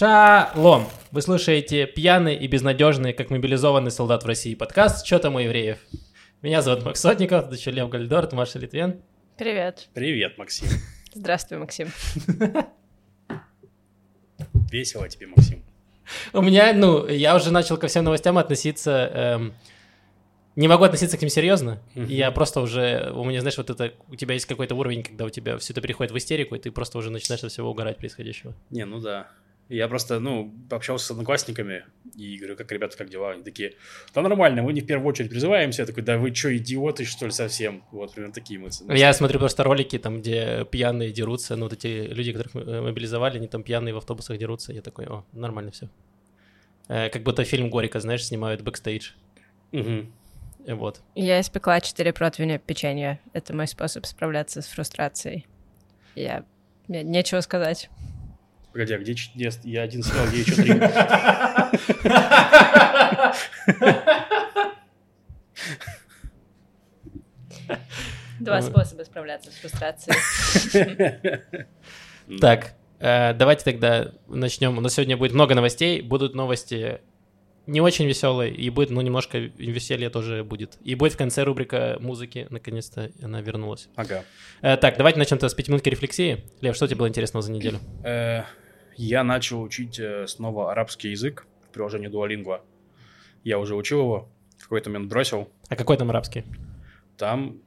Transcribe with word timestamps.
Шалом! 0.00 0.86
Вы 1.10 1.20
слушаете 1.20 1.84
пьяный 1.84 2.34
и 2.34 2.46
безнадежный, 2.46 3.12
как 3.12 3.28
мобилизованный 3.28 3.90
солдат 3.90 4.22
в 4.22 4.26
России 4.26 4.54
подкаст 4.54 5.04
«Чё 5.04 5.18
там 5.18 5.34
у 5.34 5.40
евреев?». 5.40 5.76
Меня 6.40 6.62
зовут 6.62 6.86
Макс 6.86 6.98
Сотников, 6.98 7.50
дочь 7.50 7.66
Лев 7.66 7.90
Гальдорт, 7.90 8.32
Маша 8.32 8.58
Литвен. 8.58 9.02
Привет. 9.36 9.90
Привет, 9.92 10.38
Максим. 10.38 10.68
Здравствуй, 11.12 11.58
Максим. 11.58 11.88
Весело 14.72 15.06
тебе, 15.06 15.26
Максим. 15.26 15.62
У 16.32 16.40
меня, 16.40 16.72
ну, 16.72 17.06
я 17.06 17.36
уже 17.36 17.52
начал 17.52 17.76
ко 17.76 17.86
всем 17.86 18.04
новостям 18.04 18.38
относиться... 18.38 19.10
эм, 19.12 19.54
не 20.56 20.66
могу 20.66 20.84
относиться 20.84 21.18
к 21.18 21.20
ним 21.20 21.28
серьезно. 21.28 21.78
Мгм. 21.94 22.06
Я 22.06 22.30
просто 22.30 22.62
уже... 22.62 23.12
У 23.14 23.24
меня, 23.24 23.42
знаешь, 23.42 23.58
вот 23.58 23.68
это... 23.68 23.92
У 24.08 24.16
тебя 24.16 24.32
есть 24.32 24.46
какой-то 24.46 24.74
уровень, 24.76 25.02
когда 25.02 25.26
у 25.26 25.28
тебя 25.28 25.58
все 25.58 25.74
это 25.74 25.82
переходит 25.82 26.10
в 26.10 26.16
истерику, 26.16 26.54
и 26.54 26.58
ты 26.58 26.70
просто 26.70 26.96
уже 26.96 27.10
начинаешь 27.10 27.44
от 27.44 27.52
всего 27.52 27.70
угорать 27.70 27.98
происходящего. 27.98 28.54
Не, 28.70 28.86
ну 28.86 28.98
да. 28.98 29.28
Я 29.70 29.86
просто, 29.86 30.18
ну, 30.18 30.52
общался 30.68 31.06
с 31.06 31.10
одноклассниками 31.12 31.84
и 32.16 32.36
говорю, 32.38 32.56
как, 32.56 32.72
ребята, 32.72 32.98
как 32.98 33.08
дела? 33.08 33.30
Они 33.30 33.44
такие, 33.44 33.74
да 34.12 34.20
нормально, 34.20 34.62
мы 34.62 34.72
не 34.72 34.80
в 34.80 34.86
первую 34.86 35.08
очередь 35.08 35.30
призываемся. 35.30 35.82
Я 35.82 35.86
такой, 35.86 36.02
да 36.02 36.18
вы 36.18 36.34
что, 36.34 36.54
идиоты, 36.56 37.04
что 37.04 37.26
ли, 37.26 37.30
совсем? 37.30 37.84
Вот, 37.92 38.12
примерно 38.12 38.34
такие 38.34 38.58
мысли. 38.58 38.84
Я 38.98 39.12
смотрю 39.12 39.38
просто 39.38 39.62
ролики, 39.62 39.96
там, 39.98 40.20
где 40.20 40.66
пьяные 40.68 41.12
дерутся, 41.12 41.54
ну, 41.54 41.66
вот 41.66 41.72
эти 41.72 42.08
люди, 42.08 42.32
которых 42.32 42.54
мы 42.54 42.62
э, 42.62 42.80
мобилизовали, 42.80 43.38
они 43.38 43.46
там 43.46 43.62
пьяные 43.62 43.94
в 43.94 43.98
автобусах 43.98 44.38
дерутся. 44.38 44.72
Я 44.72 44.82
такой, 44.82 45.06
о, 45.06 45.24
нормально 45.32 45.70
все. 45.70 45.88
Как 46.88 47.22
будто 47.22 47.44
фильм 47.44 47.70
Горика, 47.70 48.00
знаешь, 48.00 48.26
снимают 48.26 48.62
бэкстейдж. 48.62 49.12
Э, 49.70 50.04
Вот. 50.66 51.00
Я 51.14 51.40
испекла 51.40 51.80
4 51.80 52.12
противня 52.12 52.58
печенья. 52.58 53.20
Это 53.32 53.54
мой 53.54 53.68
способ 53.68 54.04
справляться 54.04 54.62
с 54.62 54.66
фрустрацией. 54.66 55.46
Я... 56.16 56.44
Мне 56.88 57.04
нечего 57.04 57.40
сказать. 57.40 57.88
Погоди, 58.72 58.94
а 58.94 58.98
где, 58.98 59.14
с- 59.50 59.64
я 59.64 59.82
один 59.82 60.02
съел, 60.02 60.26
где 60.28 60.40
еще 60.40 60.54
три? 60.54 60.80
Два 68.40 68.62
способа 68.62 69.02
справляться 69.04 69.50
с 69.50 69.54
фрустрацией. 69.54 70.16
Так, 72.40 72.74
э, 73.00 73.34
давайте 73.34 73.64
тогда 73.64 74.12
начнем. 74.28 74.78
У 74.78 74.80
нас 74.80 74.94
сегодня 74.94 75.16
будет 75.16 75.32
много 75.32 75.54
новостей. 75.54 76.00
Будут 76.00 76.34
новости 76.34 77.00
не 77.70 77.80
очень 77.80 78.06
веселые, 78.06 78.52
и 78.52 78.68
будет, 78.70 78.90
ну, 78.90 79.00
немножко 79.00 79.38
веселья 79.38 80.10
тоже 80.10 80.42
будет. 80.44 80.76
И 80.82 80.94
будет 80.94 81.12
в 81.12 81.16
конце 81.16 81.44
рубрика 81.44 81.96
музыки, 82.00 82.46
наконец-то 82.50 83.10
она 83.22 83.40
вернулась. 83.40 83.88
Ага. 83.94 84.24
Э, 84.60 84.76
так, 84.76 84.96
давайте 84.96 85.18
начнем 85.18 85.38
с 85.40 85.54
пяти 85.54 85.70
минутки 85.70 85.88
рефлексии. 85.88 86.44
Лев, 86.60 86.74
что 86.74 86.86
тебе 86.86 86.96
было 86.98 87.08
интересного 87.08 87.42
за 87.42 87.52
неделю? 87.52 87.78
Э, 88.04 88.42
Я 88.96 89.22
начал 89.22 89.62
учить 89.62 89.98
э, 90.00 90.26
снова 90.26 90.72
арабский 90.72 91.10
язык 91.10 91.46
в 91.68 91.72
приложении 91.72 92.10
Duolingo. 92.10 92.60
Я 93.44 93.58
уже 93.58 93.74
учил 93.76 94.00
его, 94.00 94.28
в 94.58 94.64
какой-то 94.64 94.90
момент 94.90 95.08
бросил. 95.08 95.48
А 95.68 95.76
какой 95.76 95.96
там 95.96 96.10
арабский? 96.10 96.44
Там, 97.16 97.58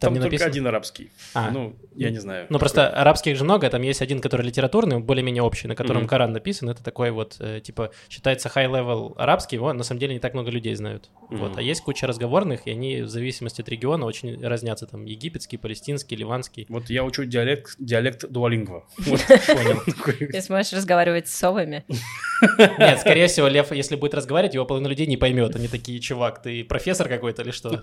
Там 0.00 0.08
там, 0.08 0.14
не 0.14 0.20
только 0.20 0.32
написано? 0.34 0.50
один 0.50 0.66
арабский. 0.66 1.10
А, 1.34 1.50
Ну, 1.50 1.74
я 1.96 2.10
не 2.10 2.18
знаю. 2.18 2.46
Ну, 2.50 2.58
просто 2.58 2.88
арабских 2.88 3.36
же 3.36 3.44
много, 3.44 3.68
там 3.68 3.82
есть 3.82 4.00
один, 4.00 4.20
который 4.20 4.42
литературный, 4.46 4.98
более-менее 5.00 5.42
общий, 5.42 5.66
на 5.66 5.74
котором 5.74 6.02
Мгм. 6.02 6.08
Коран 6.08 6.32
написан, 6.32 6.68
это 6.70 6.82
такой 6.84 7.10
вот, 7.10 7.36
э, 7.40 7.60
типа, 7.60 7.90
считается 8.08 8.48
high-level 8.54 9.14
арабский, 9.16 9.56
его 9.56 9.72
на 9.72 9.82
самом 9.82 9.98
деле 10.00 10.14
не 10.14 10.20
так 10.20 10.34
много 10.34 10.50
людей 10.50 10.74
знают. 10.76 11.10
Вот. 11.30 11.50
Мгм. 11.50 11.58
А 11.58 11.62
есть 11.62 11.80
куча 11.82 12.06
разговорных, 12.06 12.66
и 12.66 12.70
они 12.70 13.02
в 13.02 13.08
зависимости 13.08 13.60
от 13.60 13.68
региона 13.68 14.06
очень 14.06 14.40
разнятся, 14.46 14.86
там, 14.86 15.04
египетский, 15.04 15.56
палестинский, 15.56 16.16
ливанский. 16.16 16.66
Вот 16.68 16.88
я 16.90 17.02
учу 17.04 17.24
диалект, 17.24 17.74
диалект. 17.78 18.24
Вот. 18.98 19.20
Такой- 19.86 20.26
Ты 20.28 20.40
сможешь 20.42 20.72
разговаривать 20.72 21.28
с 21.28 21.34
совами. 21.34 21.84
Нет, 22.78 23.00
скорее 23.00 23.26
всего, 23.26 23.48
Лев, 23.48 23.72
если 23.72 23.96
будет 23.96 24.14
разговаривать, 24.14 24.54
его 24.54 24.64
половина 24.64 24.88
людей 24.88 25.06
не 25.06 25.16
поймет. 25.16 25.56
Они 25.56 25.66
такие, 25.68 25.98
чувак, 26.00 26.40
ты 26.42 26.62
профессор 26.64 27.08
какой-то 27.08 27.42
или 27.42 27.50
что? 27.50 27.82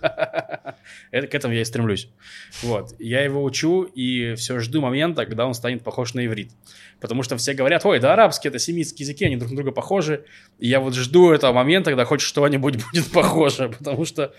Это, 1.11 1.27
к 1.27 1.35
этому 1.35 1.53
я 1.53 1.61
и 1.61 1.65
стремлюсь. 1.65 2.09
Вот. 2.63 2.95
Я 2.99 3.21
его 3.21 3.43
учу 3.43 3.83
и 3.83 4.35
все 4.35 4.59
жду 4.59 4.81
момента, 4.81 5.25
когда 5.25 5.45
он 5.45 5.53
станет 5.53 5.83
похож 5.83 6.13
на 6.13 6.25
иврит. 6.25 6.51
Потому 6.99 7.23
что 7.23 7.37
все 7.37 7.53
говорят, 7.53 7.85
ой, 7.85 7.97
это 7.97 8.13
арабский, 8.13 8.47
это 8.47 8.59
семитские 8.59 9.05
языки, 9.05 9.25
они 9.25 9.37
друг 9.37 9.51
на 9.51 9.57
друга 9.57 9.71
похожи. 9.71 10.25
И 10.59 10.67
я 10.67 10.79
вот 10.79 10.95
жду 10.95 11.31
этого 11.31 11.53
момента, 11.53 11.91
когда 11.91 12.05
хоть 12.05 12.21
что-нибудь 12.21 12.83
будет 12.91 13.11
похоже. 13.11 13.69
Потому 13.69 14.05
что, 14.05 14.33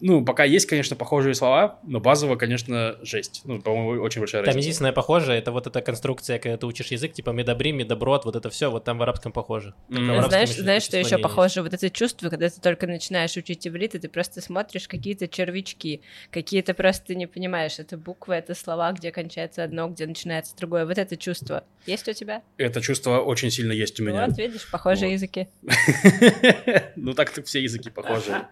ну, 0.00 0.24
пока 0.24 0.44
есть, 0.44 0.66
конечно, 0.66 0.96
похожие 0.96 1.34
слова, 1.34 1.78
но 1.82 2.00
базово, 2.00 2.36
конечно, 2.36 2.96
жесть. 3.02 3.42
Ну, 3.44 3.60
по-моему, 3.60 4.02
очень 4.02 4.20
большая 4.20 4.42
Там 4.42 4.48
разница. 4.48 4.64
единственное 4.64 4.92
похожее, 4.92 5.38
это 5.38 5.52
вот 5.52 5.66
эта 5.66 5.80
конструкция, 5.80 6.38
когда 6.38 6.56
ты 6.56 6.66
учишь 6.66 6.88
язык, 6.88 7.12
типа 7.12 7.30
медобрим, 7.30 7.76
медоброд, 7.78 8.24
вот 8.24 8.36
это 8.36 8.50
все, 8.50 8.70
вот 8.70 8.84
там 8.84 8.98
в 8.98 9.02
арабском 9.02 9.32
похоже. 9.32 9.74
М. 9.90 10.06
в 10.06 10.10
арабском 10.10 10.30
Знаешь, 10.30 10.54
знаешь, 10.56 10.82
что 10.82 10.98
еще 10.98 11.18
похоже? 11.18 11.62
Вот 11.62 11.72
это 11.72 11.90
чувство, 11.90 12.28
когда 12.28 12.48
ты 12.48 12.60
только 12.60 12.86
начинаешь 12.86 13.36
учить 13.36 13.66
иврит, 13.66 13.94
и 13.94 13.98
ты 13.98 14.08
просто 14.08 14.40
смотришь 14.40 14.88
какие-то 14.88 15.28
червячки, 15.28 16.02
какие-то 16.30 16.74
просто 16.74 17.06
ты 17.06 17.14
не 17.14 17.26
понимаешь, 17.26 17.78
это 17.78 17.96
буквы, 17.96 18.34
это 18.34 18.54
слова, 18.54 18.92
где 18.92 19.10
кончается 19.12 19.64
одно, 19.64 19.88
где 19.88 20.06
начинается 20.06 20.56
другое. 20.56 20.86
Вот 20.86 20.98
это 20.98 21.16
чувство 21.16 21.64
есть 21.86 22.08
у 22.08 22.12
тебя? 22.12 22.42
Это 22.56 22.80
чувство 22.80 23.18
очень 23.20 23.50
сильно 23.50 23.72
есть 23.72 24.00
у 24.00 24.04
меня. 24.04 24.26
Вот, 24.26 24.38
видишь, 24.38 24.70
похожие 24.70 25.08
Вот. 25.08 25.12
языки. 25.12 25.48
Ну 26.96 27.12
так-то 27.12 27.42
все 27.42 27.60
языки 27.62 27.90
похожи. 27.90 28.46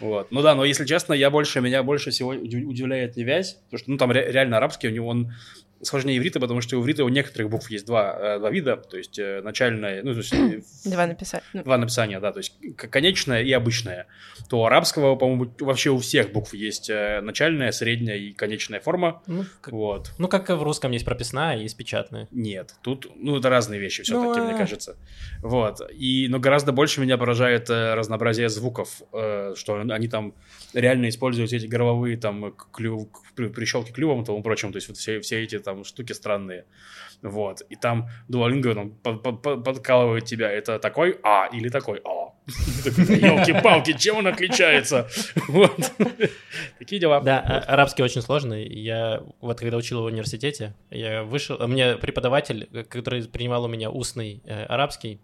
Вот. 0.00 0.30
Ну 0.30 0.42
да, 0.42 0.54
но 0.54 0.64
если 0.64 0.81
честно, 0.84 1.12
я 1.14 1.30
больше, 1.30 1.60
меня 1.60 1.82
больше 1.82 2.10
всего 2.10 2.34
удив- 2.34 2.64
удивляет 2.66 3.16
не 3.16 3.24
вязь, 3.24 3.54
потому 3.64 3.78
что, 3.78 3.90
ну, 3.90 3.96
там 3.98 4.10
ре- 4.10 4.30
реально 4.30 4.56
арабский, 4.58 4.88
у 4.88 4.90
него 4.92 5.08
он 5.08 5.32
сложнее 5.82 6.16
иврита, 6.18 6.40
потому 6.40 6.60
что 6.60 6.76
у 6.78 6.82
иврита 6.82 7.04
у 7.04 7.08
некоторых 7.08 7.50
букв 7.50 7.70
есть 7.70 7.86
два, 7.86 8.16
э, 8.36 8.38
два 8.38 8.50
вида, 8.50 8.76
то 8.76 8.96
есть 8.96 9.18
э, 9.18 9.40
начальная, 9.42 10.02
ну, 10.02 10.12
то 10.12 10.18
есть 10.18 10.32
э, 10.32 10.60
Два 10.90 11.06
написать. 11.06 11.42
Ну, 11.52 11.62
два 11.64 11.76
написания, 11.78 12.20
да, 12.20 12.32
то 12.32 12.38
есть 12.38 12.54
к- 12.76 12.88
конечная 12.88 13.42
и 13.42 13.52
обычная. 13.52 14.06
То 14.48 14.60
у 14.60 14.64
арабского, 14.64 15.16
по-моему, 15.16 15.52
вообще 15.60 15.90
у 15.90 15.98
всех 15.98 16.32
букв 16.32 16.54
есть 16.54 16.88
начальная, 16.88 17.72
средняя 17.72 18.16
и 18.16 18.32
конечная 18.32 18.80
форма. 18.80 19.22
Ну, 19.26 19.44
как, 19.60 19.72
Вот. 19.74 20.12
ну, 20.18 20.28
как 20.28 20.50
и 20.50 20.52
в 20.52 20.62
русском 20.62 20.92
есть 20.92 21.04
прописная 21.04 21.56
и 21.58 21.62
есть 21.62 21.76
печатная. 21.76 22.28
Нет, 22.30 22.74
тут, 22.82 23.06
ну, 23.16 23.36
это 23.38 23.48
разные 23.50 23.80
вещи 23.80 24.02
все-таки, 24.02 24.38
Ну, 24.40 24.44
мне 24.46 24.54
а. 24.54 24.58
кажется. 24.58 24.96
Вот. 25.42 25.80
И, 25.92 26.28
но 26.28 26.38
гораздо 26.38 26.72
больше 26.72 27.00
меня 27.00 27.18
поражает 27.18 27.68
разнообразие 27.70 28.48
звуков, 28.48 29.02
что 29.10 29.80
они 29.90 30.08
там 30.08 30.34
реально 30.74 31.08
используют 31.08 31.52
эти 31.52 31.66
горловые 31.66 32.16
там 32.16 32.52
клю, 32.72 33.10
при- 33.34 33.48
прищелки 33.48 33.92
клювом 33.92 34.22
и 34.22 34.24
тому 34.24 34.42
прочему, 34.42 34.72
то 34.72 34.76
есть 34.76 34.88
вот 34.88 34.96
все, 34.96 35.20
все 35.20 35.42
эти 35.42 35.58
там 35.58 35.71
штуки 35.84 36.12
странные. 36.12 36.64
Вот. 37.22 37.60
И 37.70 37.76
там 37.76 38.08
Duolingo 38.28 38.74
там, 38.74 38.90
под- 38.90 39.22
под- 39.22 39.42
под- 39.42 39.64
подкалывает 39.64 40.24
тебя. 40.24 40.50
Это 40.50 40.78
такой 40.78 41.18
А 41.22 41.46
или 41.52 41.68
такой 41.68 42.00
А. 42.04 42.32
Елки-палки, 42.84 43.92
чем 43.96 44.16
он 44.16 44.26
отличается? 44.26 45.08
Вот. 45.48 45.92
Такие 46.78 47.00
дела. 47.00 47.20
Да, 47.20 47.38
а- 47.40 47.72
арабский 47.74 48.02
очень 48.02 48.22
сложный. 48.22 48.66
Я 48.66 49.22
вот 49.40 49.58
когда 49.60 49.76
учил 49.76 50.02
в 50.02 50.06
университете, 50.06 50.74
я 50.90 51.22
вышел, 51.22 51.56
мне 51.68 51.96
преподаватель, 51.96 52.68
который 52.88 53.22
принимал 53.28 53.64
у 53.64 53.68
меня 53.68 53.90
устный 53.90 54.42
э, 54.44 54.64
арабский, 54.64 55.20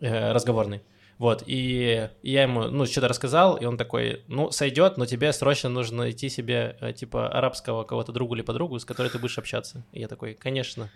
э, 0.00 0.32
разговорный, 0.32 0.82
вот, 1.20 1.42
и 1.46 2.08
я 2.22 2.42
ему, 2.44 2.62
ну, 2.68 2.86
что-то 2.86 3.06
рассказал, 3.06 3.56
и 3.58 3.66
он 3.66 3.76
такой, 3.76 4.22
ну, 4.26 4.50
сойдет, 4.50 4.96
но 4.96 5.04
тебе 5.04 5.34
срочно 5.34 5.68
нужно 5.68 5.98
найти 5.98 6.30
себе, 6.30 6.78
э, 6.80 6.94
типа, 6.94 7.28
арабского 7.28 7.84
кого-то 7.84 8.10
другу 8.10 8.34
или 8.36 8.40
подругу, 8.40 8.78
с 8.78 8.86
которой 8.86 9.10
ты 9.10 9.18
будешь 9.18 9.36
общаться. 9.36 9.84
И 9.92 10.00
я 10.00 10.08
такой, 10.08 10.32
конечно. 10.32 10.90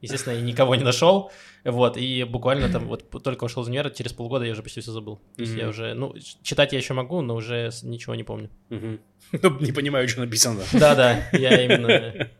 Естественно, 0.00 0.32
я 0.32 0.40
никого 0.40 0.76
не 0.76 0.82
нашел, 0.82 1.30
вот, 1.62 1.98
и 1.98 2.24
буквально 2.24 2.70
там 2.70 2.86
вот 2.86 3.22
только 3.22 3.44
ушел 3.44 3.64
из 3.64 3.68
универа, 3.68 3.90
через 3.90 4.14
полгода 4.14 4.46
я 4.46 4.52
уже 4.52 4.62
почти 4.62 4.80
все 4.80 4.92
забыл. 4.92 5.20
То 5.36 5.42
есть 5.42 5.54
я 5.54 5.68
уже, 5.68 5.92
ну, 5.92 6.14
читать 6.42 6.72
я 6.72 6.78
еще 6.78 6.94
могу, 6.94 7.20
но 7.20 7.34
уже 7.34 7.70
ничего 7.82 8.14
не 8.14 8.24
помню. 8.24 8.48
Мгм. 8.70 8.98
Ну, 9.42 9.60
Не 9.60 9.72
понимаю, 9.72 10.08
что 10.08 10.20
написано. 10.20 10.62
Да-да, 10.72 11.28
я 11.32 11.62
именно 11.62 12.30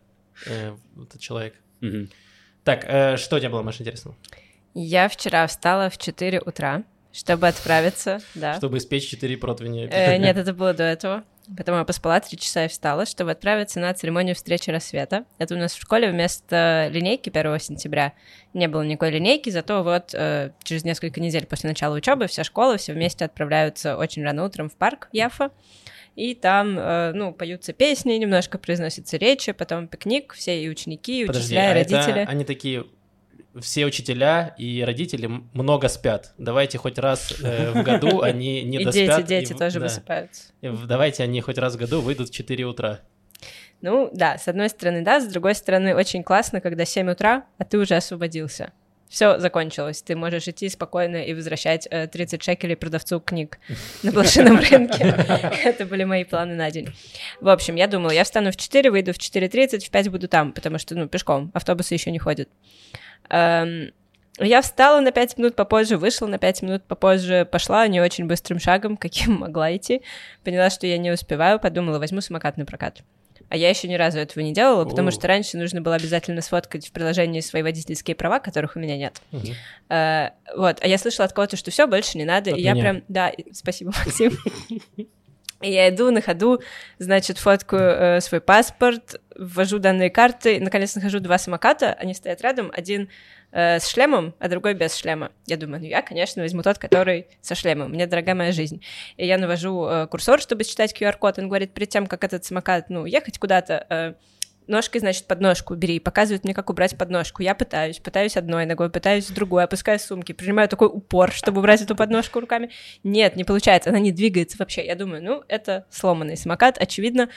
э, 0.47 0.75
этот 1.03 1.21
человек. 1.21 1.55
Так, 2.65 2.87
э, 2.89 3.19
что 3.19 3.37
у 3.37 3.39
тебя 3.39 3.51
было, 3.51 3.61
Маша, 3.61 3.83
интересного? 3.83 4.17
Я 4.73 5.11
вчера 5.11 5.47
встала 5.47 5.91
в 5.91 5.99
4 5.99 6.41
утра, 6.41 6.85
чтобы 7.17 7.49
отправиться, 7.49 8.21
да. 8.35 8.55
Чтобы 8.57 8.79
испечь 8.79 9.09
4 9.09 9.37
противня. 9.39 9.89
Э, 9.91 10.17
Нет, 10.19 10.37
это 10.37 10.53
было 10.53 10.75
до 10.75 10.85
этого. 10.85 11.25
Потом 11.57 11.79
я 11.79 11.85
поспала 11.85 12.21
три 12.21 12.37
часа 12.37 12.65
и 12.65 12.69
встала, 12.69 13.07
чтобы 13.07 13.31
отправиться 13.31 13.79
на 13.79 13.95
церемонию 13.95 14.35
встречи 14.35 14.69
рассвета. 14.71 15.25
Это 15.39 15.55
у 15.55 15.59
нас 15.59 15.75
в 15.75 15.81
школе 15.81 16.11
вместо 16.11 16.89
линейки 16.91 17.31
1 17.31 17.61
сентября 17.61 18.15
не 18.53 18.67
было 18.67 18.83
никакой 18.83 19.13
линейки, 19.13 19.51
зато 19.51 19.83
вот 19.85 20.13
э, 20.13 20.51
через 20.65 20.85
несколько 20.85 21.21
недель 21.21 21.47
после 21.47 21.71
начала 21.71 21.95
учебы 21.95 22.27
вся 22.27 22.43
школа, 22.43 22.77
все 22.77 22.95
вместе 22.95 23.25
отправляются 23.25 23.97
очень 23.97 24.25
рано 24.25 24.45
утром 24.45 24.69
в 24.69 24.75
парк 24.75 25.09
Яфа. 25.13 25.53
И 26.17 26.35
там, 26.35 26.79
э, 26.79 27.13
ну, 27.13 27.33
поются 27.33 27.73
песни, 27.73 28.15
немножко 28.15 28.59
произносятся 28.59 29.17
речи, 29.17 29.53
потом 29.53 29.87
пикник, 29.87 30.33
все 30.33 30.61
и 30.63 30.69
ученики, 30.69 31.23
и 31.23 31.27
Подожди, 31.27 31.55
учителя, 31.55 31.61
а 31.61 31.79
и 31.79 31.81
это 31.83 31.95
родители. 31.95 32.27
они 32.27 32.45
такие, 32.45 32.87
все 33.61 33.87
учителя 33.87 34.55
и 34.58 34.82
родители 34.82 35.29
много 35.53 35.88
спят. 35.88 36.32
Давайте 36.38 36.79
хоть 36.79 36.99
раз 36.99 37.35
э, 37.43 37.70
в 37.73 37.82
году 37.82 38.20
они 38.23 38.62
не 38.64 38.79
И 38.79 38.85
доспят. 38.85 39.26
дети, 39.26 39.29
дети 39.29 39.53
в- 39.53 39.58
тоже 39.58 39.79
да. 39.81 39.87
высыпаются. 39.87 40.44
И 40.61 40.69
Давайте 40.87 41.23
они 41.23 41.41
хоть 41.41 41.58
раз 41.58 41.75
в 41.75 41.79
году 41.79 42.00
выйдут 42.00 42.29
в 42.29 42.32
4 42.35 42.64
утра. 42.64 43.00
Ну, 43.82 44.11
да, 44.12 44.38
с 44.38 44.49
одной 44.49 44.69
стороны, 44.70 45.03
да, 45.03 45.20
с 45.20 45.26
другой 45.26 45.55
стороны, 45.55 45.94
очень 45.94 46.23
классно, 46.23 46.61
когда 46.61 46.85
7 46.85 47.11
утра, 47.11 47.44
а 47.58 47.64
ты 47.64 47.79
уже 47.79 47.94
освободился. 47.94 48.73
все 49.08 49.38
закончилось. 49.38 50.03
Ты 50.03 50.17
можешь 50.17 50.49
идти 50.49 50.69
спокойно 50.70 51.17
и 51.19 51.35
возвращать 51.35 51.87
э, 51.91 52.06
30 52.08 52.43
шекелей 52.43 52.75
продавцу 52.76 53.20
книг 53.20 53.58
на 54.03 54.12
блошином 54.12 54.58
рынке. 54.58 55.05
Это 55.64 55.85
были 55.85 56.05
мои 56.05 56.25
планы 56.25 56.55
на 56.55 56.70
день. 56.70 56.88
В 57.41 57.49
общем, 57.50 57.76
я 57.76 57.87
думала, 57.87 58.11
я 58.11 58.25
встану 58.25 58.50
в 58.50 58.56
4, 58.56 58.91
выйду 58.91 59.12
в 59.12 59.19
4.30, 59.19 59.81
в 59.81 59.91
5 59.91 60.08
буду 60.11 60.26
там, 60.26 60.53
потому 60.53 60.79
что, 60.79 60.94
ну, 60.97 61.06
пешком, 61.06 61.50
автобусы 61.55 61.94
еще 61.94 62.11
не 62.11 62.19
ходят. 62.19 62.49
Эм, 63.31 63.93
я 64.38 64.61
встала 64.61 65.00
на 65.00 65.12
5 65.12 65.38
минут 65.38 65.56
попозже, 65.56 65.96
вышла 65.96 66.26
на 66.26 66.38
5 66.38 66.62
минут 66.62 66.84
попозже, 66.84 67.49
пошла 67.50 67.87
не 67.88 68.00
очень 68.00 68.26
быстрым 68.26 68.58
шагом, 68.58 68.96
каким 68.99 69.34
могла 69.34 69.75
идти. 69.75 70.02
Поняла, 70.44 70.70
что 70.70 70.87
я 70.87 70.99
не 70.99 71.11
успеваю, 71.11 71.58
подумала, 71.58 71.99
возьму 71.99 72.20
самокат 72.20 72.56
на 72.56 72.67
прокат. 72.67 73.02
А 73.49 73.56
я 73.56 73.69
еще 73.70 73.87
ни 73.87 73.94
разу 73.94 74.19
этого 74.19 74.43
не 74.43 74.52
делала, 74.52 74.84
потому 74.84 75.08
О. 75.08 75.11
что 75.12 75.28
раньше 75.28 75.56
нужно 75.56 75.81
было 75.81 75.94
обязательно 75.94 76.40
сфоткать 76.40 76.88
в 76.88 76.90
приложении 76.90 77.40
свои 77.40 77.62
водительские 77.62 78.17
права, 78.17 78.40
которых 78.40 78.75
у 78.75 78.81
меня 78.81 78.96
нет. 78.96 79.20
Мгм. 79.31 79.55
Э, 79.88 80.31
вот, 80.56 80.79
а 80.81 80.88
я 80.88 80.99
слышала 80.99 81.26
от 81.26 81.32
кого-то, 81.32 81.56
что 81.56 81.70
все, 81.70 81.87
больше 81.87 82.19
не 82.19 82.25
надо, 82.25 82.50
От 82.50 82.58
и 82.58 82.62
я 82.62 82.72
меня. 82.72 82.82
прям, 82.82 83.02
да, 83.08 83.32
спасибо, 83.52 83.93
Максим. 84.05 84.37
И 85.62 85.73
я 85.73 85.88
иду 85.88 86.11
на 86.11 86.20
ходу, 86.20 86.61
значит, 86.99 87.38
фоткаю 87.38 88.17
э, 88.17 88.20
свой 88.20 88.41
паспорт, 88.41 89.20
ввожу 89.35 89.79
данные 89.79 90.11
карты, 90.11 90.61
наконец 90.61 90.94
нахожу 90.94 91.20
два 91.20 91.38
самоката, 91.38 91.94
они 91.94 92.12
стоят 92.12 92.43
рядом, 92.43 92.70
один 92.75 93.08
э, 93.53 93.79
с 93.79 93.88
шлемом, 93.88 94.35
а 94.38 94.49
другой 94.49 94.75
без 94.75 94.94
шлема. 94.94 95.32
Я 95.47 95.56
думаю, 95.56 95.81
ну 95.81 95.87
я, 95.87 96.03
конечно, 96.03 96.43
возьму 96.43 96.62
тот, 96.62 96.79
который 96.79 97.26
со 97.41 97.55
шлемом, 97.55 97.91
мне 97.91 98.06
дорога 98.06 98.35
моя 98.35 98.53
жизнь. 98.53 98.82
И 99.17 99.26
я 99.26 99.38
навожу 99.38 99.87
э, 99.87 100.06
курсор, 100.08 100.41
чтобы 100.41 100.64
считать 100.64 100.94
QR-код, 100.94 101.38
он 101.38 101.49
говорит, 101.49 101.73
перед 101.73 101.88
тем, 101.88 102.06
как 102.06 102.23
этот 102.23 102.44
самокат, 102.44 102.91
ну, 102.91 103.06
ехать 103.06 103.38
куда-то, 103.38 103.87
э, 103.88 104.14
ножкой, 104.67 105.01
значит, 105.01 105.27
подножку 105.27 105.75
бери, 105.75 105.99
показывает 105.99 106.45
мне, 106.45 106.55
как 106.55 106.71
убрать 106.71 106.97
подножку. 106.97 107.43
Я 107.43 107.55
пытаюсь, 107.55 107.99
пытаюсь 107.99 108.37
одной 108.37 108.67
ногой, 108.67 108.91
пытаюсь 108.91 109.27
другой, 109.29 109.65
опускаю 109.65 109.99
сумки, 109.99 110.33
принимаю 110.33 110.69
такой 110.69 110.89
упор, 110.89 111.33
чтобы 111.33 111.61
убрать 111.61 111.83
эту 111.83 111.97
подножку 111.97 112.41
руками. 112.41 112.71
Нет, 113.05 113.37
не 113.37 113.45
получается, 113.45 113.91
она 113.91 113.99
не 113.99 114.13
двигается 114.13 114.57
вообще. 114.59 114.85
Я 114.85 114.95
думаю, 114.95 115.23
ну, 115.23 115.43
это 115.49 115.87
сломанный 115.91 116.37
самокат, 116.37 116.79
очевидно. 116.79 117.29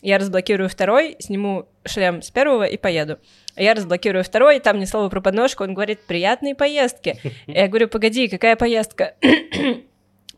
Я 0.00 0.18
разблокирую 0.18 0.68
второй, 0.68 1.16
сниму 1.18 1.68
шлем 1.84 2.22
с 2.22 2.30
первого 2.30 2.64
и 2.64 2.76
поеду. 2.76 3.18
Я 3.56 3.74
разблокирую 3.74 4.22
второй, 4.22 4.60
там 4.60 4.78
ни 4.78 4.84
слова 4.84 5.08
про 5.08 5.20
подножку, 5.20 5.64
он 5.64 5.74
говорит, 5.74 6.00
приятные 6.06 6.54
поездки. 6.54 7.18
Я 7.48 7.66
говорю, 7.66 7.88
погоди, 7.88 8.28
какая 8.28 8.54
поездка? 8.54 9.14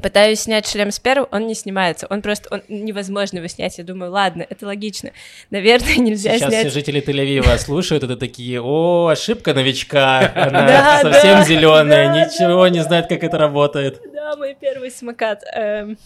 Пытаюсь 0.03 0.41
снять 0.41 0.67
шлем 0.67 0.91
с 0.91 0.99
первого, 0.99 1.29
он 1.31 1.47
не 1.47 1.55
снимается. 1.55 2.07
Он 2.11 2.23
просто, 2.23 2.49
он 2.55 2.63
невозможно 2.69 3.39
его 3.39 3.49
снять. 3.49 3.79
Я 3.79 3.85
думаю, 3.85 4.11
ладно, 4.13 4.47
это 4.49 4.67
логично. 4.67 5.11
Наверное, 5.51 5.95
нельзя 5.97 6.37
Сейчас 6.37 6.49
снять. 6.49 6.69
все 6.69 6.71
жители 6.71 7.03
Тель-Авива 7.03 7.57
слушают 7.59 8.03
это 8.05 8.17
такие, 8.17 8.61
о, 8.61 9.09
ошибка 9.09 9.55
новичка, 9.55 10.33
она 10.35 11.01
совсем 11.03 11.45
зеленая, 11.45 12.25
ничего 12.25 12.67
не 12.69 12.83
знает, 12.83 13.09
как 13.09 13.23
это 13.23 13.39
работает. 13.39 14.01
Да, 14.13 14.37
мой 14.37 14.57
первый 14.59 14.91
самокат. 14.91 15.43
эм, 15.55 15.99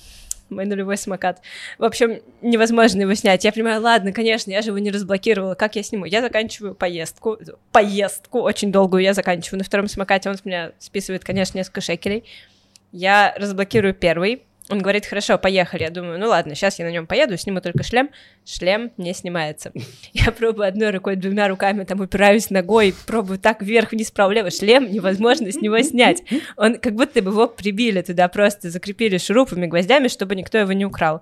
мой 0.50 0.66
нулевой 0.66 0.96
самокат. 0.96 1.40
В 1.78 1.84
общем, 1.84 2.20
невозможно 2.42 3.02
его 3.02 3.14
снять. 3.14 3.44
Я 3.44 3.52
понимаю, 3.52 3.80
ладно, 3.80 4.12
конечно, 4.12 4.50
я 4.50 4.62
же 4.62 4.68
его 4.68 4.78
не 4.78 4.90
разблокировала. 4.90 5.54
Как 5.54 5.76
я 5.76 5.82
сниму? 5.82 6.04
Я 6.04 6.20
заканчиваю 6.20 6.74
поездку. 6.74 7.38
Поездку 7.72 8.40
очень 8.40 8.70
долгую 8.70 9.02
я 9.02 9.14
заканчиваю. 9.14 9.58
На 9.58 9.64
втором 9.64 9.88
самокате 9.88 10.28
он 10.28 10.36
с 10.36 10.44
меня 10.44 10.72
списывает, 10.78 11.24
конечно, 11.24 11.56
несколько 11.58 11.80
шекелей. 11.80 12.24
Я 12.96 13.34
разблокирую 13.36 13.92
первый. 13.92 14.44
Он 14.70 14.78
говорит, 14.78 15.04
хорошо, 15.04 15.36
поехали. 15.36 15.82
Я 15.82 15.90
думаю, 15.90 16.20
ну 16.20 16.28
ладно, 16.28 16.54
сейчас 16.54 16.78
я 16.78 16.84
на 16.84 16.92
нем 16.92 17.08
поеду, 17.08 17.36
сниму 17.36 17.60
только 17.60 17.82
шлем. 17.82 18.10
Шлем 18.46 18.92
не 18.96 19.12
снимается. 19.12 19.72
Я 20.12 20.30
пробую 20.30 20.68
одной 20.68 20.90
рукой, 20.90 21.16
двумя 21.16 21.48
руками, 21.48 21.82
там 21.82 22.00
упираюсь 22.00 22.50
ногой, 22.50 22.94
пробую 23.04 23.40
так 23.40 23.62
вверх-вниз, 23.62 24.12
вправо-лево. 24.12 24.52
Шлем 24.52 24.92
невозможно 24.92 25.50
с 25.50 25.56
него 25.56 25.80
снять. 25.80 26.22
Он 26.56 26.76
как 26.78 26.94
будто 26.94 27.20
бы 27.20 27.32
его 27.32 27.48
прибили 27.48 28.00
туда, 28.00 28.28
просто 28.28 28.70
закрепили 28.70 29.18
шурупами, 29.18 29.66
гвоздями, 29.66 30.06
чтобы 30.06 30.36
никто 30.36 30.58
его 30.58 30.72
не 30.72 30.86
украл. 30.86 31.20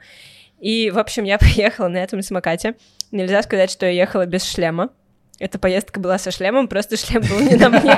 И, 0.60 0.90
в 0.90 0.98
общем, 0.98 1.24
я 1.24 1.38
поехала 1.38 1.88
на 1.88 1.96
этом 1.96 2.20
самокате. 2.20 2.74
Нельзя 3.12 3.42
сказать, 3.42 3.70
что 3.70 3.86
я 3.86 3.92
ехала 3.92 4.26
без 4.26 4.44
шлема. 4.44 4.90
Эта 5.42 5.58
поездка 5.58 5.98
была 5.98 6.18
со 6.18 6.30
шлемом, 6.30 6.68
просто 6.68 6.96
шлем 6.96 7.20
был 7.22 7.40
не 7.40 7.56
на 7.56 7.68
мне. 7.68 7.92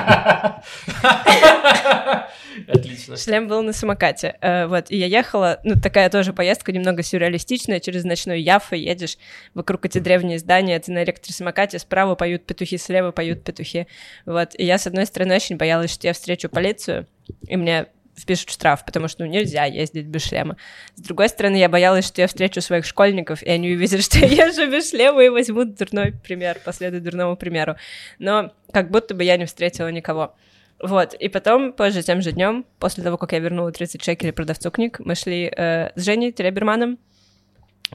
Отлично. 2.69 3.19
Шлем 3.19 3.49
был 3.49 3.62
на 3.62 3.75
самокате. 3.75 4.37
Э, 4.41 4.67
вот, 4.67 4.91
и 4.91 4.96
я 4.96 5.05
ехала, 5.05 5.61
ну, 5.62 5.75
такая 5.79 6.08
тоже 6.08 6.32
поездка 6.32 6.73
немного 6.73 7.02
сюрреалистичная, 7.02 7.81
через 7.81 8.05
ночной 8.05 8.41
Яффа 8.41 8.76
едешь 8.76 9.19
вокруг 9.52 9.85
эти 9.85 9.99
древние 9.99 10.38
здания, 10.38 10.79
ты 10.79 10.91
на 10.91 11.05
электросамокате, 11.05 11.79
справа 11.79 12.14
поют 12.14 12.46
петухи, 12.46 12.79
слева 12.79 13.11
поют 13.11 13.44
петухи. 13.44 13.88
Вот, 14.25 14.55
и 14.55 14.64
я, 14.64 14.79
с 14.79 14.87
одной 14.87 15.05
стороны, 15.05 15.35
очень 15.35 15.58
боялась, 15.58 15.93
что 15.93 16.06
я 16.06 16.14
встречу 16.14 16.49
полицию, 16.49 17.06
и 17.47 17.58
мне 17.58 17.88
впишут 18.16 18.50
штраф, 18.50 18.84
потому 18.84 19.08
что 19.08 19.25
ну, 19.25 19.31
нельзя 19.31 19.64
ездить 19.64 20.06
без 20.06 20.25
шлема. 20.25 20.56
С 20.94 21.00
другой 21.00 21.28
стороны, 21.28 21.56
я 21.56 21.69
боялась, 21.69 22.06
что 22.06 22.20
я 22.20 22.26
встречу 22.26 22.61
своих 22.61 22.84
школьников, 22.84 23.43
и 23.43 23.50
они 23.50 23.72
увидят, 23.75 24.02
что 24.05 24.19
я 24.19 24.46
езжу 24.46 24.70
без 24.70 24.90
шлема, 24.90 25.22
и 25.25 25.28
возьмут 25.28 25.76
дурной 25.76 26.12
пример, 26.12 26.58
последуют 26.64 27.05
дурному 27.05 27.37
примеру. 27.37 27.76
Но 28.19 28.52
как 28.72 28.90
будто 28.90 29.14
бы 29.14 29.25
я 29.25 29.37
не 29.37 29.46
встретила 29.46 29.88
никого. 29.88 30.34
Вот, 30.81 31.14
и 31.14 31.28
потом, 31.28 31.72
позже, 31.72 32.02
тем 32.02 32.20
же 32.20 32.32
днем, 32.32 32.66
после 32.78 33.05
того, 33.05 33.16
как 33.16 33.32
я 33.32 33.38
вернула 33.38 33.72
30 33.72 34.02
шекелей 34.02 34.32
продавцу 34.32 34.70
книг, 34.70 34.99
мы 34.99 35.14
шли 35.14 35.50
э, 35.56 35.90
с 35.94 36.05
Женей 36.05 36.32
Телеберманом 36.32 36.99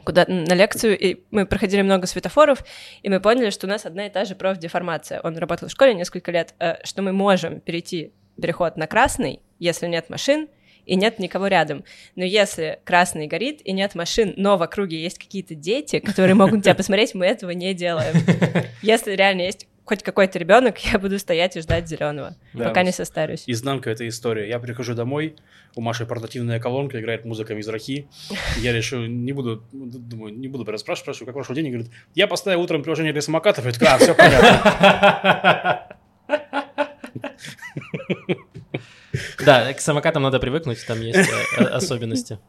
куда 0.03 0.25
на 0.27 0.53
лекцию, 0.53 0.97
и 0.97 1.23
мы 1.31 1.45
проходили 1.45 1.81
много 1.81 2.07
светофоров, 2.07 2.63
и 3.01 3.09
мы 3.09 3.19
поняли, 3.19 3.49
что 3.49 3.67
у 3.67 3.69
нас 3.69 3.85
одна 3.85 4.07
и 4.07 4.09
та 4.09 4.25
же 4.25 4.35
профдеформация. 4.35 5.19
Он 5.21 5.37
работал 5.37 5.67
в 5.67 5.71
школе 5.71 5.93
несколько 5.93 6.31
лет, 6.31 6.53
э, 6.59 6.75
что 6.83 7.01
мы 7.01 7.11
можем 7.11 7.59
перейти 7.59 8.13
переход 8.39 8.77
на 8.77 8.87
красный, 8.87 9.41
если 9.59 9.87
нет 9.87 10.09
машин, 10.09 10.47
и 10.85 10.95
нет 10.95 11.19
никого 11.19 11.47
рядом. 11.47 11.83
Но 12.15 12.23
если 12.23 12.79
красный 12.83 13.27
горит 13.27 13.61
и 13.63 13.71
нет 13.71 13.93
машин, 13.93 14.33
но 14.37 14.57
в 14.57 14.63
округе 14.63 15.01
есть 15.01 15.19
какие-то 15.19 15.53
дети, 15.53 15.99
которые 15.99 16.33
могут 16.33 16.63
тебя 16.63 16.73
посмотреть, 16.73 17.13
мы 17.13 17.27
этого 17.27 17.51
не 17.51 17.73
делаем. 17.73 18.15
Если 18.81 19.11
реально 19.11 19.41
есть 19.41 19.67
хоть 19.89 20.03
какой-то 20.03 20.37
ребенок, 20.37 20.77
я 20.91 20.99
буду 20.99 21.17
стоять 21.17 21.57
и 21.57 21.61
ждать 21.61 21.87
зеленого, 21.87 22.35
Да, 22.53 22.65
пока 22.65 22.83
не 22.83 22.91
состарюсь. 22.91 23.43
Изнанка 23.47 23.89
этой 23.89 24.07
истории. 24.09 24.47
Я 24.47 24.59
прихожу 24.59 24.93
домой, 24.93 25.35
у 25.75 25.81
Маши 25.81 26.05
портативная 26.05 26.59
колонка, 26.59 26.99
играет 26.99 27.25
музыка 27.25 27.55
Мизрахи. 27.55 28.07
Я 28.59 28.71
решил, 28.71 29.01
не 29.01 29.33
буду, 29.33 29.63
думаю, 29.71 30.31
не 30.31 30.47
буду 30.47 30.63
расспрашивать, 30.69 31.05
спрашиваю, 31.05 31.25
как 31.25 31.35
прошел 31.35 31.55
день, 31.55 31.67
и 31.67 31.71
говорит, 31.71 31.91
я 32.13 32.27
поставил 32.27 32.61
утром 32.61 32.83
приложение 32.83 33.13
для 33.13 33.23
самокатов, 33.23 33.65
такой, 33.73 33.87
а, 33.87 33.97
все 33.97 34.13
понятно. 34.13 35.87
Да, 39.45 39.73
к 39.73 39.79
самокатам 39.81 40.23
надо 40.23 40.39
привыкнуть, 40.39 40.85
там 40.85 41.01
есть 41.01 41.29
э, 41.57 41.63
особенности. 41.63 42.39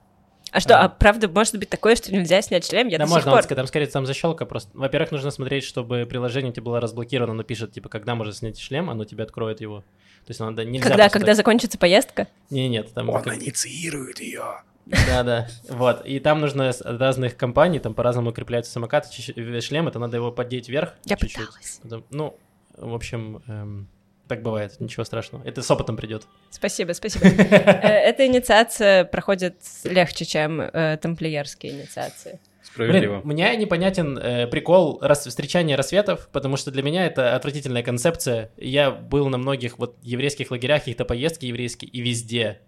А 0.53 0.59
что, 0.59 0.81
а 0.81 0.89
правда 0.89 1.29
может 1.29 1.57
быть 1.59 1.69
такое, 1.69 1.95
что 1.95 2.13
нельзя 2.13 2.43
снять 2.43 2.67
шлем? 2.67 2.89
Я 2.89 2.99
Да, 2.99 3.05
до 3.05 3.09
сих 3.11 3.25
можно, 3.27 3.31
пор... 3.31 3.45
там 3.45 3.67
скорее 3.69 3.87
там 3.87 4.05
защелка 4.05 4.47
просто. 4.47 4.71
Во-первых, 4.77 5.13
нужно 5.13 5.31
смотреть, 5.31 5.63
чтобы 5.63 6.07
приложение 6.07 6.51
у 6.51 6.53
тебя 6.53 6.65
было 6.65 6.81
разблокировано, 6.81 7.33
оно 7.35 7.45
пишет, 7.45 7.73
типа, 7.73 7.89
когда 7.89 8.17
можно 8.17 8.33
снять 8.33 8.59
шлем, 8.59 8.91
оно 8.91 9.05
тебе 9.05 9.23
откроет 9.23 9.61
его. 9.61 9.81
То 9.81 10.31
есть 10.31 10.41
надо 10.41 10.65
нельзя 10.65 10.89
Когда, 10.89 11.09
когда 11.09 11.27
так- 11.29 11.37
закончится 11.37 11.79
поездка? 11.79 12.27
Не, 12.51 12.69
нет, 12.69 12.93
там... 12.93 13.09
Он 13.11 13.23
как- 13.23 13.37
инициирует 13.37 14.21
ее. 14.21 14.43
Да, 14.87 15.23
да. 15.23 15.49
Вот. 15.69 16.05
И 16.05 16.19
там 16.19 16.41
нужно 16.41 16.73
с 16.73 16.81
разных 16.83 17.37
компаний, 17.37 17.79
там 17.79 17.95
по-разному 17.95 18.31
укрепляются 18.31 18.73
самокаты, 18.73 19.09
э, 19.37 19.61
шлем, 19.61 19.87
это 19.87 20.01
надо 20.01 20.17
его 20.17 20.33
поддеть 20.33 20.69
вверх. 20.69 20.95
Я 21.05 21.17
чуть-чуть. 21.17 21.47
пыталась. 21.47 22.05
Ну, 22.11 22.37
в 22.77 22.93
общем, 22.95 23.41
эм, 23.47 23.89
так 24.31 24.43
бывает, 24.43 24.79
ничего 24.81 25.05
страшного. 25.05 25.43
Это 25.45 25.61
с 25.61 25.71
опытом 25.71 25.97
придет. 25.97 26.23
Спасибо, 26.51 26.93
спасибо. 26.93 27.27
Э, 27.51 27.89
Эта 28.11 28.27
инициация 28.27 29.05
проходит 29.05 29.57
легче, 29.85 30.25
чем 30.25 30.61
э, 30.61 30.97
тамплиерские 31.03 31.73
инициации. 31.73 32.41
Справедливо. 32.63 33.21
Блин, 33.21 33.27
мне 33.27 33.57
непонятен 33.57 34.17
э, 34.17 34.47
прикол 34.47 34.99
рас- 35.03 35.27
встречания 35.27 35.77
рассветов, 35.77 36.29
потому 36.33 36.57
что 36.57 36.71
для 36.71 36.83
меня 36.83 37.07
это 37.07 37.35
отвратительная 37.35 37.83
концепция. 37.83 38.51
Я 38.57 38.91
был 38.93 39.29
на 39.29 39.39
многих 39.39 39.79
вот 39.79 39.97
еврейских 40.03 40.51
лагерях, 40.53 40.81
каких-то 40.83 41.05
поездки 41.05 41.47
еврейские, 41.47 41.91
и 41.91 42.01
везде, 42.01 42.61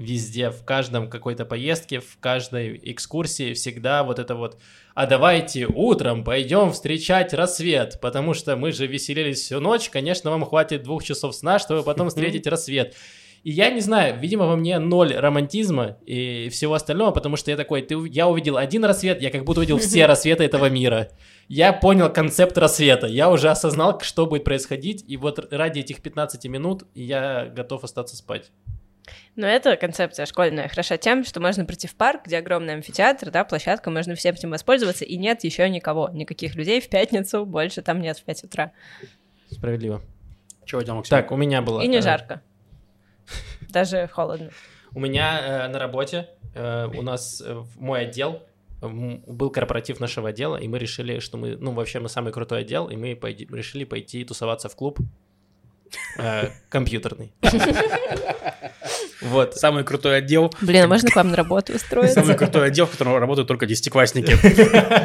везде, 0.00 0.50
в 0.50 0.64
каждом 0.64 1.08
какой-то 1.08 1.44
поездке, 1.44 2.00
в 2.00 2.18
каждой 2.18 2.80
экскурсии 2.82 3.52
всегда 3.52 4.02
вот 4.02 4.18
это 4.18 4.34
вот 4.34 4.58
«А 4.94 5.06
давайте 5.06 5.66
утром 5.66 6.24
пойдем 6.24 6.72
встречать 6.72 7.32
рассвет, 7.34 8.00
потому 8.00 8.34
что 8.34 8.56
мы 8.56 8.72
же 8.72 8.86
веселились 8.86 9.40
всю 9.40 9.60
ночь, 9.60 9.90
конечно, 9.90 10.30
вам 10.30 10.44
хватит 10.44 10.82
двух 10.82 11.04
часов 11.04 11.34
сна, 11.34 11.58
чтобы 11.58 11.82
потом 11.82 12.08
встретить 12.08 12.46
рассвет». 12.46 12.96
И 13.42 13.52
я 13.52 13.70
не 13.70 13.80
знаю, 13.80 14.18
видимо, 14.18 14.46
во 14.46 14.56
мне 14.56 14.78
ноль 14.78 15.14
романтизма 15.14 15.96
и 16.04 16.50
всего 16.50 16.74
остального, 16.74 17.10
потому 17.10 17.36
что 17.36 17.50
я 17.50 17.56
такой, 17.56 17.80
ты, 17.80 17.96
я 18.08 18.28
увидел 18.28 18.58
один 18.58 18.84
рассвет, 18.84 19.22
я 19.22 19.30
как 19.30 19.44
будто 19.44 19.60
увидел 19.60 19.78
все 19.78 20.04
рассветы 20.06 20.44
этого 20.44 20.68
мира. 20.68 21.08
Я 21.48 21.72
понял 21.72 22.12
концепт 22.12 22.58
рассвета, 22.58 23.06
я 23.06 23.30
уже 23.30 23.48
осознал, 23.48 23.98
что 24.00 24.26
будет 24.26 24.44
происходить, 24.44 25.04
и 25.08 25.16
вот 25.16 25.52
ради 25.52 25.80
этих 25.80 26.02
15 26.02 26.44
минут 26.46 26.84
я 26.94 27.46
готов 27.46 27.84
остаться 27.84 28.14
спать. 28.14 28.50
Но 29.36 29.46
эта 29.46 29.76
концепция 29.76 30.26
школьная 30.26 30.68
хороша 30.68 30.96
тем, 30.96 31.24
что 31.24 31.40
можно 31.40 31.64
прийти 31.64 31.86
в 31.86 31.94
парк, 31.94 32.26
где 32.26 32.38
огромный 32.38 32.74
амфитеатр, 32.74 33.30
да, 33.30 33.44
площадка, 33.44 33.90
можно 33.90 34.14
всем 34.14 34.34
этим 34.34 34.50
воспользоваться, 34.50 35.04
и 35.04 35.16
нет 35.16 35.44
еще 35.44 35.68
никого, 35.68 36.10
никаких 36.12 36.54
людей 36.54 36.80
в 36.80 36.88
пятницу, 36.88 37.46
больше 37.46 37.82
там 37.82 38.00
нет 38.00 38.18
в 38.18 38.24
5 38.24 38.44
утра. 38.44 38.72
Справедливо. 39.50 40.02
Чего 40.64 40.80
Максим? 40.94 41.10
Так, 41.10 41.32
у 41.32 41.36
меня 41.36 41.62
было... 41.62 41.80
И 41.80 41.88
не 41.88 41.98
э, 41.98 42.02
жарко. 42.02 42.42
Даже 43.70 44.08
холодно. 44.08 44.50
У 44.94 45.00
меня 45.00 45.40
э, 45.40 45.68
на 45.68 45.78
работе 45.78 46.28
э, 46.54 46.86
у 46.86 47.02
нас 47.02 47.42
э, 47.44 47.62
мой 47.76 48.02
отдел 48.02 48.42
был 48.80 49.50
корпоратив 49.50 50.00
нашего 50.00 50.30
отдела, 50.30 50.56
и 50.56 50.66
мы 50.66 50.78
решили, 50.78 51.18
что 51.18 51.36
мы, 51.36 51.56
ну, 51.56 51.72
вообще 51.72 52.00
мы 52.00 52.08
самый 52.08 52.32
крутой 52.32 52.60
отдел, 52.60 52.88
и 52.88 52.96
мы 52.96 53.14
пойди- 53.14 53.46
решили 53.50 53.84
пойти 53.84 54.24
тусоваться 54.24 54.68
в 54.68 54.76
клуб 54.76 54.98
компьютерный. 56.68 57.32
Вот. 59.20 59.54
Самый 59.54 59.84
крутой 59.84 60.18
отдел. 60.18 60.52
Блин, 60.60 60.84
а 60.84 60.88
можно 60.88 61.10
к 61.10 61.16
вам 61.16 61.30
на 61.30 61.36
работу 61.36 61.74
устроиться? 61.74 62.20
Самый 62.20 62.36
крутой 62.36 62.68
отдел, 62.68 62.86
в 62.86 62.90
котором 62.90 63.16
работают 63.16 63.48
только 63.48 63.66
десятиклассники. 63.66 64.32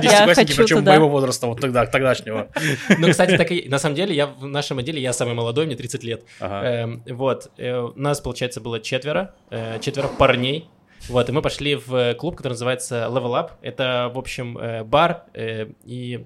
Десятиклассники, 0.01 0.55
причем 0.55 0.83
моего 0.83 1.09
возраста, 1.09 1.47
вот 1.47 1.59
тогда, 1.59 1.85
тогдашнего. 1.85 2.49
Ну, 2.97 3.09
кстати, 3.09 3.37
так 3.37 3.51
и 3.51 3.67
на 3.67 3.79
самом 3.79 3.95
деле 3.95 4.15
я 4.15 4.27
в 4.27 4.45
нашем 4.47 4.79
отделе 4.79 5.01
я 5.01 5.13
самый 5.13 5.33
молодой, 5.33 5.65
мне 5.65 5.75
30 5.75 6.03
лет. 6.03 6.23
Эм, 6.39 7.03
вот, 7.07 7.51
э, 7.57 7.77
у 7.77 7.99
нас, 7.99 8.21
получается, 8.21 8.61
было 8.61 8.79
четверо, 8.79 9.35
э, 9.49 9.79
четверо 9.81 10.07
парней. 10.07 10.69
Вот, 11.07 11.29
и 11.29 11.31
мы 11.31 11.41
пошли 11.41 11.75
в 11.75 12.15
клуб, 12.15 12.35
который 12.35 12.53
называется 12.53 13.07
Level 13.11 13.33
Up. 13.33 13.51
Это, 13.61 14.11
в 14.13 14.17
общем, 14.17 14.57
э, 14.57 14.83
бар, 14.83 15.25
э, 15.33 15.67
и 15.83 16.25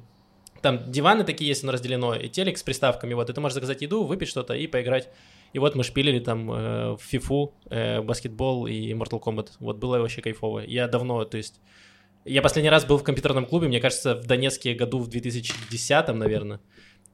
там 0.61 0.91
диваны 0.91 1.23
такие 1.23 1.47
есть, 1.47 1.63
оно 1.63 1.71
разделено, 1.71 2.15
и 2.15 2.29
телек 2.29 2.57
с 2.57 2.63
приставками. 2.63 3.13
Вот, 3.13 3.29
и 3.29 3.33
ты 3.33 3.41
можешь 3.41 3.55
заказать 3.55 3.81
еду, 3.81 4.03
выпить 4.03 4.29
что-то 4.29 4.53
и 4.53 4.67
поиграть. 4.67 5.09
И 5.53 5.59
вот 5.59 5.75
мы 5.75 5.83
шпилили 5.83 6.19
там 6.19 6.51
э, 6.51 6.91
в 6.91 7.01
фифу, 7.01 7.53
э, 7.69 8.01
баскетбол 8.01 8.67
и 8.67 8.93
Mortal 8.93 9.21
Kombat. 9.21 9.49
Вот, 9.59 9.77
было 9.77 9.97
вообще 9.99 10.21
кайфово. 10.21 10.59
Я 10.59 10.87
давно, 10.87 11.25
то 11.25 11.37
есть... 11.37 11.59
Я 12.25 12.41
последний 12.41 12.69
раз 12.69 12.85
был 12.85 12.97
в 12.97 13.03
компьютерном 13.03 13.45
клубе, 13.45 13.67
мне 13.67 13.79
кажется, 13.79 14.13
в 14.13 14.27
Донецке 14.27 14.73
году 14.73 14.99
в 14.99 15.07
2010, 15.07 16.07
наверное. 16.09 16.59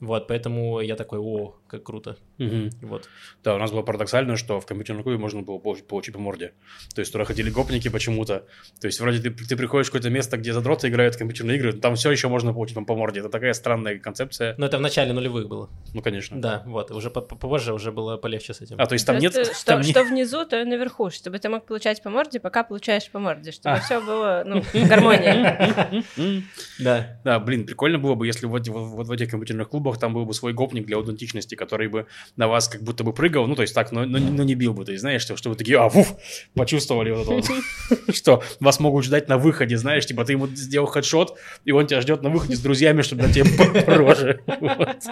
Вот, 0.01 0.27
поэтому 0.27 0.81
я 0.81 0.95
такой, 0.95 1.19
о, 1.19 1.55
как 1.67 1.83
круто. 1.83 2.17
Мгм. 2.37 2.69
Вот. 2.81 3.07
Да, 3.43 3.55
у 3.55 3.57
нас 3.57 3.71
было 3.71 3.81
парадоксально, 3.81 4.35
что 4.35 4.59
в 4.59 4.65
компьютерном 4.65 5.03
клубе 5.03 5.17
можно 5.17 5.41
было 5.41 5.57
получить, 5.57 5.87
получить 5.87 6.13
по 6.13 6.19
морде. 6.19 6.51
То 6.93 6.99
есть 6.99 7.11
туда 7.13 7.23
ходили 7.23 7.49
гопники 7.49 7.87
почему-то. 7.87 8.45
То 8.81 8.87
есть 8.87 8.99
вроде 8.99 9.19
ты, 9.19 9.31
ты 9.31 9.55
приходишь 9.55 9.87
в 9.87 9.91
какое-то 9.91 10.09
место, 10.09 10.35
где 10.37 10.51
задроты 10.51 10.89
играют 10.89 11.15
в 11.15 11.17
компьютерные 11.17 11.57
игры, 11.57 11.71
там 11.73 11.95
все 11.95 12.11
еще 12.11 12.27
можно 12.27 12.53
получить 12.53 12.77
по 12.85 12.95
морде. 12.95 13.21
Это 13.21 13.29
такая 13.29 13.53
странная 13.53 13.97
концепция. 13.97 14.55
Но 14.57 14.65
это 14.65 14.77
в 14.77 14.81
начале 14.81 15.13
нулевых 15.13 15.47
было. 15.47 15.69
Ну, 15.93 16.01
конечно. 16.01 16.41
Да, 16.41 16.63
вот. 16.65 16.91
Уже 16.91 17.09
по- 17.09 17.21
по- 17.21 17.35
попозже 17.35 17.73
уже 17.73 17.93
было 17.93 18.17
полегче 18.17 18.53
с 18.53 18.59
этим. 18.61 18.75
А, 18.79 18.85
то 18.87 18.93
есть 18.93 19.05
там 19.07 19.17
нет... 19.17 19.33
Просто 19.33 19.55
Что, 19.55 19.65
там 19.65 19.81
не- 19.81 19.91
что 19.91 20.03
внизу, 20.03 20.45
то 20.45 20.61
и 20.61 20.65
наверху, 20.65 21.09
чтобы 21.09 21.39
ты 21.39 21.47
мог 21.47 21.65
получать 21.65 22.03
по 22.03 22.09
морде, 22.09 22.41
пока 22.41 22.63
получаешь 22.65 23.09
по 23.09 23.19
морде, 23.19 23.51
чтобы 23.53 23.75
А. 23.77 23.79
все 23.79 24.01
было 24.01 24.43
ну, 24.45 24.61
в 24.61 24.87
гармонии. 24.89 26.43
Да. 26.79 27.19
Да, 27.23 27.39
блин, 27.39 27.65
прикольно 27.65 27.97
было 27.97 28.15
бы, 28.15 28.27
если 28.27 28.45
вот 28.45 28.67
в 28.67 29.11
этих 29.11 29.29
компьютерных 29.31 29.69
клубах 29.69 29.84
там 29.93 30.13
был 30.13 30.25
бы 30.25 30.33
свой 30.33 30.53
гопник 30.53 30.85
для 30.85 30.97
аутентичности, 30.97 31.55
который 31.55 31.87
бы 31.87 32.07
на 32.35 32.47
вас 32.47 32.67
как 32.67 32.83
будто 32.83 33.03
бы 33.03 33.13
прыгал, 33.13 33.47
ну, 33.47 33.55
то 33.55 33.61
есть 33.61 33.73
так, 33.73 33.91
но, 33.91 34.05
но, 34.05 34.19
но 34.19 34.43
не 34.43 34.55
бил 34.55 34.73
бы, 34.73 34.85
то 34.85 34.91
есть, 34.91 35.01
знаешь, 35.01 35.21
что, 35.21 35.37
что 35.37 35.49
вы 35.49 35.55
такие, 35.55 35.79
а, 35.79 35.89
фуф, 35.89 36.15
почувствовали 36.53 37.11
вот 37.11 37.21
это 37.21 37.31
вот, 37.31 38.15
что 38.15 38.43
вас 38.59 38.79
могут 38.79 39.05
ждать 39.05 39.27
на 39.27 39.37
выходе, 39.37 39.77
знаешь, 39.77 40.05
типа 40.05 40.25
ты 40.25 40.33
ему 40.33 40.47
сделал 40.47 40.87
хедшот, 40.87 41.37
и 41.63 41.71
он 41.71 41.87
тебя 41.87 42.01
ждет 42.01 42.21
на 42.23 42.29
выходе 42.29 42.55
с 42.55 42.59
друзьями, 42.59 43.01
чтобы 43.01 43.23
дать 43.23 43.33
тебе. 43.33 43.45
Вот. 44.65 45.03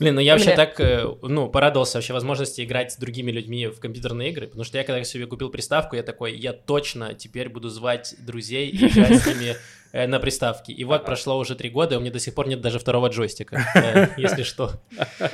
Блин, 0.00 0.14
ну 0.14 0.20
я 0.22 0.32
вообще 0.32 0.54
Бля. 0.54 0.56
так, 0.56 0.80
э, 0.80 1.04
ну, 1.20 1.50
порадовался 1.50 1.98
вообще 1.98 2.14
возможности 2.14 2.64
играть 2.64 2.92
с 2.92 2.96
другими 2.96 3.30
людьми 3.30 3.66
в 3.66 3.80
компьютерные 3.80 4.30
игры, 4.30 4.46
потому 4.46 4.64
что 4.64 4.78
я 4.78 4.84
когда 4.84 5.04
себе 5.04 5.26
купил 5.26 5.50
приставку, 5.50 5.94
я 5.94 6.02
такой, 6.02 6.34
я 6.34 6.54
точно 6.54 7.12
теперь 7.12 7.50
буду 7.50 7.68
звать 7.68 8.14
друзей 8.18 8.70
и 8.70 8.88
играть 8.88 9.20
с 9.20 9.26
ними 9.26 9.56
э, 9.92 10.06
на 10.06 10.18
приставке. 10.18 10.72
И 10.72 10.84
вот 10.84 11.04
прошло 11.04 11.38
уже 11.38 11.54
три 11.54 11.68
года, 11.68 11.96
и 11.96 11.98
у 11.98 12.00
меня 12.00 12.10
до 12.10 12.18
сих 12.18 12.34
пор 12.34 12.48
нет 12.48 12.62
даже 12.62 12.78
второго 12.78 13.08
джойстика, 13.08 13.62
э, 13.74 14.08
если 14.16 14.42
что. 14.42 14.80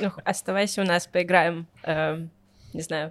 Ну, 0.01 0.11
оставайся 0.25 0.81
у 0.81 0.85
нас, 0.85 1.07
поиграем. 1.07 1.65
эм, 1.83 2.29
Не 2.73 2.81
знаю, 2.81 3.09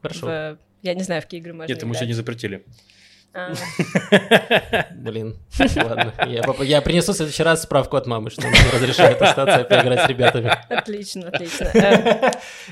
Хорошо. 0.00 0.56
Я 0.80 0.94
не 0.94 1.02
знаю, 1.02 1.20
в 1.20 1.24
какие 1.26 1.40
игры 1.40 1.52
можно 1.52 1.70
Нет, 1.70 1.82
ему 1.82 1.90
играть. 1.90 1.98
сегодня 2.00 2.14
запретили. 2.14 2.64
А, 3.34 3.52
Блин, 4.94 5.36
ладно. 5.76 6.14
Я, 6.62 6.80
принесу 6.82 7.12
в 7.12 7.16
следующий 7.16 7.42
раз 7.42 7.62
справку 7.62 7.96
от 7.96 8.06
мамы, 8.06 8.30
что 8.30 8.42
она 8.42 8.50
не 8.50 8.70
разрешает 8.70 9.20
остаться 9.20 9.60
и 9.60 9.68
поиграть 9.68 10.04
с 10.04 10.08
ребятами. 10.08 10.50
Отлично, 10.68 11.28
отлично. 11.28 11.70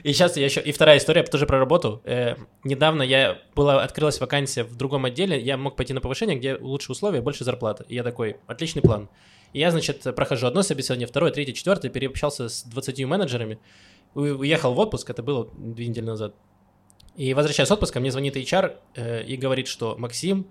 И 0.03 0.13
сейчас 0.13 0.37
я 0.37 0.45
еще... 0.45 0.61
И 0.61 0.73
вторая 0.73 0.99
история, 0.99 1.23
тоже 1.25 1.47
про 1.47 1.59
работу. 1.59 2.01
Э, 2.05 2.37
недавно 2.65 3.03
я... 3.03 3.39
Была... 3.55 3.83
Открылась 3.83 4.21
вакансия 4.21 4.65
в 4.65 4.77
другом 4.77 5.05
отделе, 5.05 5.41
я 5.41 5.57
мог 5.57 5.77
пойти 5.77 5.93
на 5.93 6.01
повышение, 6.01 6.39
где 6.39 6.57
лучше 6.57 6.93
условия, 6.93 7.21
больше 7.21 7.45
зарплаты. 7.45 7.85
И 7.89 7.95
я 7.95 8.03
такой, 8.03 8.37
отличный 8.47 8.83
план. 8.83 9.09
И 9.53 9.61
я, 9.61 9.71
значит, 9.71 10.03
прохожу 10.15 10.47
одно 10.47 10.63
собеседование, 10.63 11.07
второе, 11.07 11.33
третье, 11.33 11.53
четвертое, 11.53 11.89
переобщался 11.89 12.49
с 12.49 12.63
20 12.65 13.05
менеджерами, 13.05 13.59
уехал 14.15 14.75
в 14.75 14.79
отпуск, 14.79 15.11
это 15.11 15.23
было 15.23 15.49
две 15.57 15.87
недели 15.87 16.05
назад. 16.05 16.35
И 17.17 17.35
возвращаясь 17.35 17.69
с 17.69 17.73
отпуска, 17.73 18.01
мне 18.01 18.11
звонит 18.11 18.37
HR 18.37 18.77
э, 18.95 19.23
и 19.25 19.37
говорит, 19.37 19.69
что 19.69 19.97
Максим, 19.99 20.47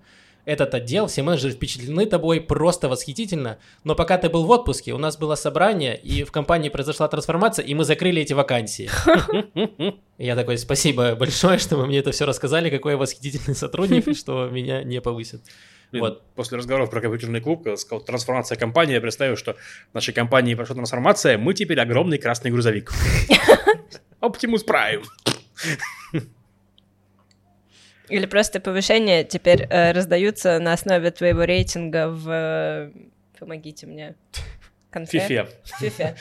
этот 0.46 0.74
отдел, 0.74 1.08
все 1.08 1.22
менеджеры 1.22 1.52
впечатлены 1.52 2.06
тобой 2.06 2.40
просто 2.40 2.88
восхитительно, 2.88 3.58
но 3.84 3.94
пока 3.94 4.16
ты 4.16 4.28
был 4.28 4.44
в 4.46 4.50
отпуске, 4.50 4.92
у 4.92 4.98
нас 4.98 5.18
было 5.18 5.34
собрание, 5.34 5.98
и 5.98 6.22
в 6.22 6.30
компании 6.30 6.68
произошла 6.68 7.08
трансформация, 7.08 7.64
и 7.64 7.74
мы 7.74 7.84
закрыли 7.84 8.22
эти 8.22 8.32
вакансии. 8.32 8.88
Я 10.18 10.36
такой, 10.36 10.56
спасибо 10.56 11.16
большое, 11.16 11.58
что 11.58 11.76
вы 11.76 11.86
мне 11.86 11.98
это 11.98 12.12
все 12.12 12.24
рассказали, 12.24 12.70
какой 12.70 12.92
я 12.92 12.98
восхитительный 12.98 13.56
сотрудник, 13.56 14.08
и 14.08 14.14
что 14.14 14.48
меня 14.48 14.82
не 14.82 15.00
повысят. 15.00 15.42
Блин, 15.90 16.04
Вот. 16.04 16.22
После 16.34 16.56
разговоров 16.56 16.90
про 16.90 17.00
компьютерный 17.00 17.40
клуб, 17.40 17.64
когда 17.64 17.76
сказал 17.76 18.04
трансформация 18.04 18.56
компании, 18.56 18.94
я 18.94 19.00
представил, 19.00 19.36
что 19.36 19.56
в 19.90 19.94
нашей 19.94 20.14
компании 20.14 20.54
прошла 20.54 20.74
трансформация, 20.74 21.38
мы 21.38 21.54
теперь 21.54 21.80
огромный 21.80 22.18
красный 22.18 22.50
грузовик. 22.50 22.92
Оптимус 24.20 24.64
Prime. 24.64 25.04
Или 28.08 28.26
просто 28.26 28.60
повышения 28.60 29.24
теперь 29.24 29.66
э, 29.68 29.92
раздаются 29.92 30.58
на 30.58 30.72
основе 30.72 31.10
твоего 31.10 31.44
рейтинга 31.44 32.08
в... 32.08 32.28
э, 32.30 32.90
Помогите 33.38 33.86
мне. 33.86 34.14
Фифе. 35.04 35.46
Фифе. 35.78 36.16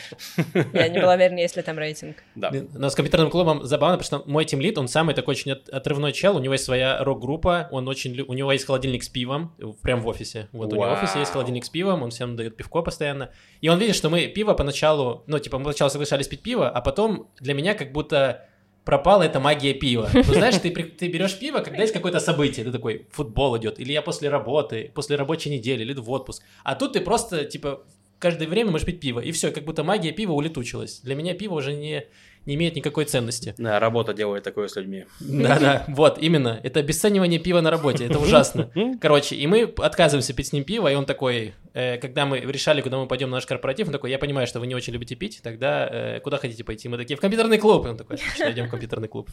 Я 0.73 0.89
не 0.89 0.99
была 0.99 1.13
уверена, 1.13 1.39
есть 1.39 1.55
ли 1.55 1.61
там 1.61 1.77
рейтинг. 1.79 2.17
Да. 2.35 2.51
Но 2.73 2.89
с 2.89 2.95
компьютерным 2.95 3.29
клубом 3.29 3.63
забавно, 3.63 3.97
потому 3.97 4.21
что 4.23 4.29
мой 4.29 4.43
тимлит, 4.43 4.77
он 4.77 4.89
самый 4.89 5.15
такой 5.15 5.35
очень 5.35 5.53
от- 5.53 5.69
отрывной 5.69 6.11
чел, 6.11 6.35
у 6.35 6.39
него 6.39 6.53
есть 6.55 6.65
своя 6.65 7.01
рок-группа, 7.01 7.69
он 7.71 7.87
очень, 7.87 8.19
у 8.19 8.33
него 8.33 8.51
есть 8.51 8.65
холодильник 8.65 9.03
с 9.03 9.07
пивом, 9.09 9.55
прям 9.81 10.01
в 10.01 10.07
офисе. 10.07 10.49
Вот 10.51 10.73
у 10.73 10.75
него 10.75 10.87
в 10.87 10.91
офисе 10.91 11.19
есть 11.19 11.29
Вау. 11.31 11.33
холодильник 11.33 11.63
с 11.63 11.69
пивом, 11.69 12.03
он 12.03 12.09
всем 12.09 12.35
дает 12.35 12.57
пивко 12.57 12.81
постоянно. 12.81 13.31
И 13.61 13.69
он 13.69 13.79
видит, 13.79 13.95
что 13.95 14.09
мы 14.09 14.27
пиво 14.27 14.53
поначалу, 14.53 15.23
ну, 15.27 15.39
типа, 15.39 15.57
мы 15.57 15.71
сначала 15.71 15.87
соглашались 15.87 16.27
пить 16.27 16.41
пиво, 16.41 16.69
а 16.69 16.81
потом 16.81 17.29
для 17.39 17.53
меня 17.53 17.75
как 17.75 17.93
будто 17.93 18.45
пропала 18.85 19.23
эта 19.23 19.39
магия 19.39 19.73
пива. 19.73 20.09
Ну, 20.13 20.23
знаешь, 20.23 20.55
ты, 20.55 20.69
ты 20.71 21.07
берешь 21.09 21.37
пиво, 21.37 21.59
когда 21.59 21.81
есть 21.81 21.93
какое-то 21.93 22.19
событие, 22.19 22.63
ты 22.63 22.71
такой, 22.71 23.07
футбол 23.11 23.57
идет, 23.57 23.79
или 23.79 23.91
я 23.91 24.01
после 24.01 24.29
работы, 24.29 24.91
после 24.93 25.17
рабочей 25.17 25.49
недели, 25.49 25.81
или 25.83 25.93
в 25.93 26.09
отпуск. 26.09 26.43
А 26.63 26.75
тут 26.75 26.93
ты 26.93 27.01
просто, 27.01 27.45
типа, 27.45 27.83
каждое 28.19 28.47
время 28.47 28.71
можешь 28.71 28.85
пить 28.85 28.99
пиво, 28.99 29.19
и 29.19 29.31
все, 29.31 29.51
как 29.51 29.65
будто 29.65 29.83
магия 29.83 30.11
пива 30.11 30.33
улетучилась. 30.33 31.01
Для 31.01 31.15
меня 31.15 31.33
пиво 31.33 31.55
уже 31.55 31.73
не, 31.73 32.05
не 32.45 32.55
имеет 32.55 32.75
никакой 32.75 33.05
ценности. 33.05 33.53
Да, 33.57 33.79
работа 33.79 34.13
делает 34.13 34.43
такое 34.43 34.67
с 34.67 34.75
людьми. 34.75 35.05
Да-да, 35.19 35.85
вот, 35.87 36.17
именно. 36.19 36.59
Это 36.63 36.79
обесценивание 36.79 37.39
пива 37.39 37.61
на 37.61 37.71
работе, 37.71 38.05
это 38.05 38.19
ужасно. 38.19 38.71
Короче, 39.01 39.35
и 39.35 39.47
мы 39.47 39.63
отказываемся 39.77 40.33
пить 40.33 40.47
с 40.47 40.53
ним 40.53 40.63
пиво, 40.63 40.91
и 40.91 40.95
он 40.95 41.05
такой, 41.05 41.53
э, 41.73 41.97
когда 41.97 42.25
мы 42.25 42.39
решали, 42.39 42.81
куда 42.81 42.97
мы 42.97 43.07
пойдем 43.07 43.29
на 43.29 43.37
наш 43.37 43.45
корпоратив, 43.45 43.87
он 43.87 43.93
такой, 43.93 44.11
я 44.11 44.19
понимаю, 44.19 44.47
что 44.47 44.59
вы 44.59 44.67
не 44.67 44.75
очень 44.75 44.93
любите 44.93 45.15
пить, 45.15 45.41
тогда 45.43 45.87
э, 45.87 46.19
куда 46.19 46.37
хотите 46.37 46.63
пойти? 46.63 46.87
Мы 46.89 46.97
такие, 46.97 47.17
в 47.17 47.21
компьютерный 47.21 47.57
клуб. 47.57 47.85
И 47.85 47.89
он 47.89 47.97
такой, 47.97 48.17
что 48.17 48.51
идем 48.51 48.67
в 48.67 48.69
компьютерный 48.69 49.07
клуб. 49.07 49.29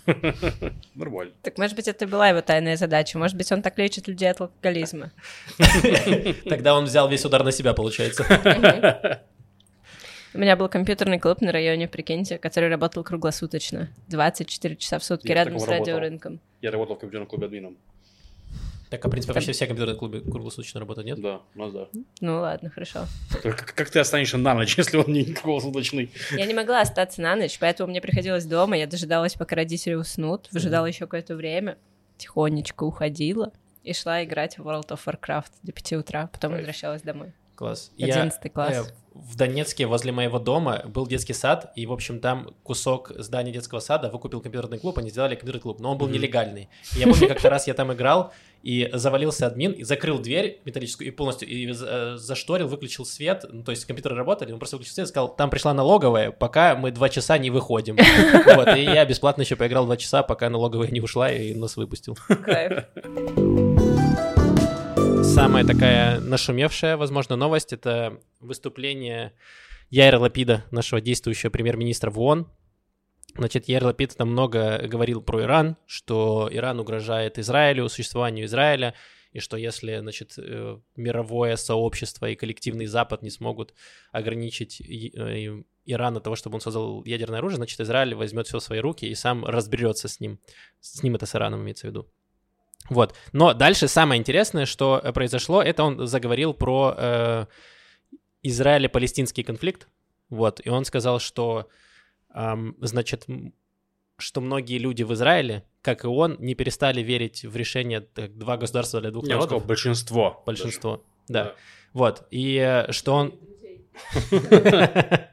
Нормально. 0.95 1.33
Так, 1.42 1.59
может 1.59 1.76
быть, 1.76 1.88
это 1.88 2.07
была 2.07 2.28
его 2.28 2.40
тайная 2.40 2.76
задача. 2.76 3.19
Может 3.19 3.37
быть, 3.37 3.50
он 3.52 3.62
так 3.62 3.78
лечит 3.78 4.09
людей 4.09 4.31
от 4.31 4.40
алкоголизма. 4.40 5.12
Тогда 6.49 6.75
он 6.75 6.85
взял 6.85 7.09
весь 7.09 7.25
удар 7.25 7.45
на 7.45 7.52
себя, 7.52 7.75
получается. 7.75 9.23
У 10.35 10.39
меня 10.39 10.57
был 10.57 10.69
компьютерный 10.69 11.19
клуб 11.19 11.43
на 11.43 11.53
районе, 11.53 11.89
прикиньте, 11.89 12.39
который 12.39 12.71
работал 12.71 13.05
круглосуточно. 13.05 13.91
24 14.09 14.77
часа 14.77 14.99
в 14.99 15.05
сутки 15.05 15.29
Я 15.29 15.35
рядом 15.35 15.59
с 15.59 15.65
работал. 15.65 15.81
радиорынком. 15.81 16.41
Я 16.62 16.71
работал 16.71 16.97
в 16.97 17.01
компьютерном 17.01 17.29
клубе 17.29 17.47
админом. 17.47 17.77
Так, 18.89 19.05
а, 19.05 19.09
в 19.09 19.11
принципе, 19.11 19.33
вообще 19.35 19.53
все 19.53 19.67
компьютерные 19.67 19.99
клубы 19.99 20.21
круглосуточно 20.21 20.81
работают, 20.81 21.07
нет? 21.07 21.21
Да, 21.21 21.41
у 21.55 21.59
нас 21.59 21.73
да. 21.73 21.89
Ну 22.21 22.41
ладно, 22.41 22.71
хорошо. 22.71 23.07
Только 23.43 23.65
Как, 23.65 23.75
как 23.75 23.91
ты 23.91 23.99
останешься 23.99 24.39
на 24.39 24.55
ночь, 24.55 24.75
если 24.79 24.97
он 24.97 25.07
не 25.12 25.25
круглосуточный? 25.25 26.11
Я 26.31 26.47
не 26.47 26.55
могла 26.55 26.81
остаться 26.81 27.21
на 27.21 27.37
ночь, 27.37 27.59
поэтому 27.59 27.91
мне 27.91 28.01
приходилось 28.01 28.45
дома. 28.47 28.77
Я 28.77 28.87
дожидалась, 28.87 29.35
пока 29.35 29.57
родители 29.57 29.95
уснут, 29.95 30.49
выжидала 30.51 30.87
еще 30.87 31.01
какое-то 31.01 31.37
время, 31.37 31.77
тихонечко 32.17 32.85
уходила 32.85 33.53
и 33.83 33.93
шла 33.93 34.25
играть 34.25 34.59
в 34.59 34.67
World 34.67 34.89
of 34.89 35.01
Warcraft 35.07 35.51
до 35.62 35.73
5 35.73 35.93
утра, 35.95 36.27
потом 36.33 36.53
возвращалась 36.53 37.03
домой. 37.03 37.33
Класс. 37.62 37.92
11 37.97 38.52
класс. 38.52 38.88
э, 38.88 38.92
в 39.14 39.37
Донецке 39.37 39.87
возле 39.87 40.11
моего 40.11 40.40
дома 40.40 40.83
был 40.85 41.07
детский 41.07 41.33
сад, 41.33 41.71
и, 41.76 41.87
в 41.87 41.92
общем, 41.92 42.19
там 42.19 42.57
кусок 42.64 43.12
здания 43.16 43.52
детского 43.52 43.78
сада 43.78 44.11
выкупил 44.11 44.40
компьютерный 44.40 44.81
клуб, 44.81 44.99
они 44.99 45.11
сделали 45.11 45.37
компьютерный 45.37 45.61
клуб, 45.62 45.78
но 45.78 45.92
он 45.92 45.99
был 45.99 46.09
нелегальный. 46.09 46.69
И 46.97 46.99
я 46.99 47.07
помню, 47.07 47.28
как-то 47.28 47.50
раз 47.50 47.69
я 47.69 47.75
там 47.75 47.92
играл, 47.92 48.33
и 48.64 48.90
завалился 48.92 49.47
админ, 49.47 49.71
и 49.71 49.85
закрыл 49.85 50.19
дверь 50.19 50.61
металлическую, 50.64 51.07
и 51.07 51.11
полностью 51.12 51.49
и 51.49 51.73
э, 51.73 52.16
зашторил, 52.16 52.66
выключил 52.66 53.04
свет, 53.04 53.45
ну, 53.49 53.62
то 53.62 53.71
есть 53.71 53.85
компьютеры 53.85 54.16
работали, 54.16 54.50
он 54.50 54.59
просто 54.59 54.76
выключил 54.76 54.95
свет, 54.95 55.07
сказал, 55.07 55.33
там 55.33 55.49
пришла 55.49 55.73
налоговая, 55.73 56.33
пока 56.33 56.75
мы 56.75 56.90
два 56.90 57.09
часа 57.09 57.38
не 57.38 57.50
выходим. 57.50 57.97
Вот, 58.57 58.76
и 58.76 58.83
я 58.83 59.04
бесплатно 59.04 59.42
еще 59.42 59.54
поиграл 59.54 59.87
два 59.87 59.97
часа, 59.97 60.25
пока 60.25 60.50
налоговая 60.50 60.88
не 60.88 61.00
ушла 61.00 61.31
и 61.31 61.54
нас 61.54 61.76
выпустил. 61.76 62.19
Кайф. 62.26 62.87
Самая 65.35 65.65
такая 65.65 66.21
нашумевшая, 66.21 66.99
возможно, 66.99 67.37
новость— 67.37 67.73
это 67.75 68.21
выступление 68.41 69.33
Яйра 69.89 70.19
Лапида, 70.19 70.67
нашего 70.71 71.01
действующего 71.01 71.49
премьер-министра 71.49 72.11
в 72.11 72.21
ООН. 72.21 72.47
Значит, 73.35 73.67
Яйр 73.67 73.85
Лапид 73.85 74.15
там 74.15 74.31
много 74.31 74.87
говорил 74.87 75.23
про 75.23 75.41
Иран, 75.41 75.79
что 75.87 76.51
Иран 76.53 76.81
угрожает 76.81 77.39
Израилю, 77.39 77.89
существованию 77.89 78.45
Израиля, 78.45 78.93
и 79.33 79.41
что 79.41 79.57
если, 79.57 80.01
значит, 80.01 80.35
э, 80.37 80.79
мировое 80.97 81.57
сообщество 81.57 82.29
и 82.29 82.37
коллективный 82.37 82.85
Запад 82.85 83.23
не 83.23 83.31
смогут 83.31 83.73
ограничить 84.11 84.83
э, 84.83 85.62
Иран 85.87 86.19
от 86.19 86.25
того, 86.25 86.37
чтобы 86.37 86.57
он 86.57 86.61
создал 86.61 87.03
ядерное 87.07 87.39
оружие, 87.39 87.57
значит, 87.57 87.81
Израиль 87.81 88.15
возьмет 88.15 88.49
все 88.49 88.59
в 88.59 88.62
свои 88.62 88.81
руки 88.81 89.07
и 89.07 89.15
сам 89.15 89.47
разберется 89.47 90.09
с 90.09 90.21
ним. 90.21 90.39
С 90.81 91.03
ним 91.03 91.15
это 91.15 91.25
с 91.25 91.35
Ираном 91.35 91.62
имеется 91.62 91.87
в 91.87 91.91
виду. 91.91 92.07
Вот. 92.93 93.15
Но 93.33 93.55
дальше 93.55 93.89
самое 93.89 94.19
интересное, 94.19 94.67
что 94.67 95.01
э, 95.03 95.13
произошло, 95.13 95.63
это 95.63 95.83
он 95.83 96.07
заговорил 96.07 96.55
про 96.55 96.95
э, 96.97 97.47
Израиль-палестинский 98.43 99.43
конфликт. 99.43 99.89
Вот. 100.29 100.61
И 100.65 100.69
он 100.71 100.85
сказал, 100.85 101.19
что, 101.19 101.69
эм, 102.35 102.77
значит, 102.81 103.27
что 104.19 104.41
многие 104.41 104.79
люди 104.79 105.03
в 105.03 105.13
Израиле, 105.15 105.65
как 105.81 106.05
и 106.05 106.07
он, 106.07 106.37
не 106.39 106.55
перестали 106.55 107.03
верить 107.03 107.45
в 107.45 107.57
решение 107.57 108.01
так, 108.01 108.37
два 108.37 108.57
государства 108.57 109.01
для 109.01 109.11
двух 109.11 109.25
Я 109.25 109.35
народов. 109.35 109.51
сказал, 109.51 109.67
большинство. 109.67 110.43
Большинство, 110.47 111.05
да. 111.29 111.45
Да. 111.45 111.55
Вот. 111.93 112.27
И 112.31 112.57
э, 112.57 112.93
что 112.93 113.15
он... 113.15 113.35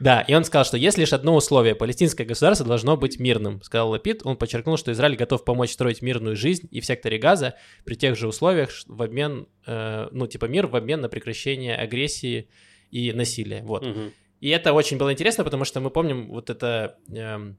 Да, 0.00 0.20
и 0.22 0.34
он 0.34 0.44
сказал, 0.44 0.64
что 0.64 0.76
есть 0.76 0.98
лишь 0.98 1.12
одно 1.12 1.34
условие. 1.34 1.74
Палестинское 1.74 2.26
государство 2.26 2.66
должно 2.66 2.96
быть 2.96 3.18
мирным, 3.18 3.62
сказал 3.62 3.90
Лапид. 3.90 4.22
Он 4.24 4.36
подчеркнул, 4.36 4.76
что 4.76 4.92
Израиль 4.92 5.16
готов 5.16 5.44
помочь 5.44 5.72
строить 5.72 6.02
мирную 6.02 6.36
жизнь 6.36 6.68
и 6.70 6.80
в 6.80 6.86
секторе 6.86 7.18
Газа 7.18 7.54
при 7.84 7.94
тех 7.94 8.16
же 8.16 8.28
условиях 8.28 8.70
в 8.86 9.02
обмен, 9.02 9.48
э, 9.66 10.08
ну, 10.12 10.26
типа 10.26 10.46
мир 10.46 10.66
в 10.66 10.76
обмен 10.76 11.00
на 11.00 11.08
прекращение 11.08 11.76
агрессии 11.76 12.48
и 12.90 13.12
насилия. 13.12 13.62
Вот. 13.62 13.84
Мгм. 13.84 14.12
И 14.40 14.48
это 14.50 14.72
очень 14.72 14.98
было 14.98 15.12
интересно, 15.12 15.44
потому 15.44 15.64
что 15.64 15.80
мы 15.80 15.90
помним 15.90 16.28
вот 16.28 16.48
это 16.48 16.98
эм, 17.12 17.58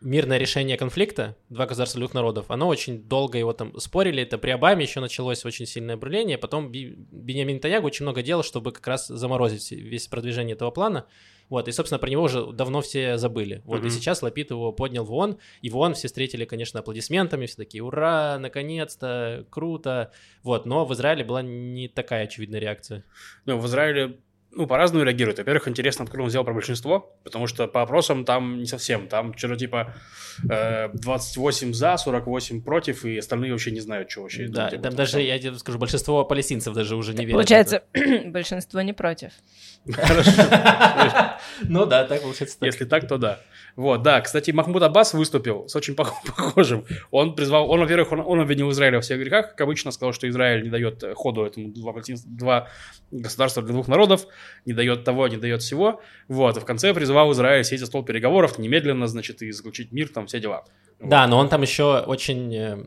мирное 0.00 0.38
решение 0.38 0.76
конфликта, 0.76 1.36
два 1.48 1.66
государства, 1.66 1.98
двух 1.98 2.14
народов, 2.14 2.46
оно 2.48 2.68
очень 2.68 3.02
долго 3.02 3.38
его 3.38 3.52
там 3.52 3.78
спорили, 3.78 4.22
это 4.22 4.38
при 4.38 4.50
Обаме 4.50 4.84
еще 4.84 5.00
началось 5.00 5.44
очень 5.44 5.66
сильное 5.66 5.96
бурление, 5.96 6.38
потом 6.38 6.70
Би- 6.70 6.94
Беньямин 7.10 7.56
Нетаньягу 7.56 7.86
очень 7.86 8.04
много 8.04 8.22
делал, 8.22 8.42
чтобы 8.42 8.72
как 8.72 8.86
раз 8.86 9.08
заморозить 9.08 9.70
весь 9.72 10.06
продвижение 10.06 10.54
этого 10.54 10.70
плана, 10.70 11.06
вот, 11.48 11.66
и, 11.66 11.72
собственно, 11.72 11.98
про 11.98 12.08
него 12.08 12.22
уже 12.22 12.46
давно 12.52 12.80
все 12.80 13.18
забыли. 13.18 13.60
Вот, 13.64 13.78
и 13.78 13.86
Мгм. 13.86 13.90
сейчас 13.90 14.22
Лапид 14.22 14.50
его 14.50 14.72
поднял 14.72 15.04
в 15.04 15.12
ООН, 15.12 15.38
и 15.62 15.68
в 15.68 15.76
ООН 15.76 15.94
все 15.94 16.06
встретили, 16.06 16.44
конечно, 16.44 16.78
аплодисментами, 16.78 17.46
все 17.46 17.56
такие, 17.56 17.82
ура, 17.82 18.38
наконец-то, 18.38 19.44
круто, 19.50 20.12
вот, 20.44 20.64
но 20.64 20.84
в 20.84 20.94
Израиле 20.94 21.24
была 21.24 21.42
не 21.42 21.88
такая 21.88 22.24
очевидная 22.24 22.60
реакция. 22.60 23.04
Ну, 23.46 23.58
в 23.58 23.66
Израиле 23.66 24.20
ну, 24.52 24.66
по-разному 24.66 25.04
реагируют. 25.04 25.38
Во-первых, 25.38 25.68
интересно, 25.68 26.04
откуда 26.04 26.24
он 26.24 26.28
взял 26.28 26.44
про 26.44 26.52
большинство, 26.52 27.16
потому 27.22 27.46
что 27.46 27.68
по 27.68 27.82
опросам 27.82 28.24
там 28.24 28.58
не 28.58 28.66
совсем. 28.66 29.06
Там 29.06 29.36
что-то 29.36 29.56
типа 29.56 29.94
э, 30.50 30.88
28 30.92 31.72
за, 31.72 31.96
48 31.96 32.62
против, 32.62 33.04
и 33.04 33.18
остальные 33.18 33.52
вообще 33.52 33.70
не 33.70 33.80
знают, 33.80 34.10
что 34.10 34.22
вообще. 34.22 34.48
Да, 34.48 34.68
там 34.70 34.94
даже, 34.94 35.22
я 35.22 35.38
тебе 35.38 35.54
скажу, 35.54 35.78
большинство 35.78 36.24
палестинцев 36.24 36.74
даже 36.74 36.96
уже 36.96 37.12
не 37.12 37.24
верят. 37.24 37.34
Получается, 37.34 37.82
большинство 38.26 38.80
не 38.82 38.92
против. 38.92 39.32
Хорошо. 39.90 40.30
Ну 41.62 41.86
да, 41.86 42.04
так 42.04 42.22
получается. 42.22 42.56
Если 42.60 42.84
так, 42.84 43.06
то 43.06 43.18
да. 43.18 43.40
Вот, 43.76 44.02
да. 44.02 44.20
Кстати, 44.20 44.50
Махмуд 44.50 44.82
Аббас 44.82 45.14
выступил 45.14 45.68
с 45.68 45.76
очень 45.76 45.94
пох- 45.94 46.12
похожим. 46.26 46.84
Он 47.10 47.34
призвал, 47.34 47.70
он, 47.70 47.80
во-первых, 47.80 48.12
он, 48.12 48.20
он 48.20 48.40
обвинил 48.40 48.70
Израиль 48.70 48.94
во 48.96 49.00
всех 49.00 49.18
грехах, 49.20 49.50
как 49.50 49.60
обычно, 49.60 49.90
сказал, 49.90 50.12
что 50.12 50.28
Израиль 50.28 50.62
не 50.62 50.70
дает 50.70 51.02
э, 51.02 51.14
ходу 51.14 51.44
этому 51.44 51.68
два, 51.68 51.94
два 52.26 52.68
государства 53.10 53.62
для 53.62 53.72
двух 53.72 53.88
народов, 53.88 54.26
не 54.64 54.72
дает 54.72 55.04
того, 55.04 55.28
не 55.28 55.36
дает 55.36 55.62
всего. 55.62 56.00
Вот, 56.28 56.56
и 56.56 56.60
в 56.60 56.64
конце 56.64 56.94
призвал 56.94 57.32
Израиль 57.32 57.64
сесть 57.64 57.80
за 57.80 57.86
стол 57.86 58.04
переговоров 58.04 58.58
немедленно, 58.58 59.06
значит, 59.06 59.42
и 59.42 59.50
заключить 59.50 59.92
мир, 59.92 60.08
там 60.08 60.26
все 60.26 60.40
дела. 60.40 60.64
Да, 61.00 61.26
но 61.26 61.38
он 61.38 61.48
там 61.48 61.62
еще 61.62 62.00
очень... 62.00 62.86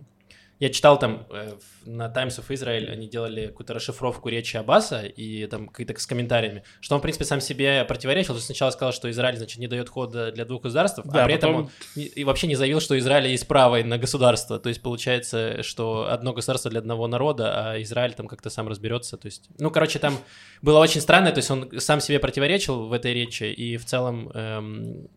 Я 0.63 0.69
читал 0.69 0.97
там 0.97 1.27
э, 1.29 1.55
на 1.85 2.07
Times 2.07 2.39
of 2.39 2.47
Israel, 2.47 2.89
они 2.89 3.09
делали 3.09 3.47
какую-то 3.47 3.73
расшифровку 3.73 4.29
речи 4.29 4.55
Аббаса 4.55 5.01
и 5.01 5.45
там 5.47 5.67
какие-то 5.67 5.99
с 5.99 6.07
комментариями, 6.07 6.63
что 6.79 6.95
он, 6.95 6.99
в 6.99 7.01
принципе, 7.01 7.25
сам 7.25 7.41
себе 7.41 7.83
противоречил. 7.83 8.33
То 8.33 8.35
есть 8.37 8.45
сначала 8.45 8.71
сказал, 8.71 8.93
что 8.93 9.09
Израиль, 9.11 9.35
значит, 9.35 9.59
не 9.59 9.67
дает 9.67 9.89
хода 9.89 10.31
для 10.31 10.45
двух 10.45 10.61
государств, 10.63 11.01
Да, 11.03 11.23
а 11.23 11.25
при 11.25 11.35
этом 11.35 11.51
потом- 11.51 11.65
он 11.65 11.71
не- 11.97 12.05
и 12.05 12.23
вообще 12.23 12.47
не 12.47 12.55
заявил, 12.55 12.79
что 12.79 12.97
Израиль 12.97 13.27
есть 13.27 13.45
право 13.45 13.83
на 13.83 13.97
государство. 13.97 14.57
То 14.57 14.69
есть 14.69 14.81
получается, 14.81 15.63
что 15.63 16.07
одно 16.09 16.31
государство 16.31 16.71
для 16.71 16.79
одного 16.79 17.07
народа, 17.07 17.71
а 17.73 17.81
Израиль 17.81 18.13
там 18.13 18.29
как-то 18.29 18.49
сам 18.49 18.69
разберется. 18.69 19.17
То 19.17 19.25
есть, 19.25 19.49
ну, 19.59 19.69
короче, 19.69 19.99
там 19.99 20.17
было 20.61 20.79
очень 20.79 21.01
странно, 21.01 21.31
то 21.31 21.39
есть 21.39 21.51
он 21.51 21.77
сам 21.81 21.99
себе 21.99 22.19
противоречил 22.19 22.87
в 22.87 22.93
этой 22.93 23.13
речи, 23.13 23.43
и 23.43 23.75
в 23.75 23.83
целом 23.83 24.29
эм, 24.33 25.09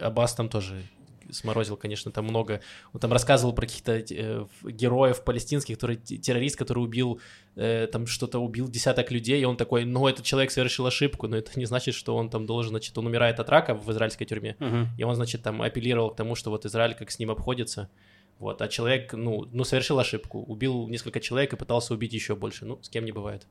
Аббас 0.00 0.34
там 0.34 0.48
тоже 0.48 0.82
сморозил, 1.30 1.76
конечно, 1.76 2.10
там 2.10 2.24
много. 2.24 2.60
Он 2.92 3.00
там 3.00 3.12
рассказывал 3.12 3.52
про 3.54 3.66
каких-то 3.66 3.92
э, 3.92 4.46
героев 4.64 5.24
палестинских, 5.24 5.76
который 5.76 5.96
террорист, 5.96 6.56
который 6.56 6.80
убил, 6.80 7.20
э, 7.56 7.88
там 7.90 8.06
что-то 8.06 8.38
убил 8.38 8.68
десяток 8.68 9.10
людей, 9.10 9.40
и 9.40 9.44
он 9.44 9.56
такой, 9.56 9.84
ну, 9.84 10.06
этот 10.06 10.24
человек 10.24 10.50
совершил 10.50 10.86
ошибку, 10.86 11.28
но 11.28 11.36
это 11.36 11.58
не 11.58 11.66
значит, 11.66 11.94
что 11.94 12.16
он 12.16 12.30
там 12.30 12.46
должен, 12.46 12.70
значит, 12.70 12.96
он 12.98 13.06
умирает 13.06 13.40
от 13.40 13.48
рака 13.48 13.74
в 13.74 13.90
израильской 13.92 14.26
тюрьме. 14.26 14.56
Мгм. 14.58 14.88
И 14.98 15.04
он, 15.04 15.14
значит, 15.14 15.42
там 15.42 15.62
апеллировал 15.62 16.10
к 16.10 16.16
тому, 16.16 16.34
что 16.34 16.50
вот 16.50 16.66
Израиль 16.66 16.94
как 16.94 17.10
с 17.10 17.18
ним 17.18 17.30
обходится. 17.30 17.90
Вот, 18.38 18.60
а 18.60 18.68
человек, 18.68 19.14
ну, 19.14 19.46
ну, 19.50 19.64
совершил 19.64 19.98
ошибку, 19.98 20.42
убил 20.42 20.88
несколько 20.88 21.20
человек 21.20 21.54
и 21.54 21.56
пытался 21.56 21.94
убить 21.94 22.12
еще 22.12 22.36
больше. 22.36 22.66
Ну, 22.66 22.78
с 22.82 22.90
кем 22.90 23.04
не 23.04 23.12
бывает. 23.12 23.46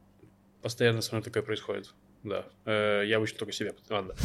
Постоянно 0.62 1.02
со 1.02 1.16
мной 1.16 1.24
такое 1.24 1.42
происходит. 1.44 1.94
Да. 2.24 2.46
Э, 2.66 3.04
я 3.06 3.18
обычно 3.18 3.40
только 3.40 3.54
себе. 3.54 3.74
Ладно. 3.90 4.16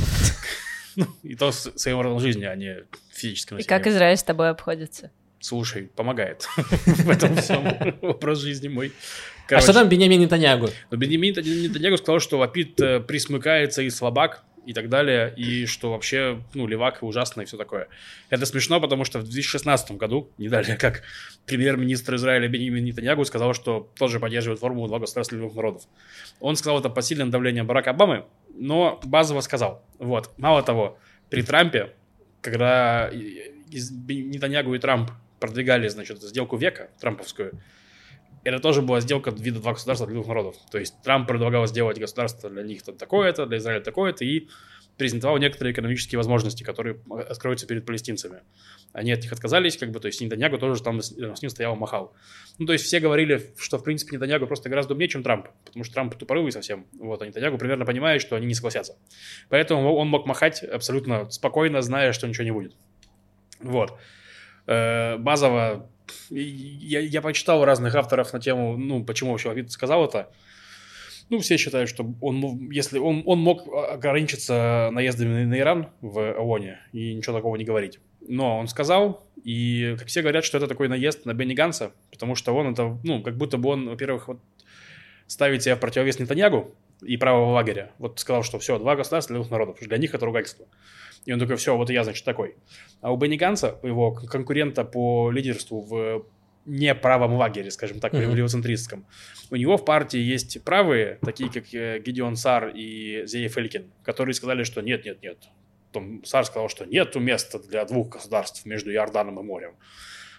Ну, 0.97 1.07
И 1.23 1.35
то 1.35 1.53
своим 1.53 2.01
родом 2.01 2.21
жизни, 2.21 2.45
а 2.45 2.55
не 2.57 2.85
физическим 3.13 3.59
И 3.59 3.63
как. 3.63 3.87
Израиль 3.87 4.17
с 4.17 4.23
тобой 4.23 4.51
обходится? 4.51 5.11
Слушай, 5.41 5.91
помогает 5.95 6.47
в 6.87 7.09
этом 7.11 7.37
всем 7.37 7.65
образ 8.03 8.41
жизни 8.41 8.69
мой. 8.69 8.93
а 9.47 9.49
Короче, 9.49 9.65
что 9.65 9.73
там 9.73 9.89
Бенямин 9.89 10.21
Нетаньягу? 10.21 10.69
но 10.91 10.97
Бенемин 10.97 11.35
Нетаньягу 11.35 11.97
сказал, 11.97 12.21
что 12.21 12.39
Лапид 12.39 12.79
э, 12.81 13.01
присмыкается 13.01 13.83
и 13.83 13.91
слабак, 13.91 14.45
и 14.67 14.73
так 14.75 14.89
далее, 14.89 15.33
и 15.37 15.67
что 15.67 15.91
вообще, 15.93 16.43
ну, 16.55 16.67
левак 16.67 17.03
и 17.03 17.05
ужасно, 17.05 17.41
и 17.43 17.45
все 17.45 17.57
такое. 17.57 17.89
Это 18.29 18.45
смешно, 18.47 18.81
потому 18.81 19.05
что 19.05 19.19
в 19.19 19.23
2016 19.23 19.93
году, 19.93 20.31
не 20.39 20.49
далее, 20.49 20.77
как 20.77 21.03
премьер-министр 21.47 22.17
Израиля 22.17 22.49
Бенемин 22.49 22.85
Нетаньягу 22.85 23.25
сказал, 23.25 23.55
что 23.55 23.91
тоже 23.99 24.21
поддерживает 24.21 24.61
формулу 24.61 24.89
два 24.89 24.99
государства 24.99 25.37
народов. 25.37 25.85
Он 26.41 26.57
сказал 26.57 26.81
это 26.81 26.91
под 26.91 27.05
сильным 27.05 27.31
давлением 27.31 27.67
Барака 27.67 27.91
Обамы, 27.91 28.27
но 28.55 29.01
базово 29.05 29.41
сказал. 29.41 29.85
Вот. 29.99 30.31
Мало 30.39 30.63
того, 30.63 30.99
при 31.29 31.43
Трампе, 31.43 31.95
когда 32.41 33.11
Нетаньягу 33.13 34.75
и 34.75 34.79
Трамп 34.79 35.11
продвигали, 35.39 35.89
значит, 35.89 36.23
сделку 36.23 36.57
века, 36.57 36.91
трамповскую, 37.01 37.61
это 38.43 38.59
тоже 38.59 38.83
была 38.83 39.01
сделка 39.01 39.31
вида 39.31 39.61
два 39.61 39.73
государства 39.73 40.07
для 40.07 40.15
двух 40.15 40.29
народов. 40.29 40.57
То 40.71 40.79
есть 40.79 41.01
Трамп 41.03 41.29
предлагал 41.29 41.67
сделать 41.67 41.99
государство 41.99 42.49
для 42.49 42.63
них 42.63 42.83
то 42.83 42.93
такое-то, 42.93 43.47
для 43.47 43.59
Израиля 43.59 43.81
такое-то, 43.83 44.25
и 44.25 44.49
презентовал 45.01 45.39
некоторые 45.39 45.73
экономические 45.73 46.19
возможности, 46.19 46.63
которые 46.63 47.01
откроются 47.27 47.67
перед 47.67 47.87
палестинцами. 47.87 48.43
Они 48.93 49.11
от 49.11 49.23
них 49.23 49.33
отказались, 49.33 49.79
как 49.79 49.93
бы, 49.93 49.99
то 49.99 50.09
есть 50.09 50.21
Нетаньягу 50.21 50.59
тоже 50.59 50.83
там 50.83 51.01
с, 51.01 51.11
с 51.11 51.41
ним 51.41 51.49
стоял, 51.49 51.75
махал. 51.75 52.13
Ну, 52.59 52.67
то 52.67 52.75
есть 52.75 52.85
все 52.85 53.01
говорили, 53.01 53.55
что, 53.57 53.79
в 53.79 53.83
принципе, 53.83 54.17
Нетаньягу 54.17 54.47
просто 54.47 54.69
гораздо 54.69 54.93
умнее, 54.93 55.09
чем 55.09 55.23
Трамп, 55.23 55.49
потому 55.65 55.85
что 55.85 55.95
Трамп 55.95 56.15
тупорылый 56.17 56.53
совсем, 56.53 56.87
вот, 56.93 57.23
а 57.23 57.27
Нетаньягу 57.27 57.57
примерно 57.57 57.87
понимает, 57.87 58.21
что 58.21 58.37
они 58.37 58.45
не 58.45 58.53
согласятся. 58.53 58.99
Поэтому 59.49 59.95
он 59.95 60.09
мог 60.09 60.27
махать 60.27 60.63
абсолютно 60.63 61.31
спокойно, 61.31 61.81
зная, 61.81 62.13
что 62.13 62.29
ничего 62.29 62.45
не 62.45 62.51
будет. 62.51 62.77
Вот. 63.61 63.99
Э, 64.67 65.17
Базово 65.17 65.89
я, 66.29 67.01
я 67.01 67.23
почитал 67.23 67.65
разных 67.65 67.95
авторов 67.95 68.35
на 68.35 68.41
тему, 68.41 68.77
ну, 68.77 69.03
почему 69.03 69.31
вообще 69.31 69.49
Лавид 69.49 69.73
сказал 69.73 70.05
это. 70.05 70.31
Ну, 71.31 71.39
все 71.39 71.57
считают, 71.57 71.89
что 71.89 72.07
он, 72.21 72.71
если 72.71 72.99
он, 72.99 73.23
он 73.25 73.39
мог 73.39 73.67
ограничиться 73.73 74.91
наездами 74.93 75.45
на 75.45 75.59
Иран 75.59 75.89
в 76.01 76.19
ООНе 76.19 76.81
и 76.93 77.15
ничего 77.15 77.37
такого 77.37 77.57
не 77.57 77.65
говорить. 77.65 78.01
Но 78.21 78.59
он 78.59 78.69
сказал, 78.69 79.27
и 79.43 79.97
как 79.99 80.09
все 80.09 80.23
говорят, 80.23 80.45
что 80.45 80.59
это 80.59 80.67
такой 80.67 80.89
наезд 80.89 81.25
на 81.25 81.33
Бенни 81.33 81.55
Ганса, 81.55 81.93
потому 82.11 82.35
что 82.35 82.53
он 82.55 82.73
это, 82.73 82.99
ну, 83.05 83.23
как 83.23 83.37
будто 83.37 83.57
бы 83.57 83.71
он, 83.71 83.89
во-первых, 83.89 84.29
вот 84.29 84.41
ставит 85.27 85.63
себя 85.63 85.77
в 85.77 85.81
противовес 85.81 86.19
Нетаньягу, 86.19 86.75
и 87.03 87.17
правого 87.17 87.53
лагеря. 87.53 87.93
Вот 87.99 88.21
сказал, 88.21 88.43
что 88.43 88.59
все, 88.59 88.79
два 88.79 88.97
государства 88.97 89.35
для 89.35 89.41
двух 89.41 89.51
народов. 89.51 89.79
Для 89.81 89.99
них 89.99 90.15
это 90.15 90.27
ругательство. 90.27 90.67
И 91.27 91.33
он 91.33 91.39
такой, 91.39 91.57
все, 91.57 91.77
вот 91.77 91.91
я, 91.91 92.05
значит, 92.05 92.25
такой. 92.25 92.57
А 93.01 93.13
у 93.13 93.17
Бенни 93.17 93.37
Ганса, 93.37 93.79
его 93.83 94.13
конкурента 94.13 94.85
по 94.85 95.31
лидерству 95.31 95.81
в 95.81 96.27
не 96.67 96.95
правом 96.95 97.35
лагере, 97.35 97.71
скажем 97.71 98.01
так, 98.01 98.15
mm-hmm. 98.15 98.35
левоцентристском. 98.35 99.07
У 99.51 99.57
него 99.57 99.77
в 99.77 99.85
партии 99.85 100.21
есть 100.21 100.63
правые, 100.63 101.19
такие 101.23 101.51
как 101.51 101.73
э, 101.75 101.99
Гидеон 101.99 102.37
Сар 102.37 102.69
и 102.75 103.25
Зеев 103.27 103.57
Элькин, 103.57 103.91
которые 104.05 104.35
сказали, 104.35 104.63
что 104.63 104.81
нет, 104.81 105.05
нет, 105.05 105.23
нет. 105.23 105.39
Том 105.93 106.25
Сар 106.25 106.45
сказал, 106.45 106.69
что 106.69 106.85
нет 106.85 107.15
места 107.17 107.59
для 107.59 107.85
двух 107.85 108.11
государств 108.11 108.65
между 108.65 108.93
Иорданом 108.93 109.41
и 109.41 109.43
морем. 109.43 109.73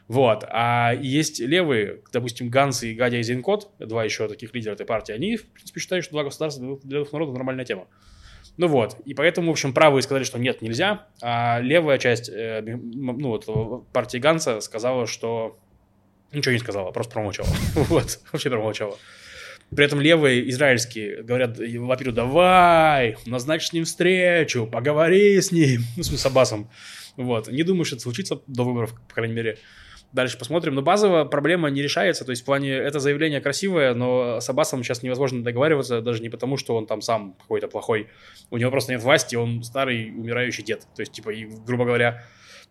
Вот. 0.07 0.45
А 0.49 0.93
есть 0.93 1.39
левые, 1.39 2.01
допустим, 2.11 2.49
Ганс 2.49 2.83
и 2.83 2.93
Гадя 2.93 3.21
Зинкот, 3.21 3.71
два 3.79 4.03
еще 4.03 4.27
таких 4.27 4.53
лидера 4.53 4.73
этой 4.73 4.85
партии, 4.85 5.13
они, 5.13 5.37
в 5.37 5.45
принципе, 5.47 5.79
считают, 5.79 6.05
что 6.05 6.13
два 6.13 6.23
государства 6.23 6.79
для 6.83 6.99
двух 6.99 7.13
народов 7.13 7.35
нормальная 7.35 7.65
тема. 7.65 7.87
Ну 8.57 8.67
вот, 8.67 8.97
и 9.05 9.13
поэтому, 9.13 9.47
в 9.47 9.51
общем, 9.51 9.73
правые 9.73 10.01
сказали, 10.01 10.25
что 10.25 10.37
нет, 10.37 10.61
нельзя, 10.61 11.07
а 11.21 11.59
левая 11.61 11.97
часть, 11.97 12.29
э, 12.29 12.61
ну 12.61 13.29
вот, 13.29 13.87
партии 13.93 14.17
Ганса 14.17 14.59
сказала, 14.59 15.07
что 15.07 15.57
Ничего 16.31 16.53
не 16.53 16.59
сказала, 16.59 16.91
просто 16.91 17.13
промолчала. 17.13 17.49
вот, 17.75 18.19
вообще 18.31 18.49
промолчала. 18.49 18.97
При 19.75 19.85
этом 19.85 20.01
левые 20.01 20.49
израильские 20.49 21.23
говорят 21.23 21.57
Лапиду, 21.57 22.11
давай, 22.11 23.15
назначь 23.25 23.67
с 23.67 23.73
ним 23.73 23.85
встречу, 23.85 24.67
поговори 24.67 25.39
с 25.39 25.51
ним, 25.51 25.81
ну, 25.97 26.03
с 26.03 26.25
Аббасом. 26.25 26.69
Вот. 27.15 27.47
Не 27.47 27.63
думаю, 27.63 27.85
что 27.85 27.95
это 27.95 28.03
случится 28.03 28.41
до 28.47 28.63
выборов, 28.63 28.93
по 29.07 29.15
крайней 29.15 29.33
мере. 29.33 29.57
Дальше 30.11 30.37
посмотрим. 30.37 30.75
Но 30.75 30.81
базовая 30.81 31.23
проблема 31.23 31.69
не 31.69 31.81
решается. 31.81 32.25
То 32.25 32.31
есть 32.31 32.41
в 32.41 32.45
плане 32.45 32.73
это 32.73 32.99
заявление 32.99 33.39
красивое, 33.39 33.93
но 33.93 34.41
с 34.41 34.49
Аббасом 34.49 34.83
сейчас 34.83 35.03
невозможно 35.03 35.41
договариваться, 35.41 36.01
даже 36.01 36.21
не 36.21 36.27
потому, 36.27 36.57
что 36.57 36.75
он 36.75 36.85
там 36.85 37.01
сам 37.01 37.35
какой-то 37.39 37.69
плохой. 37.69 38.09
У 38.49 38.57
него 38.57 38.71
просто 38.71 38.91
нет 38.91 39.01
власти, 39.01 39.37
он 39.37 39.63
старый 39.63 40.09
умирающий 40.09 40.65
дед. 40.65 40.81
То 40.95 41.01
есть, 41.01 41.13
типа, 41.13 41.29
и, 41.29 41.45
грубо 41.45 41.85
говоря, 41.85 42.25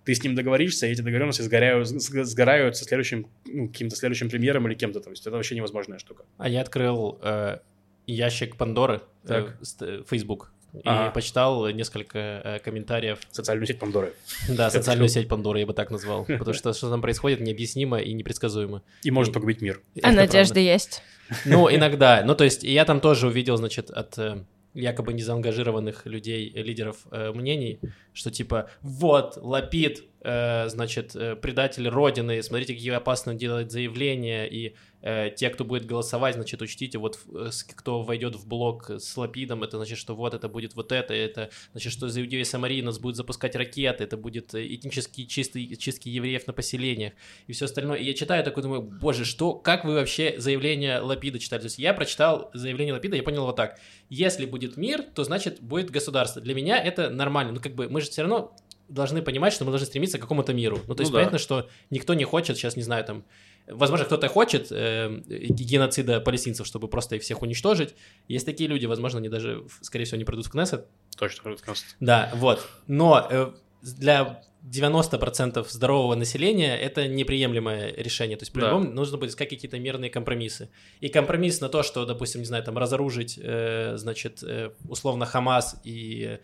ты 0.04 0.14
с 0.14 0.22
ним 0.22 0.34
договоришься, 0.34 0.86
и 0.86 0.92
эти 0.92 1.00
договоренности 1.00 1.42
сгорают, 1.42 1.88
сгорают 1.88 2.76
со 2.76 2.84
следующим, 2.84 3.26
ну, 3.44 3.68
каким-то 3.68 3.96
следующим 3.96 4.28
премьером 4.28 4.66
или 4.66 4.74
кем-то. 4.74 5.00
То 5.00 5.10
есть 5.10 5.26
это 5.26 5.36
вообще 5.36 5.54
невозможная 5.54 5.98
штука. 5.98 6.24
А 6.38 6.48
я 6.48 6.60
открыл 6.60 7.18
э, 7.22 7.58
ящик 8.06 8.56
Пандоры, 8.56 9.02
э, 9.24 9.48
э, 9.80 10.02
Facebook, 10.08 10.52
и 10.72 10.80
ага. 10.84 11.10
почитал 11.10 11.68
несколько 11.70 12.18
э, 12.18 12.58
комментариев. 12.60 13.18
Социальную 13.30 13.66
сеть 13.66 13.78
Пандоры. 13.78 14.12
Да, 14.48 14.70
социальную 14.70 15.08
сеть 15.08 15.28
Пандоры 15.28 15.60
я 15.60 15.66
бы 15.66 15.72
так 15.72 15.90
назвал. 15.90 16.24
Потому 16.26 16.54
что 16.54 16.72
что 16.72 16.90
там 16.90 17.02
происходит 17.02 17.40
необъяснимо 17.40 17.98
и 17.98 18.12
непредсказуемо. 18.12 18.82
И 19.02 19.10
может 19.10 19.34
погубить 19.34 19.60
мир. 19.60 19.80
А 20.02 20.12
надежда 20.12 20.60
есть? 20.60 21.02
Ну, 21.44 21.72
иногда. 21.72 22.22
Ну, 22.24 22.34
то 22.34 22.44
есть 22.44 22.62
я 22.62 22.84
там 22.84 23.00
тоже 23.00 23.26
увидел, 23.26 23.56
значит, 23.56 23.90
от 23.90 24.18
э, 24.18 24.44
якобы 24.74 25.12
незаангажированных 25.12 26.06
людей, 26.06 26.50
лидеров 26.54 27.06
э, 27.10 27.32
мнений, 27.32 27.80
что 28.12 28.30
типа 28.30 28.70
вот 28.82 29.36
Лапид 29.36 30.04
Э, 30.22 30.68
значит, 30.68 31.16
э, 31.16 31.34
предатель 31.34 31.88
Родины, 31.88 32.42
смотрите, 32.42 32.74
какие 32.74 32.92
опасно 32.92 33.34
делать 33.34 33.72
заявления, 33.72 34.46
и 34.46 34.68
э, 34.68 34.72
те, 35.02 35.48
кто 35.50 35.64
будет 35.64 35.86
голосовать, 35.86 36.34
значит, 36.34 36.60
учтите, 36.60 36.98
вот 36.98 37.18
э, 37.34 37.50
кто 37.74 38.02
войдет 38.02 38.36
в 38.36 38.46
блок 38.46 38.90
с 38.90 39.16
Лапидом, 39.16 39.62
это 39.62 39.78
значит, 39.78 39.98
что 39.98 40.14
вот 40.14 40.34
это 40.34 40.48
будет 40.48 40.74
вот 40.74 40.92
это, 40.92 41.14
это 41.14 41.50
значит, 41.72 41.92
что 41.92 42.08
за 42.08 42.20
Иудея 42.20 42.44
Самарии 42.44 42.82
нас 42.82 42.98
будет 42.98 43.16
запускать 43.16 43.56
ракеты, 43.56 44.04
это 44.04 44.16
будет 44.16 44.54
этнически 44.54 45.24
чистый, 45.24 45.76
чистки 45.76 46.08
евреев 46.08 46.46
на 46.46 46.52
поселениях 46.52 47.14
и 47.46 47.52
все 47.52 47.64
остальное. 47.64 47.98
И 47.98 48.04
я 48.04 48.14
читаю 48.14 48.44
такой, 48.44 48.62
думаю, 48.62 48.82
боже, 48.82 49.24
что, 49.24 49.54
как 49.54 49.84
вы 49.84 49.94
вообще 49.94 50.34
заявление 50.38 50.98
Лапида 51.00 51.38
читали? 51.38 51.60
То 51.60 51.66
есть 51.66 51.78
я 51.78 51.94
прочитал 51.94 52.50
заявление 52.52 52.94
Лапида, 52.94 53.16
я 53.16 53.22
понял 53.22 53.46
вот 53.46 53.56
так, 53.56 53.78
если 54.10 54.44
будет 54.44 54.76
мир, 54.76 55.02
то 55.02 55.24
значит 55.24 55.60
будет 55.60 55.90
государство. 55.90 56.42
Для 56.42 56.54
меня 56.54 56.78
это 56.82 57.08
нормально, 57.10 57.52
ну 57.52 57.60
как 57.60 57.74
бы 57.74 57.88
мы 57.88 58.00
же 58.00 58.10
все 58.10 58.22
равно 58.22 58.54
должны 58.90 59.22
понимать, 59.22 59.52
что 59.52 59.64
мы 59.64 59.70
должны 59.70 59.86
стремиться 59.86 60.18
к 60.18 60.20
какому-то 60.20 60.52
миру. 60.52 60.80
Ну, 60.86 60.94
то 60.94 61.02
есть 61.02 61.12
ну, 61.12 61.18
понятно, 61.18 61.38
да. 61.38 61.42
что 61.42 61.68
никто 61.90 62.14
не 62.14 62.24
хочет, 62.24 62.56
сейчас 62.56 62.76
не 62.76 62.82
знаю, 62.82 63.04
там, 63.04 63.24
возможно, 63.72 64.06
кто-то 64.06 64.28
хочет 64.28 64.68
э, 64.70 65.20
геноцида 65.28 66.20
палестинцев, 66.20 66.66
чтобы 66.66 66.88
просто 66.88 67.16
их 67.16 67.22
всех 67.22 67.42
уничтожить. 67.42 67.94
Есть 68.28 68.46
такие 68.46 68.68
люди, 68.68 68.86
возможно, 68.86 69.18
они 69.18 69.28
даже, 69.28 69.64
скорее 69.80 70.04
всего, 70.04 70.18
не 70.18 70.24
придут 70.24 70.46
в 70.46 70.50
Кнессет. 70.50 70.86
Точно 71.16 71.42
придут 71.42 71.60
в 71.60 71.64
Кнессет. 71.64 71.96
Да, 72.00 72.30
вот. 72.34 72.66
Но 72.86 73.26
э, 73.30 73.52
для 73.82 74.42
90% 74.68 75.66
здорового 75.68 76.14
населения 76.14 76.76
это 76.76 77.08
неприемлемое 77.08 77.94
решение. 77.96 78.36
То 78.36 78.42
есть, 78.42 78.52
по-любому, 78.52 78.84
да. 78.84 78.90
нужно 78.90 79.16
будет 79.16 79.30
искать 79.30 79.48
какие-то 79.48 79.78
мирные 79.78 80.10
компромиссы. 80.10 80.70
И 81.00 81.08
компромисс 81.08 81.60
на 81.60 81.68
то, 81.68 81.82
что, 81.82 82.04
допустим, 82.04 82.40
не 82.40 82.46
знаю, 82.46 82.62
там 82.62 82.76
разоружить, 82.76 83.38
э, 83.42 83.96
значит, 83.96 84.42
э, 84.42 84.70
условно 84.88 85.24
Хамас 85.24 85.80
и 85.84 86.38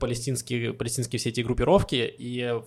палестинские, 0.00 0.72
палестинские 0.74 1.18
все 1.18 1.28
эти 1.28 1.40
группировки 1.40 2.12
и 2.18 2.40
э, 2.42 2.60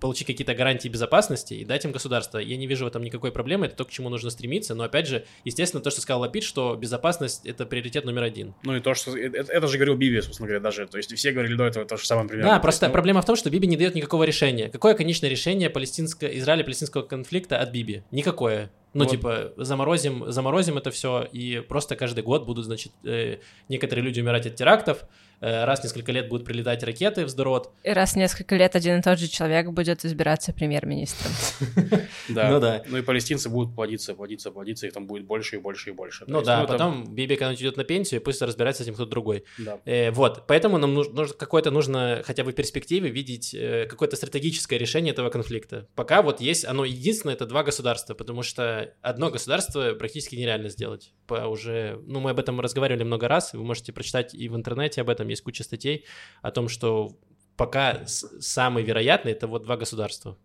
получить 0.00 0.26
какие-то 0.26 0.54
гарантии 0.54 0.88
безопасности 0.88 1.54
и 1.54 1.64
дать 1.64 1.84
им 1.84 1.92
государство. 1.92 2.38
Я 2.38 2.56
не 2.56 2.66
вижу 2.66 2.84
в 2.84 2.88
этом 2.88 3.02
никакой 3.02 3.32
проблемы, 3.32 3.66
это 3.66 3.76
то, 3.76 3.84
к 3.84 3.90
чему 3.90 4.08
нужно 4.08 4.30
стремиться, 4.30 4.74
но 4.74 4.84
опять 4.84 5.06
же, 5.06 5.26
естественно, 5.44 5.82
то, 5.82 5.90
что 5.90 6.00
сказал 6.00 6.20
Лапид, 6.20 6.42
что 6.42 6.74
безопасность— 6.74 7.42
это 7.44 7.66
приоритет 7.66 8.04
номер 8.04 8.22
один. 8.22 8.54
Ну 8.64 8.76
и 8.76 8.80
то, 8.80 8.94
что... 8.94 9.16
Это, 9.16 9.52
это 9.52 9.66
же 9.68 9.76
говорил 9.76 9.96
Биби, 9.96 10.20
собственно 10.20 10.48
говоря, 10.48 10.60
даже. 10.60 10.86
То 10.86 10.96
есть 10.96 11.14
все 11.14 11.32
говорили 11.32 11.54
до 11.54 11.64
этого 11.64 11.84
то 11.84 11.96
же 11.96 12.06
самое 12.06 12.28
примерно. 12.28 12.54
Да, 12.54 12.60
просто 12.60 12.86
ну... 12.86 12.92
проблема 12.92 13.20
в 13.20 13.26
том, 13.26 13.36
что 13.36 13.50
Биби 13.50 13.68
не 13.68 13.76
дает 13.76 13.94
никакого 13.94 14.24
решения. 14.24 14.70
Какое 14.70 14.94
конечное 14.94 15.28
решение 15.28 15.68
палестинского, 15.68 16.28
Израиля-палестинского 16.28 17.02
конфликта 17.02 17.58
от 17.58 17.70
Биби? 17.72 18.02
Никакое. 18.10 18.70
Ну, 18.92 19.04
вот. 19.04 19.10
типа, 19.10 19.52
заморозим, 19.56 20.32
заморозим 20.32 20.76
это 20.76 20.90
все, 20.90 21.22
и 21.22 21.60
просто 21.60 21.94
каждый 21.94 22.24
год 22.24 22.44
будут, 22.44 22.64
значит, 22.64 22.92
э, 23.04 23.36
некоторые 23.68 24.04
люди 24.04 24.20
умирать 24.20 24.46
от 24.46 24.56
терактов, 24.56 25.02
э, 25.02 25.06
раз 25.40 25.80
в 25.80 25.84
несколько 25.84 26.12
лет 26.12 26.28
будут 26.28 26.46
прилетать 26.46 26.82
ракеты 26.82 27.24
в 27.24 27.28
Сдорот. 27.28 27.72
И 27.82 27.90
раз 27.90 28.12
в 28.12 28.16
несколько 28.16 28.56
лет 28.56 28.76
один 28.76 28.98
и 28.98 29.02
тот 29.02 29.18
же 29.18 29.28
человек 29.28 29.68
будет 29.70 30.04
избираться 30.04 30.52
премьер-министром. 30.52 31.32
Да. 32.28 32.48
Ну 32.48 32.60
да. 32.60 32.82
Ну 32.86 32.98
и 32.98 33.02
палестинцы 33.02 33.48
будут 33.48 33.74
плодиться, 33.74 34.14
плодиться, 34.14 34.50
плодиться, 34.50 34.86
их 34.86 34.92
там 34.92 35.06
будет 35.06 35.24
больше 35.24 35.56
и 35.56 35.58
больше 35.58 35.90
и 35.90 35.92
больше. 35.92 36.24
Ну 36.28 36.42
да, 36.42 36.60
ну, 36.60 36.68
потом 36.68 37.14
Биби 37.14 37.34
когда-нибудь 37.34 37.60
идет 37.60 37.76
на 37.76 37.84
пенсию, 37.84 38.20
пусть 38.20 38.40
разбирается 38.40 38.82
с 38.82 38.86
этим 38.86 38.94
кто-то 38.94 39.10
другой. 39.10 39.44
Э, 39.84 40.10
вот, 40.12 40.46
поэтому 40.46 40.78
нам 40.78 40.94
нужно 40.94 41.26
какое-то 41.26 41.70
нужно 41.70 42.22
хотя 42.24 42.44
бы 42.44 42.52
в 42.52 42.54
перспективе 42.54 43.10
видеть 43.10 43.56
какое-то 43.88 44.16
стратегическое 44.16 44.78
решение 44.78 45.12
этого 45.12 45.30
конфликта. 45.30 45.88
Пока 45.94 46.22
вот 46.22 46.40
есть, 46.40 46.64
оно 46.64 46.84
единственное, 46.84 47.34
это 47.34 47.46
два 47.46 47.62
государства, 47.62 48.14
потому 48.14 48.42
что 48.42 48.94
одно 49.02 49.30
государство 49.30 49.94
практически 49.94 50.36
нереально 50.36 50.68
сделать. 50.68 51.12
По 51.26 51.46
уже, 51.46 52.00
ну, 52.06 52.20
мы 52.20 52.30
об 52.30 52.38
этом 52.38 52.60
разговаривали 52.60 53.02
много 53.02 53.28
раз, 53.28 53.52
вы 53.52 53.64
можете 53.64 53.92
прочитать 53.92 54.34
и 54.34 54.48
в 54.48 54.56
интернете 54.56 55.00
об 55.00 55.10
этом, 55.10 55.28
есть 55.30 55.42
куча 55.42 55.64
статей 55.64 56.04
о 56.42 56.50
том, 56.50 56.68
что 56.68 57.16
пока 57.56 58.06
самый 58.06 58.84
вероятный 58.84 59.32
это 59.32 59.46
вот 59.46 59.64
два 59.64 59.76
государства. 59.76 60.38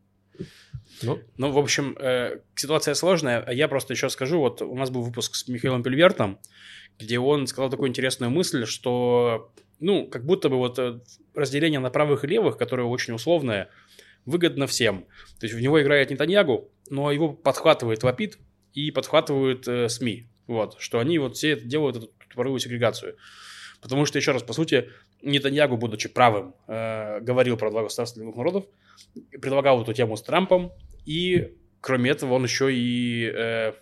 Ну, 1.02 1.20
ну 1.38 1.52
в 1.52 1.58
общем, 1.58 1.96
э, 2.00 2.40
ситуация 2.56 2.94
сложная. 2.94 3.50
Я 3.52 3.68
просто 3.68 3.94
еще 3.94 4.10
скажу, 4.10 4.40
вот 4.40 4.62
у 4.62 4.76
нас 4.76 4.90
был 4.90 5.02
выпуск 5.02 5.36
с 5.36 5.48
Михаилом 5.48 5.84
Пельвертом, 5.84 6.40
где 7.00 7.20
он 7.20 7.48
сказал 7.48 7.70
такую 7.70 7.90
интересную 7.90 8.30
мысль, 8.30 8.66
что, 8.66 9.52
ну, 9.80 10.08
как 10.08 10.26
будто 10.26 10.50
бы 10.50 10.58
вот 10.58 10.80
э, 10.80 11.00
разделение 11.34 11.80
на 11.80 11.90
правых 11.90 12.24
и 12.24 12.28
левых, 12.28 12.58
которое 12.58 12.84
очень 12.84 13.14
условное, 13.14 13.70
выгодно 14.26 14.68
всем. 14.68 15.06
То 15.40 15.46
есть 15.46 15.56
в 15.56 15.62
него 15.62 15.82
играет 15.82 16.10
Нетаньягу, 16.10 16.70
но 16.90 17.12
его 17.12 17.34
подхватывает 17.34 18.04
Лапид 18.04 18.38
и 18.74 18.92
подхватывают 18.92 19.68
э, 19.68 19.90
СМИ. 19.90 20.28
Вот, 20.48 20.76
что 20.80 21.00
они 21.00 21.18
вот 21.18 21.38
все 21.38 21.60
делают, 21.60 21.98
эту 21.98 22.12
тупорылую 22.30 22.60
сегрегацию. 22.60 23.18
Потому 23.86 24.08
что, 24.08 24.18
еще 24.18 24.32
раз, 24.32 24.42
по 24.42 24.52
сути, 24.52 24.90
Нетаньягу, 25.22 25.78
будучи 25.78 26.10
правым, 26.10 26.56
э, 26.68 27.20
говорил 27.20 27.56
про 27.56 27.70
два 27.70 27.84
государства 27.84 28.24
двух 28.24 28.36
народов, 28.36 28.66
предлагал 29.30 29.84
эту 29.84 29.94
тему 29.94 30.18
с 30.18 30.24
Трампом, 30.24 30.72
и, 31.06 31.54
кроме 31.82 32.10
этого, 32.10 32.34
он 32.34 32.44
еще 32.46 32.74
и 32.74 33.32
э, 33.32 33.74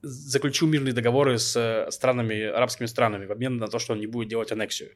заключил 0.00 0.68
мирные 0.68 0.92
договоры 0.92 1.40
с 1.40 1.56
э, 1.56 1.90
странами, 1.90 2.40
арабскими 2.40 2.86
странами 2.86 3.26
в 3.26 3.32
обмен 3.32 3.56
на 3.56 3.66
то, 3.66 3.80
что 3.80 3.94
он 3.94 3.98
не 3.98 4.06
будет 4.06 4.28
делать 4.28 4.52
аннексию. 4.52 4.90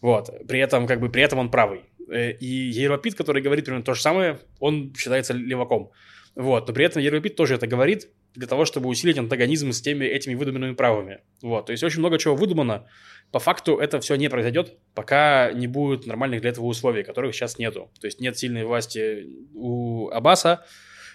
Вот. 0.00 0.30
При 0.48 0.60
этом, 0.60 0.86
как 0.86 0.98
бы, 0.98 1.10
при 1.10 1.22
этом 1.22 1.38
он 1.38 1.50
правый. 1.50 1.82
Э, 2.08 2.32
и 2.32 2.46
Еропит, 2.46 3.14
который 3.14 3.42
говорит 3.42 3.66
примерно 3.66 3.84
то 3.84 3.92
же 3.92 4.00
самое, 4.00 4.38
он 4.58 4.94
считается 4.96 5.34
леваком. 5.34 5.90
Вот. 6.34 6.66
Но 6.66 6.72
при 6.72 6.86
этом 6.86 7.02
Еропит 7.02 7.36
тоже 7.36 7.56
это 7.56 7.66
говорит 7.66 8.08
для 8.34 8.46
того, 8.46 8.64
чтобы 8.64 8.88
усилить 8.88 9.18
антагонизм 9.18 9.72
с 9.72 9.80
теми 9.80 10.04
этими 10.04 10.34
выдуманными 10.34 10.74
правами. 10.74 11.20
Вот. 11.42 11.66
То 11.66 11.72
есть 11.72 11.82
очень 11.84 12.00
много 12.00 12.18
чего 12.18 12.34
выдумано. 12.34 12.86
По 13.30 13.38
факту 13.38 13.76
это 13.78 14.00
все 14.00 14.14
не 14.16 14.28
произойдет, 14.28 14.76
пока 14.94 15.52
не 15.52 15.66
будет 15.66 16.06
нормальных 16.06 16.40
для 16.40 16.50
этого 16.50 16.66
условий, 16.66 17.02
которых 17.02 17.34
сейчас 17.34 17.58
нету. 17.58 17.90
То 18.00 18.06
есть 18.06 18.20
нет 18.20 18.38
сильной 18.38 18.64
власти 18.64 19.26
у 19.54 20.08
Аббаса, 20.08 20.64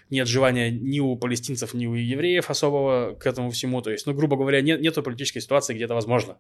нет 0.10 0.28
желания 0.28 0.72
ни 0.72 1.00
у 1.00 1.16
палестинцев, 1.16 1.74
ни 1.74 1.86
у 1.86 1.94
евреев 1.94 2.50
особого 2.50 3.16
к 3.16 3.26
этому 3.26 3.52
всему. 3.52 3.82
То 3.82 3.92
есть, 3.92 4.06
ну, 4.06 4.14
грубо 4.14 4.38
говоря, 4.38 4.62
нет, 4.62 4.82
нету 4.82 5.04
политической 5.04 5.40
ситуации, 5.40 5.74
где 5.74 5.86
это 5.86 5.96
возможно. 5.96 6.38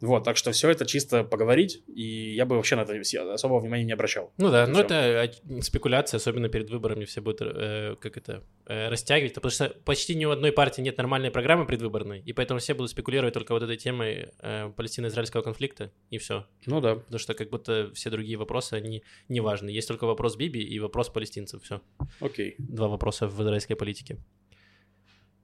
Вот, 0.00 0.24
так 0.24 0.36
что 0.36 0.52
все 0.52 0.70
это 0.70 0.86
чисто 0.86 1.24
поговорить, 1.24 1.82
и 1.86 2.34
я 2.34 2.46
бы 2.46 2.56
вообще 2.56 2.76
на 2.76 2.82
это 2.82 3.32
особого 3.32 3.60
внимания 3.60 3.84
не 3.84 3.92
обращал. 3.92 4.32
Ну 4.38 4.50
да, 4.50 4.66
но 4.66 4.80
это 4.80 5.30
спекуляция, 5.60 6.18
особенно 6.18 6.48
перед 6.48 6.70
выборами 6.70 7.04
все 7.04 7.20
будут, 7.20 7.40
э, 7.42 7.96
как 8.00 8.16
это, 8.16 8.42
э, 8.66 8.88
растягивать, 8.88 9.34
потому 9.34 9.50
что 9.50 9.68
почти 9.84 10.14
ни 10.14 10.24
у 10.24 10.30
одной 10.30 10.52
партии 10.52 10.82
нет 10.82 10.98
нормальной 10.98 11.30
программы 11.30 11.66
предвыборной, 11.66 12.20
и 12.20 12.32
поэтому 12.32 12.60
все 12.60 12.74
будут 12.74 12.90
спекулировать 12.90 13.34
только 13.34 13.52
вот 13.52 13.62
этой 13.62 13.76
темой 13.76 14.28
э, 14.40 14.70
палестино-израильского 14.76 15.42
конфликта, 15.42 15.90
и 16.10 16.18
все. 16.18 16.46
Ну 16.66 16.80
да. 16.80 16.96
Потому 16.96 17.18
что 17.18 17.34
как 17.34 17.50
будто 17.50 17.90
все 17.94 18.10
другие 18.10 18.36
вопросы, 18.36 18.74
они 18.74 19.02
не 19.28 19.40
важны. 19.40 19.70
Есть 19.70 19.88
только 19.88 20.04
вопрос 20.06 20.36
Биби 20.36 20.60
и 20.60 20.78
вопрос 20.80 21.08
палестинцев, 21.08 21.62
все. 21.62 21.80
Окей. 22.20 22.56
Два 22.58 22.88
вопроса 22.88 23.26
в 23.26 23.42
израильской 23.42 23.76
политике. 23.76 24.18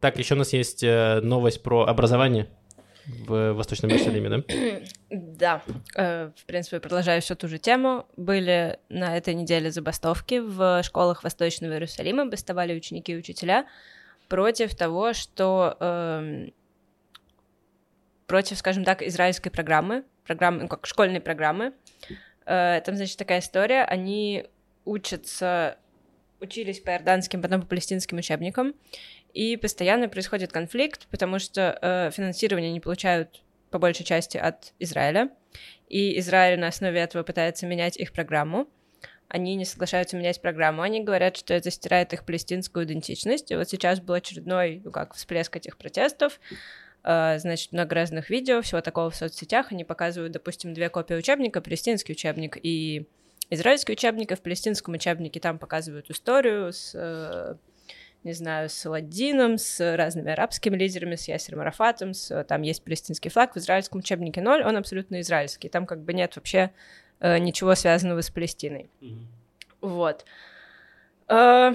Так, 0.00 0.18
еще 0.18 0.34
у 0.34 0.38
нас 0.38 0.52
есть 0.52 0.82
э, 0.82 1.20
новость 1.22 1.62
про 1.62 1.84
образование 1.84 2.48
в 3.06 3.52
Восточном 3.52 3.90
Иерусалиме, 3.90 4.28
да? 4.28 4.42
Да. 5.10 5.62
Э, 5.96 6.30
в 6.36 6.44
принципе, 6.44 6.80
продолжаю 6.80 7.22
всю 7.22 7.34
ту 7.34 7.48
же 7.48 7.58
тему. 7.58 8.06
Были 8.16 8.78
на 8.88 9.16
этой 9.16 9.34
неделе 9.34 9.70
забастовки 9.70 10.38
в 10.38 10.82
школах 10.82 11.24
Восточного 11.24 11.72
Иерусалима, 11.72 12.26
бастовали 12.26 12.74
ученики 12.74 13.12
и 13.12 13.16
учителя 13.16 13.66
против 14.28 14.76
того, 14.76 15.12
что 15.12 15.76
эм, 15.80 16.52
против, 18.26 18.58
скажем 18.58 18.84
так, 18.84 19.02
израильской 19.02 19.50
программы, 19.50 20.04
программы, 20.24 20.62
ну 20.62 20.68
как 20.68 20.86
школьной 20.86 21.20
программы. 21.20 21.72
Э, 22.46 22.80
там, 22.84 22.96
значит, 22.96 23.18
такая 23.18 23.40
история. 23.40 23.82
Они 23.82 24.46
учатся, 24.84 25.78
учились 26.40 26.80
по 26.80 26.90
иорданским, 26.90 27.42
потом 27.42 27.62
по 27.62 27.66
палестинским 27.66 28.18
учебникам, 28.18 28.74
и 29.32 29.56
постоянно 29.56 30.08
происходит 30.08 30.52
конфликт, 30.52 31.06
потому 31.10 31.38
что 31.38 31.78
э, 31.80 32.10
финансирование 32.12 32.72
не 32.72 32.80
получают 32.80 33.42
по 33.70 33.78
большей 33.78 34.04
части 34.04 34.36
от 34.36 34.72
Израиля, 34.78 35.30
и 35.88 36.18
Израиль 36.18 36.58
на 36.58 36.68
основе 36.68 37.00
этого 37.00 37.22
пытается 37.22 37.66
менять 37.66 37.96
их 37.96 38.12
программу. 38.12 38.68
Они 39.28 39.54
не 39.54 39.64
соглашаются 39.64 40.16
менять 40.16 40.40
программу, 40.40 40.82
они 40.82 41.02
говорят, 41.02 41.36
что 41.36 41.54
это 41.54 41.70
стирает 41.70 42.12
их 42.12 42.24
палестинскую 42.24 42.84
идентичность. 42.84 43.50
И 43.50 43.56
вот 43.56 43.68
сейчас 43.68 44.00
был 44.00 44.14
очередной, 44.14 44.80
ну 44.84 44.90
как, 44.90 45.14
всплеск 45.14 45.56
этих 45.56 45.76
протестов. 45.76 46.40
Uh, 47.02 47.38
значит, 47.38 47.72
много 47.72 47.94
разных 47.94 48.28
видео, 48.28 48.60
всего 48.60 48.82
такого 48.82 49.08
в 49.08 49.16
соцсетях. 49.16 49.72
Они 49.72 49.84
показывают, 49.84 50.32
допустим, 50.32 50.74
две 50.74 50.90
копии 50.90 51.14
учебника, 51.14 51.62
палестинский 51.62 52.12
учебник 52.12 52.58
и 52.62 53.06
израильский 53.48 53.92
учебник. 53.92 54.32
И 54.32 54.34
в 54.34 54.42
палестинском 54.42 54.92
учебнике 54.94 55.40
там 55.40 55.58
показывают 55.58 56.10
историю 56.10 56.72
с 56.74 56.94
uh, 56.94 57.56
не 58.24 58.32
знаю, 58.32 58.68
с 58.68 58.88
Ладдином, 58.88 59.56
с 59.58 59.96
разными 59.96 60.30
арабскими 60.30 60.76
лидерами, 60.76 61.16
с 61.16 61.28
Ясером 61.28 61.60
Арафатом, 61.60 62.14
с, 62.14 62.44
там 62.44 62.62
есть 62.62 62.84
палестинский 62.84 63.30
флаг, 63.30 63.54
в 63.54 63.58
израильском 63.58 64.00
учебнике 64.00 64.40
ноль, 64.40 64.62
он 64.62 64.76
абсолютно 64.76 65.20
израильский, 65.20 65.68
там 65.68 65.86
как 65.86 66.02
бы 66.02 66.12
нет 66.12 66.36
вообще 66.36 66.70
э, 67.20 67.38
ничего 67.38 67.74
связанного 67.74 68.20
с 68.20 68.30
Палестиной. 68.30 68.90
Mm-hmm. 69.00 69.26
Вот. 69.80 70.24
Э, 71.28 71.74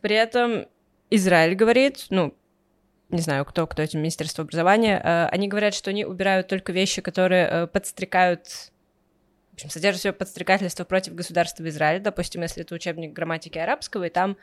при 0.00 0.16
этом 0.16 0.66
Израиль 1.10 1.54
говорит, 1.54 2.06
ну, 2.10 2.34
не 3.08 3.20
знаю, 3.20 3.44
кто, 3.44 3.66
кто 3.66 3.82
этим 3.82 4.00
Министерство 4.00 4.42
образования, 4.42 5.00
э, 5.02 5.26
они 5.26 5.46
говорят, 5.48 5.74
что 5.74 5.90
они 5.90 6.04
убирают 6.04 6.48
только 6.48 6.72
вещи, 6.72 7.00
которые 7.00 7.46
э, 7.46 7.66
подстрекают 7.68 8.72
в 9.56 9.64
общем, 9.64 9.70
содержит 9.70 10.00
в 10.00 10.02
себе 10.02 10.12
подстрекательство 10.12 10.84
против 10.84 11.14
государства 11.14 11.66
Израиля. 11.68 12.00
Допустим, 12.00 12.42
если 12.42 12.62
это 12.62 12.74
учебник 12.74 13.14
грамматики 13.14 13.58
арабского, 13.58 14.04
и 14.04 14.10
там 14.10 14.36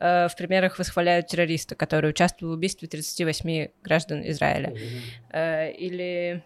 Э, 0.00 0.28
в 0.28 0.36
примерах 0.36 0.78
восхваляют 0.78 1.26
террориста, 1.26 1.74
который 1.74 2.10
участвовал 2.10 2.52
в 2.52 2.56
убийстве 2.56 2.88
38 2.88 3.68
граждан 3.82 4.22
Израиля. 4.30 4.70
Mm-hmm. 4.70 5.72
Или, 5.72 6.44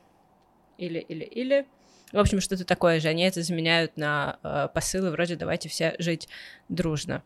или, 0.79 0.99
или, 0.99 1.25
или... 1.25 1.67
В 2.13 2.19
общем, 2.19 2.41
что-то 2.41 2.65
такое 2.65 3.01
же. 3.01 3.09
Они 3.09 3.25
это 3.25 3.43
заменяют 3.43 3.97
на 3.97 4.39
э, 4.43 4.69
посылы 4.73 5.11
вроде 5.11 5.37
«давайте 5.37 5.69
все 5.69 5.95
жить 5.99 6.29
дружно». 6.69 7.23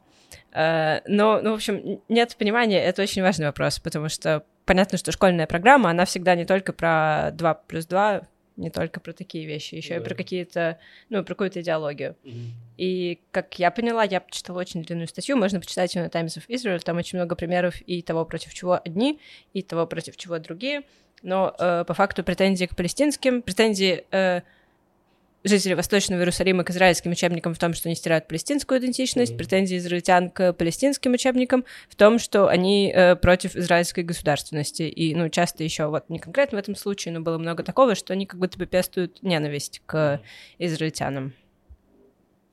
Э, 0.52 1.00
но, 1.06 1.40
ну, 1.40 1.52
в 1.52 1.54
общем, 1.54 2.00
нет 2.08 2.36
понимания, 2.36 2.82
это 2.82 3.02
очень 3.02 3.22
важный 3.22 3.46
вопрос, 3.46 3.78
потому 3.78 4.08
что 4.08 4.44
понятно, 4.64 4.98
что 4.98 5.12
школьная 5.12 5.46
программа, 5.46 5.90
она 5.90 6.04
всегда 6.04 6.34
не 6.34 6.44
только 6.44 6.72
про 6.72 7.30
2 7.32 7.54
плюс 7.54 7.86
2, 7.86 8.22
не 8.56 8.70
только 8.70 9.00
про 9.00 9.12
такие 9.12 9.46
вещи, 9.46 9.74
еще 9.74 9.94
да. 9.94 10.00
и 10.00 10.04
про 10.04 10.14
какие-то, 10.14 10.78
ну, 11.08 11.22
про 11.24 11.34
какую-то 11.34 11.60
идеологию. 11.60 12.16
Угу. 12.24 12.34
И, 12.78 13.20
как 13.30 13.58
я 13.58 13.70
поняла, 13.70 14.04
я 14.04 14.20
почитала 14.20 14.60
очень 14.60 14.82
длинную 14.82 15.08
статью, 15.08 15.36
можно 15.36 15.60
почитать 15.60 15.94
ее 15.94 16.02
на 16.02 16.08
Times 16.08 16.36
of 16.36 16.46
Israel, 16.48 16.80
там 16.80 16.96
очень 16.96 17.18
много 17.18 17.36
примеров 17.36 17.80
и 17.82 18.02
того, 18.02 18.24
против 18.24 18.54
чего 18.54 18.80
одни, 18.82 19.20
и 19.52 19.62
того, 19.62 19.86
против 19.86 20.16
чего 20.16 20.38
другие, 20.38 20.82
но 21.22 21.54
э, 21.58 21.84
по 21.86 21.94
факту 21.94 22.24
претензии 22.24 22.66
к 22.66 22.76
палестинским, 22.76 23.42
претензии 23.42 24.04
э, 24.10 24.42
жителей 25.46 25.74
Восточного 25.74 26.20
Иерусалима 26.20 26.64
к 26.64 26.70
израильским 26.70 27.10
учебникам 27.12 27.54
в 27.54 27.58
том, 27.58 27.74
что 27.74 27.88
они 27.88 27.96
стирают 27.96 28.28
палестинскую 28.28 28.80
идентичность, 28.80 29.32
mm-hmm. 29.32 29.36
претензии 29.36 29.78
израильтян 29.78 30.30
к 30.30 30.52
палестинским 30.52 31.12
учебникам 31.12 31.64
в 31.88 31.96
том, 31.96 32.18
что 32.18 32.48
они 32.48 32.92
э, 32.94 33.16
против 33.16 33.56
израильской 33.56 34.04
государственности. 34.04 34.82
И, 34.82 35.14
ну, 35.14 35.28
часто 35.28 35.64
еще, 35.64 35.86
вот 35.86 36.08
не 36.10 36.18
конкретно 36.18 36.58
в 36.58 36.60
этом 36.60 36.74
случае, 36.74 37.14
но 37.14 37.20
было 37.20 37.38
много 37.38 37.62
такого, 37.62 37.94
что 37.94 38.12
они 38.12 38.26
как 38.26 38.40
будто 38.40 38.58
бы 38.58 38.66
пестуют 38.66 39.22
ненависть 39.22 39.82
к 39.86 40.20
израильтянам. 40.58 41.32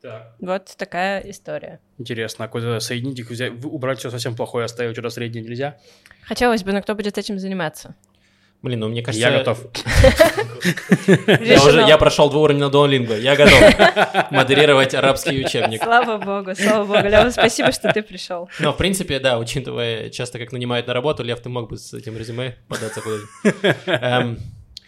Так. 0.01 0.35
Вот 0.41 0.73
такая 0.77 1.21
история. 1.29 1.79
Интересно, 1.97 2.43
а 2.43 2.47
какой-то 2.49 2.81
соединить 2.81 3.21
взять, 3.21 3.53
убрать 3.63 3.99
все 3.99 4.09
совсем 4.09 4.35
плохое, 4.35 4.65
оставить 4.65 4.93
что-то 4.93 5.09
среднее 5.09 5.43
нельзя? 5.43 5.77
Хотелось 6.23 6.63
бы, 6.63 6.73
но 6.73 6.81
кто 6.81 6.93
будет 6.93 7.17
этим 7.17 7.39
заниматься? 7.39 7.95
Блин, 8.63 8.79
ну 8.79 8.87
мне 8.87 9.01
кажется... 9.03 9.29
Я 9.29 9.37
готов. 9.37 9.59
Я 11.41 11.61
уже, 11.61 11.81
я 11.81 11.97
прошел 11.97 12.29
два 12.29 12.39
уровня 12.39 12.69
на 12.69 12.71
Duolingo, 12.71 13.19
я 13.19 13.35
готов 13.35 14.31
модерировать 14.31 14.95
арабский 14.95 15.43
учебник. 15.43 15.83
Слава 15.83 16.17
богу, 16.17 16.55
слава 16.55 16.85
богу, 16.85 17.05
Лев, 17.05 17.33
спасибо, 17.33 17.73
что 17.73 17.91
ты 17.91 18.01
пришел. 18.01 18.49
Но, 18.59 18.71
в 18.71 18.77
принципе, 18.77 19.19
да, 19.19 19.37
учитывая 19.37 20.09
часто, 20.09 20.39
как 20.39 20.53
нанимают 20.53 20.87
на 20.87 20.93
работу, 20.93 21.23
Лев, 21.23 21.41
ты 21.41 21.49
мог 21.49 21.69
бы 21.69 21.77
с 21.77 21.93
этим 21.93 22.17
резюме 22.17 22.55
податься 22.69 23.01
куда-нибудь. 23.01 23.75
Эм, 23.85 24.39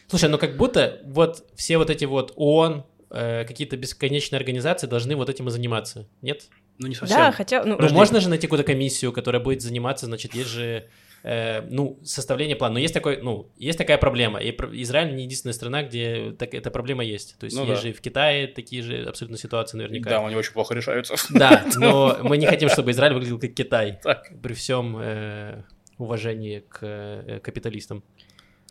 слушай, 0.07 0.29
ну 0.29 0.38
как 0.38 0.55
будто 0.55 1.01
вот 1.03 1.43
все 1.55 1.77
вот 1.77 1.89
эти 1.89 2.05
вот 2.05 2.31
ООН, 2.38 2.85
э, 3.11 3.43
какие-то 3.45 3.75
бесконечные 3.75 4.38
организации 4.38 4.88
должны 4.88 5.17
вот 5.17 5.29
этим 5.29 5.49
и 5.49 5.51
заниматься, 5.51 6.07
нет? 6.21 6.43
Ну, 6.77 6.88
не 6.88 6.95
совсем. 6.95 7.17
Да, 7.17 7.31
хотя... 7.33 7.65
Ну, 7.65 7.75
ну 7.77 7.89
можно 7.89 8.21
же 8.21 8.29
найти 8.29 8.47
какую-то 8.47 8.65
комиссию, 8.65 9.11
которая 9.11 9.41
будет 9.41 9.61
заниматься, 9.61 10.05
значит, 10.05 10.33
есть 10.33 10.49
же 10.49 10.88
э, 11.25 11.61
ну, 11.69 11.99
составление 12.03 12.55
плана. 12.55 12.73
Но 12.75 12.79
есть, 12.79 12.93
такой, 12.93 13.21
ну, 13.21 13.51
есть 13.57 13.77
такая 13.77 13.97
проблема. 13.97 14.39
И 14.39 14.51
Израиль 14.83 15.15
не 15.15 15.23
единственная 15.23 15.53
страна, 15.53 15.83
где 15.83 16.31
так, 16.38 16.53
эта 16.53 16.69
проблема 16.69 17.03
есть. 17.03 17.38
То 17.39 17.45
есть 17.45 17.57
ну, 17.57 17.63
есть 17.63 17.75
да. 17.75 17.81
же 17.81 17.89
и 17.89 17.93
в 17.93 18.01
Китае 18.01 18.47
такие 18.47 18.83
же 18.83 19.03
абсолютно 19.03 19.38
ситуации 19.38 19.77
наверняка. 19.77 20.09
Да, 20.11 20.25
они 20.25 20.35
очень 20.35 20.53
плохо 20.53 20.73
решаются. 20.73 21.15
Да, 21.35 21.65
но 21.75 22.17
мы 22.21 22.38
не 22.38 22.45
хотим, 22.45 22.69
чтобы 22.69 22.91
Израиль 22.91 23.13
выглядел 23.13 23.39
как 23.39 23.53
Китай. 23.53 23.99
Так. 24.03 24.31
При 24.41 24.53
всем 24.53 24.97
э, 24.99 25.63
уважении 25.97 26.59
к 26.59 26.79
э, 26.81 27.39
капиталистам. 27.43 28.03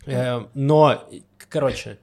Э, 0.05 0.45
но, 0.53 1.09
короче, 1.49 1.99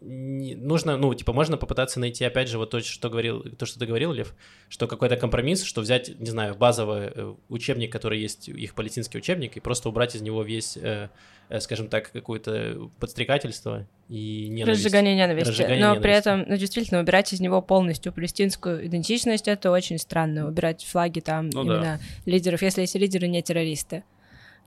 нужно, 0.00 0.96
ну, 0.96 1.12
типа, 1.14 1.32
можно 1.32 1.56
попытаться 1.56 2.00
найти, 2.00 2.24
опять 2.24 2.48
же, 2.48 2.58
вот 2.58 2.70
то, 2.70 2.80
что 2.80 3.08
говорил, 3.08 3.42
то, 3.42 3.66
что 3.66 3.78
ты 3.78 3.86
говорил, 3.86 4.12
Лев, 4.12 4.34
что 4.68 4.86
какой-то 4.86 5.16
компромисс, 5.16 5.62
что 5.62 5.80
взять, 5.80 6.18
не 6.18 6.30
знаю, 6.30 6.54
базовый 6.54 7.10
э, 7.14 7.34
учебник, 7.48 7.92
который 7.92 8.20
есть, 8.20 8.48
их 8.48 8.74
палестинский 8.74 9.18
учебник, 9.18 9.56
и 9.56 9.60
просто 9.60 9.88
убрать 9.88 10.14
из 10.14 10.22
него 10.22 10.42
весь, 10.42 10.76
э, 10.76 11.08
э, 11.48 11.60
скажем 11.60 11.88
так, 11.88 12.12
какое-то 12.12 12.90
подстрекательство 13.00 13.86
и 14.08 14.48
ненависть. 14.48 14.84
Разжигание 14.84 15.16
ненависти. 15.16 15.48
Разжигание 15.48 15.80
Но 15.80 15.86
ненависти. 15.94 16.02
при 16.02 16.12
этом, 16.12 16.44
ну, 16.48 16.56
действительно, 16.56 17.00
убирать 17.00 17.32
из 17.32 17.40
него 17.40 17.60
полностью 17.60 18.12
палестинскую 18.12 18.86
идентичность, 18.86 19.48
это 19.48 19.70
очень 19.70 19.98
странно. 19.98 20.46
Убирать 20.48 20.84
флаги 20.84 21.20
там, 21.20 21.50
ну, 21.50 21.62
именно 21.62 21.98
да. 21.98 22.00
лидеров, 22.30 22.62
если 22.62 22.84
эти 22.84 22.96
лидеры 22.96 23.26
не 23.28 23.42
террористы. 23.42 24.04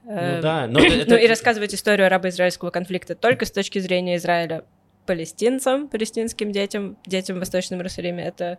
Ну 0.03 0.41
да, 0.41 0.67
но 0.67 0.79
это... 0.83 1.11
Ну 1.11 1.15
и 1.15 1.27
рассказывать 1.27 1.75
историю 1.75 2.07
арабо-израильского 2.07 2.71
конфликта 2.71 3.15
только 3.15 3.45
с 3.45 3.51
точки 3.51 3.77
зрения 3.79 4.15
Израиля 4.15 4.63
палестинцам, 5.05 5.87
палестинским 5.87 6.51
детям, 6.51 6.97
детям 7.05 7.37
в 7.37 7.39
Восточном 7.39 7.79
Иерусалиме, 7.79 8.23
это 8.23 8.57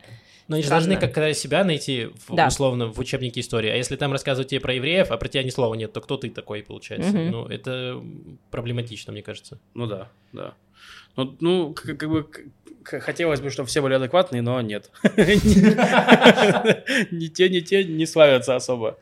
Но 0.48 0.56
они 0.56 0.62
же 0.62 0.70
должны 0.70 0.96
как-то 0.96 1.32
себя 1.34 1.64
найти, 1.64 2.08
в, 2.26 2.34
да. 2.34 2.48
условно, 2.48 2.86
в 2.88 2.98
учебнике 2.98 3.40
истории. 3.40 3.70
А 3.70 3.76
если 3.76 3.96
там 3.96 4.12
рассказывают 4.12 4.48
тебе 4.48 4.60
про 4.60 4.74
евреев, 4.74 5.10
а 5.10 5.16
про 5.16 5.28
тебя 5.28 5.42
ни 5.42 5.50
слова 5.50 5.74
нет, 5.74 5.92
то 5.92 6.00
кто 6.00 6.16
ты 6.16 6.30
такой, 6.30 6.62
получается? 6.62 7.10
Угу. 7.10 7.18
Ну, 7.18 7.46
это 7.46 8.02
проблематично, 8.50 9.12
мне 9.12 9.22
кажется. 9.22 9.58
Ну 9.74 9.86
да, 9.86 10.10
да. 10.32 10.54
Ну, 11.16 11.36
ну 11.40 11.74
как, 11.74 11.98
как 11.98 12.10
бы 12.10 12.26
хотелось 12.84 13.40
бы, 13.40 13.50
чтобы 13.50 13.68
все 13.68 13.82
были 13.82 13.94
адекватные, 13.94 14.42
но 14.42 14.60
нет. 14.60 14.90
Ни 17.10 17.26
те, 17.28 17.48
ни 17.48 17.60
те 17.60 17.84
не 17.84 18.06
славятся 18.06 18.56
особо. 18.56 18.98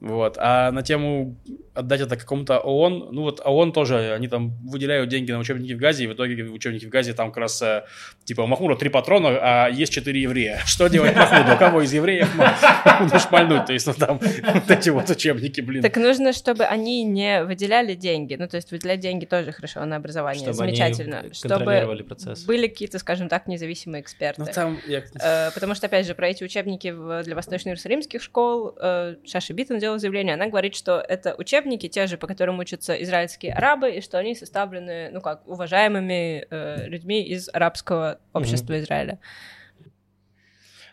Вот. 0.00 0.36
А 0.38 0.70
на 0.72 0.82
тему 0.82 1.36
отдать 1.74 2.00
это 2.02 2.16
какому-то 2.16 2.58
ООН, 2.58 3.08
ну 3.12 3.22
вот 3.22 3.40
ООН 3.44 3.72
тоже, 3.72 4.12
они 4.14 4.28
там 4.28 4.50
выделяют 4.66 5.08
деньги 5.08 5.32
на 5.32 5.38
учебники 5.38 5.72
в 5.72 5.78
Газе, 5.78 6.04
и 6.04 6.06
в 6.06 6.12
итоге 6.12 6.42
учебники 6.44 6.84
в 6.86 6.88
Газе 6.90 7.12
там 7.14 7.28
как 7.28 7.38
раз, 7.38 7.60
э, 7.62 7.84
типа, 8.24 8.42
у 8.42 8.46
Махмура 8.46 8.76
три 8.76 8.88
патрона, 8.90 9.38
а 9.40 9.68
есть 9.68 9.92
четыре 9.92 10.20
еврея. 10.22 10.60
Что 10.66 10.88
делать 10.88 11.14
Махмуду? 11.16 11.56
Кого 11.58 11.82
из 11.82 11.92
евреев 11.92 12.34
Махмуду 12.84 13.18
шмальнуть? 13.18 13.66
То 13.66 13.72
есть, 13.72 13.86
ну 13.86 13.94
там 13.94 14.18
вот 14.54 14.70
эти 14.70 14.90
вот 14.90 15.08
учебники, 15.10 15.60
блин. 15.60 15.82
Так 15.82 15.96
нужно, 15.96 16.32
чтобы 16.32 16.64
они 16.64 17.02
не 17.04 17.42
выделяли 17.44 17.94
деньги, 17.94 18.34
ну 18.38 18.48
то 18.48 18.56
есть 18.56 18.70
выделять 18.70 19.00
деньги 19.00 19.24
тоже 19.24 19.52
хорошо 19.52 19.84
на 19.84 19.96
образование, 19.96 20.40
Чтобы 20.42 20.54
замечательно. 20.54 21.20
они 21.20 21.32
Чтобы 21.32 22.04
процесс. 22.06 22.44
были 22.44 22.66
какие-то, 22.68 22.98
скажем 22.98 23.28
так, 23.28 23.46
независимые 23.46 24.02
эксперты. 24.02 24.42
Ну 24.42 24.48
там, 24.54 24.78
я- 24.86 25.02
Э, 25.22 25.50
Потому 25.54 25.74
что, 25.74 25.86
опять 25.86 26.06
же, 26.06 26.14
про 26.14 26.28
эти 26.28 26.44
учебники 26.44 26.90
для 27.24 27.34
восточно-иерусалимских 27.34 28.22
школ 28.22 28.76
э, 28.80 29.16
Шаша 29.24 29.52
Биттон 29.54 29.78
делала 29.86 29.98
заявление. 29.98 30.34
Она 30.34 30.46
говорит, 30.48 30.74
что 30.74 31.00
это 31.00 31.34
учебники, 31.38 31.88
те 31.88 32.06
же, 32.06 32.18
по 32.18 32.26
которым 32.26 32.58
учатся 32.58 32.94
израильские 33.02 33.52
арабы, 33.52 33.90
и 33.90 34.00
что 34.00 34.18
они 34.18 34.34
составлены, 34.34 35.10
ну 35.12 35.20
как, 35.20 35.46
уважаемыми 35.46 36.46
э, 36.50 36.86
людьми 36.88 37.22
из 37.22 37.48
арабского 37.52 38.18
общества 38.32 38.78
Израиля. 38.80 39.18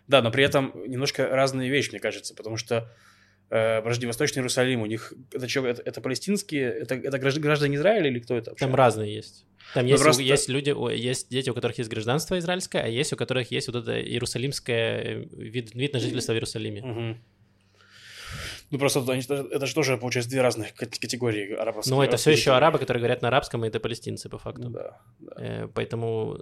Да, 0.07 0.21
но 0.21 0.31
при 0.31 0.43
этом 0.43 0.71
немножко 0.87 1.25
разные 1.27 1.69
вещи, 1.69 1.91
мне 1.91 1.99
кажется, 1.99 2.35
потому 2.35 2.57
что 2.57 2.89
э, 3.49 3.81
подожди, 3.81 4.05
Восточный 4.05 4.39
Иерусалим, 4.39 4.81
у 4.81 4.85
них 4.85 5.13
это 5.33 5.47
что, 5.47 5.65
это, 5.65 5.81
это 5.81 6.01
палестинские, 6.01 6.69
это, 6.69 6.95
это 6.95 7.17
гражд- 7.17 7.39
граждане 7.39 7.75
Израиля 7.77 8.07
или 8.09 8.19
кто 8.19 8.35
это 8.37 8.51
вообще? 8.51 8.65
Там 8.65 8.75
разные 8.75 9.13
есть. 9.15 9.45
Там 9.73 9.85
Ну, 9.85 9.91
есть, 9.91 10.03
просто- 10.03 10.21
есть 10.21 10.49
люди, 10.49 10.71
есть 10.95 11.29
дети, 11.31 11.49
у 11.49 11.53
которых 11.53 11.77
есть 11.77 11.89
гражданство 11.89 12.37
израильское, 12.37 12.83
а 12.83 12.87
есть 12.87 13.13
у 13.13 13.15
которых 13.15 13.49
есть 13.51 13.67
вот 13.67 13.77
это 13.83 13.99
иерусалимское 14.01 15.01
э, 15.01 15.25
вид, 15.31 15.73
вид 15.73 15.93
на 15.93 15.99
жительство 15.99 16.33
в 16.33 16.35
Иерусалиме. 16.35 16.81
Мгм. 16.81 17.17
Ну 18.73 18.79
просто 18.79 19.01
это, 19.01 19.65
же 19.67 19.75
тоже, 19.75 19.97
получается, 19.97 20.31
две 20.31 20.41
разных 20.41 20.73
кат- 20.73 20.97
категории 20.97 21.53
арабов. 21.53 21.85
Но 21.85 22.03
это 22.03 22.17
все 22.17 22.31
еще 22.31 22.53
арабы, 22.53 22.79
которые 22.79 23.01
говорят 23.01 23.21
на 23.21 23.27
арабском, 23.27 23.63
и 23.63 23.67
это 23.67 23.79
палестинцы 23.79 24.29
по 24.29 24.39
факту. 24.39 24.63
Ну 24.63 24.69
да, 24.71 24.97
да. 25.19 25.33
Э, 25.37 25.67
Поэтому, 25.67 26.39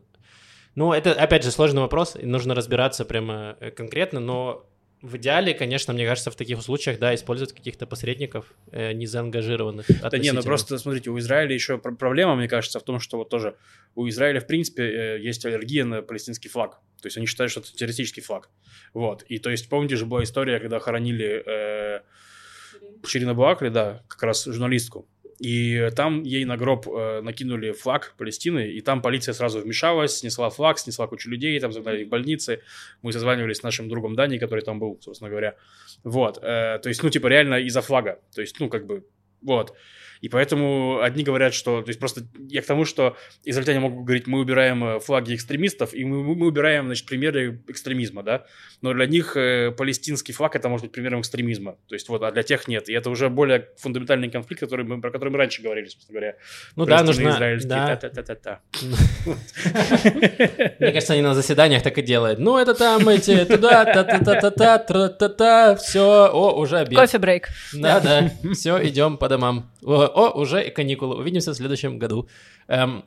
ну, 0.76 0.94
это, 0.94 1.12
опять 1.12 1.44
же, 1.44 1.52
сложный 1.52 1.82
вопрос, 1.82 2.16
и 2.16 2.26
нужно 2.26 2.56
разбираться 2.56 3.04
прямо 3.04 3.58
э, 3.60 3.72
конкретно, 3.72 4.22
но 4.22 4.66
в 5.02 5.18
идеале, 5.18 5.54
конечно, 5.54 5.94
мне 5.94 6.06
кажется, 6.06 6.30
в 6.30 6.36
таких 6.36 6.62
случаях, 6.62 7.00
да, 7.00 7.14
использовать 7.16 7.54
каких-то 7.54 7.88
посредников, 7.88 8.54
э, 8.72 8.94
не 8.94 9.08
заангажированных. 9.08 9.88
Да 10.02 10.18
не, 10.18 10.32
ну 10.32 10.44
просто 10.44 10.78
смотрите, 10.78 11.10
у 11.10 11.18
Израиля 11.18 11.54
еще 11.54 11.78
пр- 11.78 11.96
проблема, 11.96 12.36
мне 12.36 12.48
кажется, 12.48 12.80
в 12.80 12.84
том, 12.84 13.00
что 13.00 13.18
вот 13.18 13.30
тоже 13.30 13.56
у 13.96 14.08
Израиля, 14.08 14.40
в 14.40 14.48
принципе, 14.48 14.84
э, 14.84 15.20
есть 15.20 15.46
аллергия 15.46 15.86
на 15.86 16.02
палестинский 16.02 16.50
флаг. 16.50 16.80
То 17.02 17.08
есть 17.08 17.18
они 17.18 17.26
считают, 17.26 17.52
что 17.52 17.62
это 17.62 17.74
террористический 17.74 18.22
флаг. 18.22 18.50
Вот. 18.94 19.24
И 19.24 19.40
то 19.40 19.50
есть, 19.50 19.70
помните 19.70 19.96
же, 19.96 20.06
была 20.06 20.24
история, 20.24 20.60
когда 20.60 20.80
хоронили 20.80 21.44
э, 21.46 22.02
Ширина 23.04 23.34
Буакли, 23.34 23.70
да, 23.70 24.04
как 24.08 24.22
раз 24.24 24.46
журналистку. 24.46 25.08
И 25.42 25.90
там 25.96 26.22
ей 26.22 26.46
на 26.46 26.56
гроб 26.56 26.88
э, 26.88 27.22
накинули 27.22 27.72
флаг 27.72 28.14
Палестины, 28.16 28.72
и 28.72 28.82
там 28.82 29.02
полиция 29.02 29.34
сразу 29.34 29.60
вмешалась, 29.60 30.20
снесла 30.20 30.52
флаг, 30.52 30.78
снесла 30.78 31.08
кучу 31.08 31.32
людей, 31.32 31.60
там 31.60 31.72
загнали 31.72 32.02
их 32.02 32.08
в 32.08 32.10
больницы. 32.10 32.62
Мы 33.02 33.12
созванивались 33.12 33.58
с 33.58 33.64
нашим 33.64 33.90
другом 33.90 34.16
Дани, 34.16 34.38
который 34.38 34.64
там 34.64 34.78
был, 34.78 35.00
собственно 35.02 35.32
говоря. 35.32 35.56
Вот. 36.04 36.38
э, 36.38 36.78
то 36.84 36.90
есть, 36.90 37.02
ну, 37.02 37.10
типа, 37.10 37.26
реально 37.26 37.56
из-за 37.56 37.82
флага. 37.82 38.20
То 38.36 38.42
есть, 38.42 38.60
ну, 38.60 38.70
как 38.70 38.86
бы, 38.86 39.04
вот. 39.42 39.74
И 40.22 40.30
поэтому 40.30 41.02
одни 41.02 41.24
говорят, 41.24 41.54
что... 41.54 41.82
То 41.82 41.90
есть 41.90 42.00
просто 42.00 42.22
я 42.48 42.62
к 42.62 42.66
тому, 42.66 42.86
что 42.86 43.18
израильтяне 43.44 43.80
могут 43.80 44.06
говорить, 44.06 44.28
мы 44.28 44.40
убираем 44.40 44.84
э, 44.84 45.00
флаги 45.00 45.34
экстремистов, 45.34 45.94
и 45.96 46.06
мы, 46.06 46.24
мы 46.24 46.46
убираем, 46.46 46.86
значит, 46.86 47.08
примеры 47.08 47.62
экстремизма, 47.68 48.22
да? 48.22 48.46
Но 48.82 48.94
для 48.94 49.08
них 49.08 49.36
э, 49.36 49.72
палестинский 49.72 50.34
флаг 50.34 50.56
это 50.56 50.70
может 50.70 50.86
быть 50.86 50.92
примером 50.92 51.22
экстремизма. 51.22 51.78
То 51.88 51.96
есть 51.96 52.08
вот, 52.08 52.22
а 52.22 52.32
для 52.32 52.44
тех 52.44 52.68
нет. 52.68 52.88
И 52.88 52.94
это 52.94 53.10
уже 53.10 53.30
более 53.30 53.70
фундаментальный 53.78 54.30
конфликт, 54.30 54.62
который 54.62 54.86
мы, 54.86 55.02
про 55.02 55.10
который 55.10 55.30
мы 55.30 55.40
раньше 55.40 55.64
говорили, 55.64 55.88
собственно 55.88 56.20
говоря. 56.20 56.36
Ну 56.76 56.86
да, 56.86 57.04
нужно... 57.04 57.58
Да. 57.64 57.98
та-та-та-та-та. 57.98 58.60
Мне 60.80 60.92
кажется, 60.92 61.14
они 61.14 61.24
на 61.24 61.34
заседаниях 61.34 61.82
так 61.82 61.98
и 61.98 62.02
делают. 62.04 62.38
Ну, 62.40 62.60
это 62.60 62.76
там 62.76 63.10
эти 63.10 63.44
туда, 63.46 63.86
та-та-та-та-та, 63.86 64.78
тра-та-та, 64.78 65.76
все, 65.76 66.30
о, 66.32 66.60
уже 66.60 66.78
обед. 66.78 67.00
Кофе-брейк. 67.00 67.50
Да-да, 67.74 68.32
все, 68.54 68.88
идем 68.88 69.18
по 69.18 69.28
домам. 69.28 69.71
О, 69.84 70.06
о, 70.06 70.40
уже 70.40 70.70
каникулы, 70.70 71.16
увидимся 71.18 71.52
в 71.52 71.56
следующем 71.56 71.98
году. 71.98 72.28
Эм, 72.68 73.04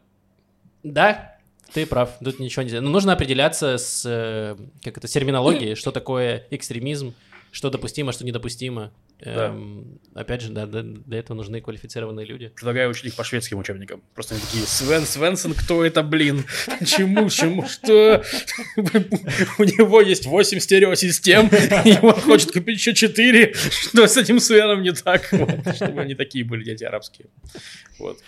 да, 0.82 1.36
ты 1.72 1.86
прав, 1.86 2.18
тут 2.22 2.38
ничего 2.38 2.62
нельзя. 2.62 2.80
Но 2.80 2.90
нужно 2.90 3.12
определяться 3.12 3.78
с, 3.78 4.04
э, 4.06 4.56
как 4.82 4.98
это, 4.98 5.08
с 5.08 5.10
терминологией, 5.10 5.74
что 5.74 5.92
такое 5.92 6.46
экстремизм, 6.50 7.14
что 7.52 7.70
допустимо, 7.70 8.12
что 8.12 8.24
недопустимо. 8.24 8.92
Эм, 9.24 10.00
Опять 10.14 10.42
же, 10.42 10.50
да, 10.50 10.66
для 10.66 11.18
этого 11.18 11.36
нужны 11.36 11.60
квалифицированные 11.60 12.24
люди. 12.24 12.48
Предлагаю 12.48 12.90
учить 12.90 13.06
их 13.06 13.14
по 13.16 13.24
шведским 13.24 13.58
учебникам. 13.58 14.00
Просто 14.14 14.36
они 14.36 14.44
такие, 14.44 14.64
Свен 14.64 15.04
Свенсон, 15.04 15.54
кто 15.54 15.84
это, 15.84 16.04
блин? 16.04 16.44
Почему, 16.78 17.28
чему, 17.30 17.66
что? 17.66 18.22
У 19.58 19.64
него 19.64 20.00
есть 20.00 20.26
8 20.26 20.58
стереосистем, 20.60 21.50
и 21.84 21.98
он 22.00 22.14
хочет 22.20 22.52
купить 22.52 22.78
еще 22.78 22.94
4. 22.94 23.54
Что 23.54 24.06
с 24.06 24.16
этим 24.16 24.38
Свеном 24.38 24.82
не 24.82 24.92
так? 24.92 25.28
Вот, 25.32 25.74
Чтобы 25.74 26.02
они 26.02 26.14
такие 26.14 26.44
были, 26.44 26.62
дети 26.62 26.84
арабские. 26.84 27.26
Вот. 27.98 28.20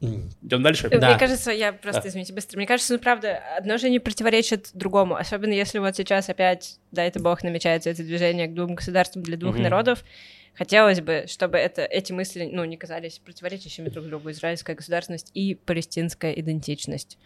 Идем 0.00 0.62
дальше? 0.62 0.88
Да. 0.88 1.10
Мне 1.10 1.18
кажется, 1.18 1.50
я 1.50 1.72
просто, 1.72 2.02
Да. 2.02 2.08
извините, 2.08 2.32
быстро. 2.32 2.56
Мне 2.58 2.66
кажется, 2.66 2.92
ну 2.94 2.98
правда, 2.98 3.40
одно 3.56 3.76
же 3.78 3.88
не 3.90 3.98
противоречит 3.98 4.70
другому. 4.74 5.16
Особенно 5.16 5.52
если 5.52 5.78
вот 5.78 5.96
сейчас 5.96 6.28
опять, 6.28 6.78
дай 6.92 7.08
это 7.08 7.20
бог, 7.20 7.42
намечается 7.42 7.90
это 7.90 8.02
движение 8.02 8.46
к 8.48 8.54
двум 8.54 8.74
государствам 8.74 9.22
для 9.22 9.36
двух 9.36 9.54
Мгм. 9.54 9.64
народов. 9.64 10.04
Хотелось 10.54 11.02
бы, 11.02 11.24
чтобы 11.28 11.58
это, 11.58 11.82
эти 11.84 12.12
мысли, 12.12 12.48
ну, 12.50 12.64
не 12.64 12.78
казались 12.78 13.18
противоречащими 13.18 13.90
друг 13.90 14.06
другу. 14.06 14.30
Израильская 14.30 14.74
государственность 14.74 15.30
и 15.34 15.54
палестинская 15.54 16.32
идентичность. 16.32 17.18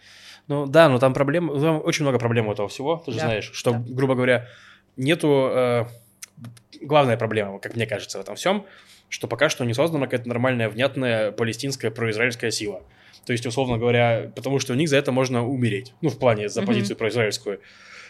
Ну 0.48 0.66
да, 0.66 0.88
но 0.88 0.98
там 0.98 1.14
проблем, 1.14 1.48
там 1.60 1.80
очень 1.84 2.02
много 2.04 2.18
проблем 2.18 2.48
у 2.48 2.52
этого 2.52 2.68
всего, 2.68 3.00
ты 3.04 3.12
же 3.12 3.18
Да, 3.18 3.26
знаешь, 3.26 3.50
что, 3.52 3.70
да. 3.72 3.84
грубо 3.88 4.16
говоря, 4.16 4.48
нету... 4.96 5.48
э, 5.52 5.84
главная 6.80 7.16
проблема, 7.16 7.60
как 7.60 7.76
мне 7.76 7.86
кажется, 7.86 8.18
в 8.18 8.22
этом 8.22 8.34
всем, 8.34 8.66
что 9.10 9.28
пока 9.28 9.50
что 9.50 9.64
не 9.64 9.74
создана 9.74 10.06
какая-то 10.06 10.28
нормальная, 10.28 10.70
внятная 10.70 11.32
палестинская 11.32 11.90
произраильская 11.90 12.50
сила. 12.50 12.82
То 13.26 13.32
есть, 13.32 13.44
условно 13.44 13.76
говоря, 13.76 14.32
потому 14.34 14.58
что 14.60 14.72
у 14.72 14.76
них 14.76 14.88
за 14.88 14.96
это 14.96 15.12
можно 15.12 15.46
умереть. 15.46 15.92
Ну, 16.00 16.08
в 16.08 16.18
плане 16.18 16.48
за 16.48 16.62
позицию 16.62 16.96
произраильскую. 16.96 17.60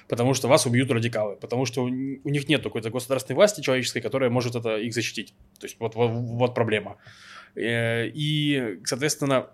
Потому 0.09 0.35
что 0.35 0.47
вас 0.47 0.67
убьют 0.67 0.91
радикалы. 0.91 1.37
Потому 1.37 1.67
что 1.67 1.83
у 1.83 1.89
них 1.89 2.49
нет 2.49 2.63
какой-то 2.63 2.91
государственной 2.91 3.37
власти 3.37 3.61
человеческой, 3.61 4.03
которая 4.03 4.31
может 4.31 4.55
это 4.55 4.77
их 4.77 4.95
защитить. 4.95 5.35
То 5.59 5.67
есть, 5.67 5.77
вот, 5.81 5.95
вот, 5.97 6.11
вот 6.11 6.55
проблема. 6.55 6.97
Э, 7.57 8.09
И, 8.09 8.79
соответственно, 8.85 9.49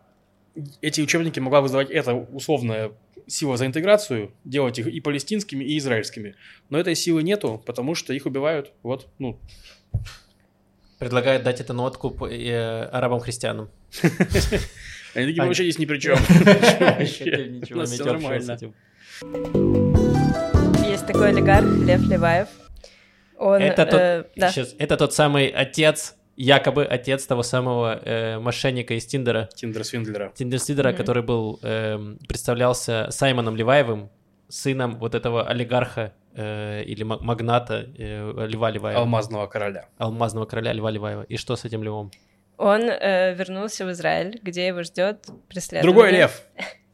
эти 0.83 1.01
учебники 1.01 1.41
могла 1.41 1.61
вызывать 1.61 1.91
эта 1.91 2.15
условная 2.15 2.93
сила 3.27 3.57
за 3.57 3.67
интеграцию, 3.67 4.33
делать 4.45 4.79
их 4.79 4.87
и 4.87 5.01
палестинскими, 5.01 5.65
и 5.65 5.79
израильскими. 5.79 6.35
Но 6.71 6.79
этой 6.79 6.95
силы 6.95 7.23
нету, 7.23 7.63
потому 7.65 7.95
что 7.95 8.13
их 8.13 8.27
убивают. 8.27 8.73
Вот, 8.83 9.09
ну, 9.19 9.39
Предлагают 10.99 11.43
дать 11.43 11.61
это 11.61 11.73
на 11.75 11.83
откуп 11.85 12.23
э, 12.23 12.85
арабам-христианам. 12.91 13.69
они 15.15 15.27
такие, 15.27 15.43
вообще 15.43 15.65
здесь 15.65 15.79
ни 15.79 15.85
при 15.85 15.99
чем. 16.01 16.17
У 17.75 17.79
нас 17.79 17.99
нормально. 17.99 18.59
Есть 20.89 21.07
такой 21.07 21.29
олигарх 21.31 21.67
Лев 21.87 22.03
Леваев. 22.09 22.49
Он, 23.39 23.61
Это 23.61 23.85
тот, 23.85 24.01
э, 24.01 24.25
да. 24.37 24.51
это 24.79 24.97
тот 24.97 25.13
самый 25.13 25.49
отец, 25.49 26.15
якобы 26.37 26.85
отец 26.87 27.27
того 27.27 27.43
самого 27.43 28.01
э, 28.03 28.39
мошенника 28.39 28.95
из 28.95 29.05
Тиндера, 29.05 29.51
Тиндер 29.55 29.85
Свиндлера. 29.85 30.33
Тиндер 30.35 30.59
Свидера, 30.59 30.89
Мгм. 30.91 30.97
который 30.97 31.23
был, 31.23 31.59
эм, 31.63 32.19
представлялся 32.27 33.09
Саймоном 33.11 33.55
Леваевым, 33.57 34.09
сыном 34.49 34.97
вот 34.99 35.15
этого 35.15 35.47
олигарха 35.47 36.15
э, 36.37 36.83
или 36.85 37.03
ма- 37.05 37.19
магната 37.21 37.87
э, 37.99 38.47
Льва 38.49 38.71
Леваева, 38.71 39.01
Алмазного 39.01 39.47
короля. 39.47 39.87
алмазного 39.99 40.45
короля 40.47 40.73
Льва 40.73 40.91
Леваева. 40.91 41.23
И 41.25 41.37
что 41.37 41.57
с 41.57 41.65
этим 41.65 41.83
Львом? 41.83 42.11
Он 42.59 42.83
э, 42.83 43.35
вернулся 43.35 43.85
в 43.85 43.91
Израиль, 43.93 44.39
где 44.43 44.67
его 44.67 44.83
ждет 44.83 45.27
преследование. 45.49 45.83
Другой 45.83 46.11
лев. 46.13 46.43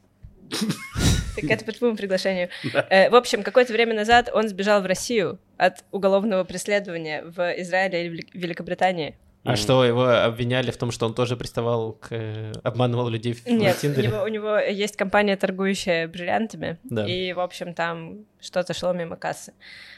Так 1.35 1.45
это 1.51 1.65
по 1.65 1.73
твоему 1.73 1.97
приглашению. 1.97 2.51
Э, 2.91 3.09
В 3.09 3.15
общем, 3.15 3.43
какое-то 3.43 3.73
время 3.73 3.95
назад 3.95 4.29
он 4.35 4.49
сбежал 4.49 4.83
в 4.83 4.87
Россию 4.87 5.39
от 5.57 5.83
уголовного 5.91 6.45
преследования 6.45 7.23
в 7.25 7.39
Израиле 7.63 8.07
и 8.07 8.09
Вели- 8.11 8.29
Великобритании. 8.35 9.17
А 9.45 9.51
Мгм. 9.51 9.57
что, 9.57 9.85
его 9.85 10.07
обвиняли 10.09 10.71
в 10.71 10.77
том, 10.77 10.93
что 10.93 11.05
он 11.07 11.15
тоже 11.15 11.37
приставал 11.37 11.95
к... 11.95 12.09
э, 12.13 12.53
обманывал 12.63 13.09
людей 13.09 13.33
в, 13.33 13.45
Нет, 13.47 13.77
Тиндере? 13.79 14.07
него, 14.09 14.23
у 14.23 14.29
него 14.29 14.57
есть 14.59 14.97
компания, 14.97 15.37
торгующая 15.37 16.07
бриллиантами, 16.07 16.79
Да. 16.85 17.07
и, 17.09 17.33
в 17.33 17.41
общем, 17.41 17.75
там 17.75 18.25
что-то 18.41 18.73
шло 18.73 18.93
мимо 18.93 19.17
кассы. 19.17 19.53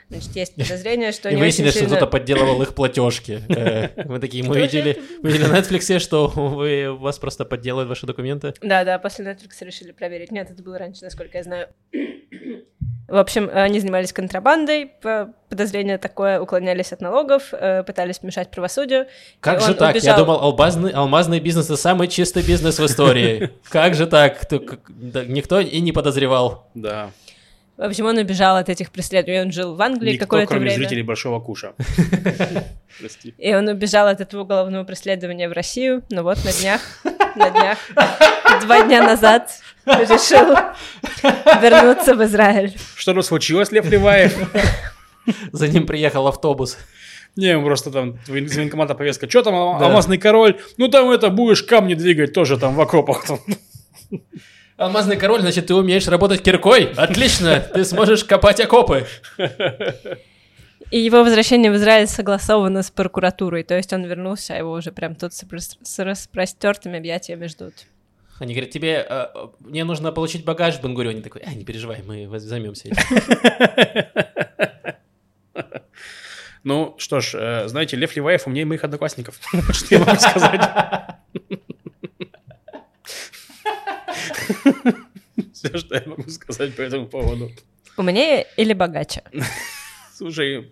Значит, 0.09 0.35
есть 0.37 0.55
подозрение, 0.57 1.13
что 1.13 1.29
И 1.29 1.35
не 1.35 1.41
выяснили, 1.41 1.69
очень 1.69 1.81
что 1.81 1.87
кто-то 1.89 2.07
подделывал 2.07 2.63
их 2.63 2.75
платежки. 2.75 3.43
Э, 3.51 4.05
Мы 4.09 4.19
такие, 4.19 4.43
мы 4.45 4.59
видели, 4.59 4.99
на 5.23 5.59
Netflix, 5.59 5.99
что 5.99 6.29
вы, 6.29 6.89
у 6.89 6.97
вас 6.97 7.19
просто 7.19 7.45
подделывают 7.45 7.91
ваши 7.91 8.07
документы. 8.07 8.55
Да, 8.63 8.83
да, 8.85 8.99
после 8.99 9.27
Netflix 9.27 9.63
решили 9.63 9.93
проверить. 9.93 10.33
Нет, 10.33 10.51
это 10.51 10.63
было 10.63 10.79
раньше, 10.79 11.05
насколько 11.05 11.37
я 11.37 11.45
знаю. 11.45 11.69
В 13.07 13.17
общем, 13.17 13.51
они 13.53 13.81
занимались 13.81 14.13
контрабандой, 14.15 14.87
по- 15.03 15.29
подозрение 15.51 15.99
такое, 15.99 16.41
уклонялись 16.41 16.93
от 16.93 17.01
налогов, 17.03 17.53
э, 17.53 17.83
пытались 17.83 18.23
мешать 18.23 18.51
правосудию. 18.51 19.07
Как 19.41 19.61
же 19.61 19.75
так? 19.75 19.95
Я 19.97 20.01
убежал- 20.15 20.19
думал, 20.19 20.41
алмазный, 20.41 20.91
алмазный 20.91 21.39
бизнес 21.39 21.67
это 21.67 21.77
самый 21.77 22.09
чистый 22.09 22.43
бизнес 22.43 22.79
в 22.79 22.85
истории. 22.87 23.51
Как 23.69 23.95
же 23.95 24.07
так? 24.07 24.51
Никто 24.51 25.61
и 25.61 25.81
не 25.81 25.93
подозревал. 25.93 26.71
Да. 26.75 27.11
В 27.77 27.83
общем, 27.83 28.07
он 28.07 28.17
убежал 28.19 28.57
от 28.57 28.69
этих 28.69 28.91
преследований. 28.93 29.43
Он 29.43 29.51
жил 29.53 29.75
в 29.75 29.83
Англии 29.83 30.17
какое-то 30.17 30.47
кроме 30.47 30.67
время. 30.67 30.77
зрителей 30.77 31.03
Большого 31.03 31.41
Куша. 31.41 31.75
Прости. 33.01 33.35
И 33.37 33.53
он 33.55 33.67
убежал 33.69 34.07
от 34.07 34.21
этого 34.21 34.43
уголовного 34.43 34.85
преследования 34.85 35.49
в 35.49 35.53
Россию. 35.53 36.03
Но 36.09 36.23
вот 36.23 36.39
на 36.45 36.53
днях, 36.53 36.81
на 37.37 37.51
днях, 37.51 37.79
два 38.63 38.83
дня 38.83 39.03
назад 39.03 39.51
решил 39.87 40.57
вернуться 41.61 42.15
в 42.15 42.25
Израиль. 42.25 42.77
Что 42.97 43.15
тут 43.15 43.27
случилось, 43.27 43.71
Лев 43.73 43.87
Леваев? 43.87 44.35
За 45.53 45.69
ним 45.69 45.87
приехал 45.87 46.27
автобус. 46.29 46.77
Не, 47.37 47.59
просто 47.59 47.91
там 47.91 48.19
из 48.29 48.57
военкомата 48.57 48.95
повестка. 48.95 49.29
Что 49.29 49.43
там, 49.43 49.79
Да. 49.79 49.87
алмазный 49.87 50.19
король? 50.19 50.61
Ну 50.77 50.89
там 50.89 51.11
это, 51.11 51.31
будешь 51.31 51.63
камни 51.63 51.95
двигать 51.95 52.33
тоже 52.33 52.59
там 52.59 52.75
в 52.75 52.81
окопах. 52.81 53.27
там». 53.27 53.39
Алмазный 54.77 55.17
король, 55.17 55.41
значит, 55.41 55.67
ты 55.69 55.75
умеешь 55.75 56.09
работать 56.09 56.43
киркой? 56.43 56.93
Отлично, 56.97 57.61
ты 57.61 57.85
сможешь 57.85 58.25
копать 58.25 58.61
окопы. 58.61 59.07
И 60.95 60.99
его 61.01 61.25
возвращение 61.25 61.73
в 61.73 61.75
Израиль 61.75 62.07
согласовано 62.07 62.85
с 62.85 62.91
прокуратурой. 62.93 63.65
То 63.65 63.77
есть 63.77 63.93
он 63.93 64.05
вернулся, 64.05 64.55
а 64.55 64.59
его 64.59 64.71
уже 64.71 64.93
прям 64.93 65.17
тут 65.17 65.35
с 65.35 65.43
прос- 65.43 65.77
с 65.83 65.99
распростертыми 66.05 66.97
объятиями 66.97 67.49
ждут. 67.49 67.75
Они 68.39 68.55
говорят, 68.55 68.71
тебе, 68.71 69.05
э, 69.09 69.27
мне 69.59 69.83
нужно 69.83 70.13
получить 70.13 70.45
багаж 70.45 70.77
в 70.77 70.83
Бенгурионе. 70.85 71.21
Такой, 71.21 71.43
а, 71.45 71.53
не 71.53 71.65
переживай, 71.65 72.05
мы 72.05 72.39
займемся 72.39 72.91
этим. 72.91 73.03
Ну, 76.63 76.95
что 76.99 77.19
ж, 77.19 77.35
э, 77.35 77.67
знаете, 77.67 77.97
Лев 77.97 78.15
Леваев 78.15 78.47
умнее 78.47 78.65
моих 78.65 78.85
одноклассников. 78.85 79.41
Что 79.73 79.97
я 79.97 79.99
могу 79.99 80.17
сказать. 80.21 80.61
Все, 85.53 85.77
что 85.77 85.97
я 85.97 86.03
могу 86.07 86.29
сказать 86.31 86.77
по 86.77 86.83
этому 86.83 87.09
поводу. 87.09 87.51
Умнее 87.97 88.47
или 88.57 88.75
богаче? 88.75 89.25
Слушай, 90.17 90.71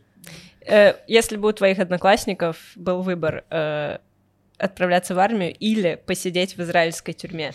Если 1.07 1.37
бы 1.37 1.49
у 1.49 1.53
твоих 1.53 1.79
одноклассников 1.79 2.57
был 2.77 3.03
выбор 3.03 3.45
э, 3.51 3.99
отправляться 4.59 5.15
в 5.15 5.19
армию 5.19 5.55
или 5.55 6.01
посидеть 6.07 6.57
в 6.57 6.63
израильской 6.63 7.15
тюрьме, 7.15 7.53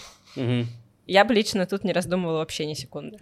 я 1.06 1.26
бы 1.26 1.34
лично 1.34 1.66
тут 1.66 1.84
не 1.84 1.94
раздумывала 1.94 2.40
вообще 2.40 2.66
ни 2.66 2.74
секунды. 2.74 3.18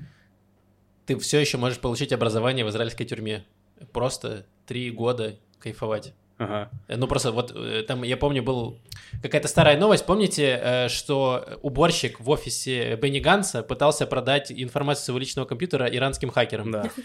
Ты 1.06 1.18
все 1.20 1.40
еще 1.40 1.58
можешь 1.58 1.80
получить 1.80 2.12
образование 2.12 2.66
в 2.66 2.70
израильской 2.70 3.06
тюрьме. 3.06 3.46
Просто 3.92 4.48
три 4.66 4.90
года 4.90 5.36
кайфовать. 5.60 6.14
Ага. 6.38 6.70
Э, 6.88 6.98
Ну, 6.98 7.08
просто 7.08 7.32
вот 7.32 7.52
э, 7.56 7.84
там, 7.88 8.04
я 8.04 8.18
помню, 8.18 8.44
был 8.44 8.80
какая-то 9.22 9.48
старая 9.48 9.78
новость. 9.78 10.06
Помните, 10.06 10.60
э, 10.62 10.90
что 10.90 11.60
уборщик 11.62 12.20
в 12.20 12.30
офисе 12.30 12.96
Бенни 12.96 13.20
Ганса 13.20 13.64
пытался 13.64 14.06
продать 14.06 14.52
информацию 14.52 15.06
своего 15.06 15.20
личного 15.20 15.46
компьютера 15.46 15.86
иранским 15.86 16.30
хакерам? 16.30 16.72
Да. 16.72 16.90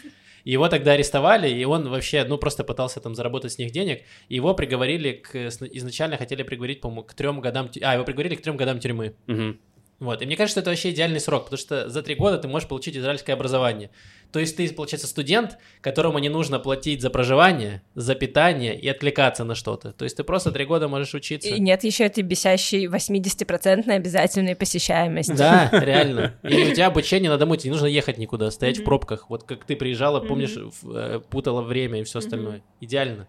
Его 0.44 0.68
тогда 0.68 0.92
арестовали, 0.92 1.48
и 1.48 1.64
он 1.64 1.88
вообще, 1.88 2.24
ну, 2.24 2.38
просто 2.38 2.64
пытался 2.64 3.00
там 3.00 3.14
заработать 3.14 3.52
с 3.52 3.58
них 3.58 3.72
денег. 3.72 4.02
Его 4.28 4.54
приговорили 4.54 5.12
к... 5.12 5.48
Изначально 5.48 6.16
хотели 6.16 6.42
приговорить, 6.42 6.80
по-моему, 6.80 7.02
к 7.04 7.14
трем 7.14 7.40
годам... 7.40 7.70
А, 7.82 7.94
его 7.94 8.04
приговорили 8.04 8.34
к 8.34 8.42
трем 8.42 8.56
годам 8.56 8.80
тюрьмы. 8.80 9.14
Мгм. 9.26 9.58
Вот. 10.00 10.22
И 10.22 10.26
мне 10.26 10.34
кажется, 10.34 10.60
это 10.60 10.70
вообще 10.70 10.90
идеальный 10.92 11.20
срок, 11.20 11.44
потому 11.44 11.58
что 11.58 11.90
за 11.90 12.02
три 12.02 12.14
года 12.14 12.38
ты 12.38 12.48
можешь 12.48 12.66
получить 12.66 12.96
израильское 12.96 13.34
образование. 13.34 13.90
То 14.32 14.40
есть 14.40 14.56
ты, 14.56 14.66
получается, 14.72 15.06
студент, 15.06 15.58
которому 15.82 16.18
не 16.18 16.30
нужно 16.30 16.58
платить 16.58 17.02
за 17.02 17.10
проживание, 17.10 17.82
за 17.94 18.14
питание 18.14 18.78
и 18.78 18.88
отвлекаться 18.88 19.44
на 19.44 19.54
что-то. 19.54 19.92
То 19.92 20.04
есть 20.04 20.16
ты 20.16 20.24
просто 20.24 20.52
три 20.52 20.64
года 20.64 20.88
можешь 20.88 21.12
учиться. 21.12 21.50
И 21.50 21.60
нет 21.60 21.84
еще 21.84 22.04
этой 22.04 22.22
бесящей 22.22 22.86
80% 22.86 23.90
обязательной 23.90 24.56
посещаемости. 24.56 25.32
Да, 25.32 25.68
реально. 25.70 26.34
И 26.44 26.70
у 26.70 26.72
тебя 26.72 26.86
обучение 26.86 27.30
на 27.30 27.36
дому, 27.36 27.56
тебе 27.56 27.70
не 27.70 27.74
нужно 27.74 27.86
ехать 27.86 28.16
никуда, 28.16 28.50
стоять 28.50 28.78
в 28.78 28.84
пробках. 28.84 29.28
Вот 29.28 29.42
как 29.44 29.66
ты 29.66 29.76
приезжала, 29.76 30.20
помнишь, 30.20 30.56
э, 30.56 31.20
путала 31.28 31.60
время 31.60 32.00
и 32.00 32.04
все 32.04 32.20
остальное. 32.20 32.62
Идеально. 32.80 33.26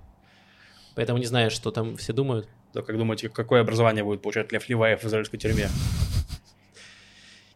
Поэтому 0.96 1.20
не 1.20 1.26
знаю, 1.26 1.52
что 1.52 1.72
там 1.72 1.98
все 1.98 2.14
думают. 2.14 2.48
Да, 2.74 2.82
как 2.82 2.98
думаете, 2.98 3.28
какое 3.28 3.60
образование 3.60 4.06
будет 4.06 4.22
получать 4.22 4.54
Лев 4.54 4.70
Леваев 4.70 5.04
в 5.04 5.08
израильской 5.08 5.38
тюрьме? 5.38 5.68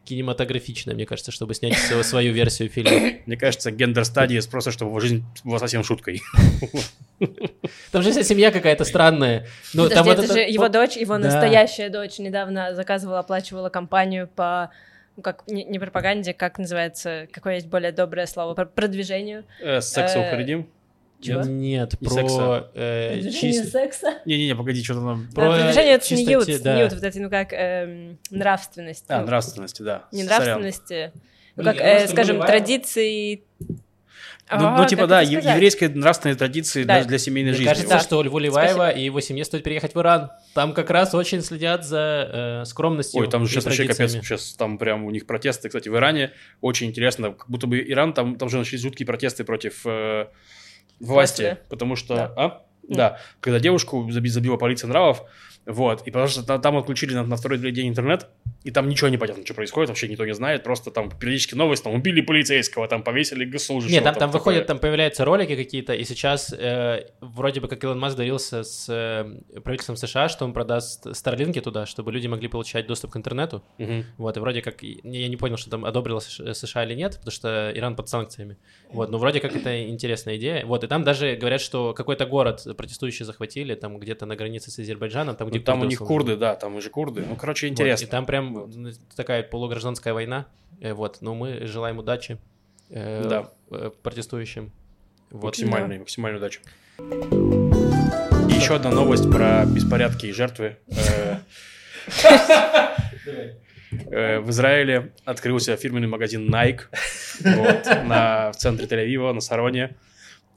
Кинематографичное, 0.05 0.93
мне 0.93 1.05
кажется, 1.05 1.31
чтобы 1.31 1.53
снять 1.55 1.77
свою- 1.77 2.03
свою 2.03 2.31
версию 2.33 2.69
фильма. 2.69 3.13
Мне 3.25 3.37
кажется, 3.37 3.71
гендер 3.71 4.05
стадии 4.05 4.39
просто, 4.49 4.71
чтобы 4.71 4.91
его 4.91 4.99
жизнь 4.99 5.25
была 5.43 5.59
совсем 5.59 5.83
шуткой. 5.83 6.21
Там 7.91 8.01
же 8.03 8.11
вся 8.11 8.23
семья 8.23 8.51
какая-то 8.51 8.83
странная. 8.85 9.47
Ну, 9.73 9.83
Подожди, 9.83 9.95
там 9.95 10.05
вот 10.05 10.13
это 10.13 10.23
это- 10.25 10.33
же 10.33 10.39
его 10.41 10.67
дочь, 10.69 10.95
его 10.97 11.17
Да. 11.17 11.23
настоящая 11.25 11.89
дочь 11.89 12.19
недавно 12.19 12.75
заказывала, 12.75 13.19
оплачивала 13.19 13.69
компанию 13.69 14.27
по 14.27 14.69
ну, 15.17 15.23
как 15.23 15.43
не, 15.47 15.63
не 15.63 15.79
пропаганде, 15.79 16.33
как 16.33 16.59
называется, 16.59 17.27
какое 17.31 17.55
есть 17.55 17.67
более 17.67 17.93
доброе 17.93 18.25
слово, 18.27 18.53
по 18.53 18.65
продвижению. 18.65 19.45
Э, 19.61 19.79
С 19.79 19.89
секса 19.93 20.19
Э? 20.19 20.29
Чего? 21.25 21.41
Нет, 21.41 21.99
Не 22.01 22.07
про 22.07 22.13
секса. 22.15 22.71
э, 22.75 23.13
Продвижение 23.13 23.61
чис- 23.63 23.65
секса. 23.69 24.13
Не-не-не, 24.25 24.55
погоди, 24.55 24.83
что-то 24.83 25.01
там... 25.01 25.27
Про 25.33 25.45
Да, 25.51 25.57
продвижение 25.57 25.93
это 25.95 26.07
чистоте, 26.07 26.41
сньют, 26.43 26.61
да. 26.63 26.75
сньют, 26.75 26.93
вот 26.93 27.03
это, 27.03 27.19
ну 27.19 27.29
как 27.29 27.53
эм, 27.53 28.17
нравственность. 28.31 29.05
А, 29.07 29.21
ну, 29.21 29.27
нравственности, 29.27 29.81
да. 29.81 30.05
Не 30.11 30.23
нравственности, 30.23 31.11
ну 31.55 31.63
как, 31.63 31.77
думаю, 31.77 31.93
э, 31.95 32.07
скажем, 32.07 32.39
традиции. 32.41 33.43
Ну, 34.51 34.57
А, 34.67 34.77
ну, 34.77 34.85
типа, 34.87 35.07
да, 35.07 35.23
это 35.23 35.31
е- 35.31 35.37
сказать? 35.39 35.55
еврейские 35.55 35.89
нравственные 35.89 36.35
традиции 36.35 36.83
Да. 36.83 36.99
для, 36.99 37.05
для 37.05 37.17
семейной 37.17 37.49
Мне 37.49 37.57
жизни. 37.57 37.67
кажется, 37.69 37.89
Да. 37.95 37.99
что 37.99 38.21
Льву 38.21 38.37
Леваева 38.37 38.91
и 38.91 39.03
его 39.03 39.19
семье 39.19 39.43
стоит 39.43 39.63
переехать 39.63 39.95
в 39.95 39.99
Иран. 39.99 40.29
Там 40.53 40.73
как 40.75 40.91
раз 40.91 41.15
очень 41.15 41.41
следят 41.41 41.83
за 41.83 42.61
э, 42.61 42.65
скромностью. 42.65 43.21
Ой, 43.21 43.27
там 43.27 43.41
же 43.45 43.49
и 43.49 43.53
сейчас 43.55 43.65
вообще 43.65 43.85
капец, 43.87 44.11
сейчас 44.11 44.53
там 44.53 44.77
прям 44.77 45.03
у 45.05 45.09
них 45.09 45.25
протесты, 45.25 45.67
кстати, 45.69 45.89
в 45.89 45.95
Иране. 45.95 46.31
Очень 46.61 46.87
интересно, 46.89 47.31
как 47.33 47.49
будто 47.49 47.65
бы 47.65 47.81
Иран, 47.89 48.13
там, 48.13 48.35
там 48.35 48.49
же 48.49 48.59
начались 48.59 48.81
жуткие 48.81 49.07
протесты 49.07 49.43
против 49.45 49.81
э, 49.85 50.27
власти, 50.99 51.57
потому 51.69 51.95
что... 51.95 52.15
Да. 52.15 52.33
А? 52.35 52.61
Да, 52.87 53.19
когда 53.39 53.59
девушку 53.59 54.07
заби- 54.11 54.29
забила 54.29 54.57
полиция 54.57 54.87
нравов, 54.87 55.23
вот, 55.65 56.01
и 56.07 56.11
потому 56.11 56.27
что 56.27 56.43
та- 56.43 56.59
там 56.59 56.77
отключили 56.77 57.13
на, 57.13 57.23
на 57.23 57.35
второй 57.35 57.59
день 57.59 57.89
интернет, 57.89 58.27
и 58.63 58.71
там 58.71 58.89
ничего 58.89 59.09
не 59.09 59.17
понятно, 59.17 59.45
что 59.45 59.53
происходит, 59.53 59.89
вообще 59.89 60.07
никто 60.07 60.25
не 60.25 60.33
знает, 60.33 60.63
просто 60.63 60.91
там 60.91 61.09
периодически 61.09 61.55
новость, 61.55 61.83
там 61.83 61.93
убили 61.93 62.21
полицейского, 62.21 62.87
там 62.87 63.03
повесили 63.03 63.45
госслужащего. 63.45 63.93
Нет, 63.93 64.03
там, 64.03 64.13
там 64.15 64.29
такое. 64.31 64.39
выходят, 64.39 64.67
там 64.67 64.79
появляются 64.79 65.25
ролики 65.25 65.55
какие-то, 65.55 65.93
и 65.93 66.03
сейчас 66.03 66.53
э, 66.53 67.07
вроде 67.21 67.61
бы 67.61 67.67
как 67.67 67.83
Илон 67.83 67.99
Маск 67.99 68.17
договорился 68.17 68.63
с 68.63 68.87
э, 68.89 69.59
правительством 69.61 69.97
США, 69.97 70.29
что 70.29 70.45
он 70.45 70.53
продаст 70.53 71.15
Старлинки 71.15 71.61
туда, 71.61 71.85
чтобы 71.85 72.11
люди 72.11 72.27
могли 72.27 72.47
получать 72.47 72.87
доступ 72.87 73.11
к 73.11 73.17
интернету. 73.17 73.63
Мгм. 73.77 74.05
Вот, 74.17 74.37
и 74.37 74.39
вроде 74.39 74.61
как, 74.61 74.81
я 74.81 75.27
не 75.27 75.37
понял, 75.37 75.57
что 75.57 75.69
там 75.69 75.85
одобрила 75.85 76.19
США 76.19 76.75
США 76.75 76.83
или 76.85 76.95
нет, 76.95 77.17
потому 77.17 77.31
что 77.31 77.71
Иран 77.75 77.95
под 77.95 78.09
санкциями. 78.09 78.57
Вот, 78.89 79.09
но 79.09 79.17
вроде 79.17 79.39
как 79.39 79.55
это 79.55 79.87
интересная 79.87 80.37
идея. 80.37 80.65
Вот, 80.65 80.83
и 80.83 80.87
там 80.87 81.03
даже 81.03 81.35
говорят, 81.35 81.61
что 81.61 81.93
какой-то 81.93 82.25
город 82.25 82.65
протестующие 82.77 83.25
захватили, 83.25 83.75
там 83.75 83.99
где-то 83.99 84.25
на 84.25 84.35
границе 84.35 84.71
с 84.71 84.79
Азербайджаном, 84.79 85.35
там, 85.35 85.49
Ну, 85.59 85.65
там 85.65 85.81
у 85.81 85.85
них 85.85 85.99
в 85.99 86.03
основном. 86.03 86.25
курды, 86.25 86.37
да, 86.37 86.55
там 86.55 86.79
же 86.81 86.89
курды. 86.89 87.23
Ну, 87.27 87.35
короче, 87.35 87.67
Вот, 87.67 87.71
интересно. 87.73 88.05
и 88.05 88.07
там 88.07 88.25
прям 88.25 88.57
м, 88.57 88.93
такая 89.15 89.43
полугражданская 89.43 90.13
война. 90.13 90.45
Э, 90.81 90.93
вот, 90.93 91.17
но 91.21 91.33
мы 91.35 91.65
желаем 91.67 91.97
удачи 91.99 92.37
э, 92.89 93.27
Да. 93.27 93.49
э, 93.71 93.91
протестующим. 94.03 94.71
Вот. 95.31 95.43
Максимальной, 95.45 95.99
максимальной 95.99 96.37
удачи. 96.37 96.59
И 96.99 98.53
еще 98.57 98.75
одна 98.75 98.91
новость 98.91 99.29
про 99.29 99.65
беспорядки 99.65 100.27
и 100.27 100.31
жертвы. 100.31 100.77
Э, 104.11 104.39
В 104.39 104.49
Израиле 104.49 105.11
открылся 105.25 105.75
фирменный 105.77 106.07
магазин 106.07 106.53
Nike 106.53 106.81
вот, 107.39 107.85
на, 108.05 108.51
в 108.51 108.55
центре 108.57 108.87
Тель-Авива, 108.87 109.31
на 109.33 109.41
Сароне. 109.41 109.95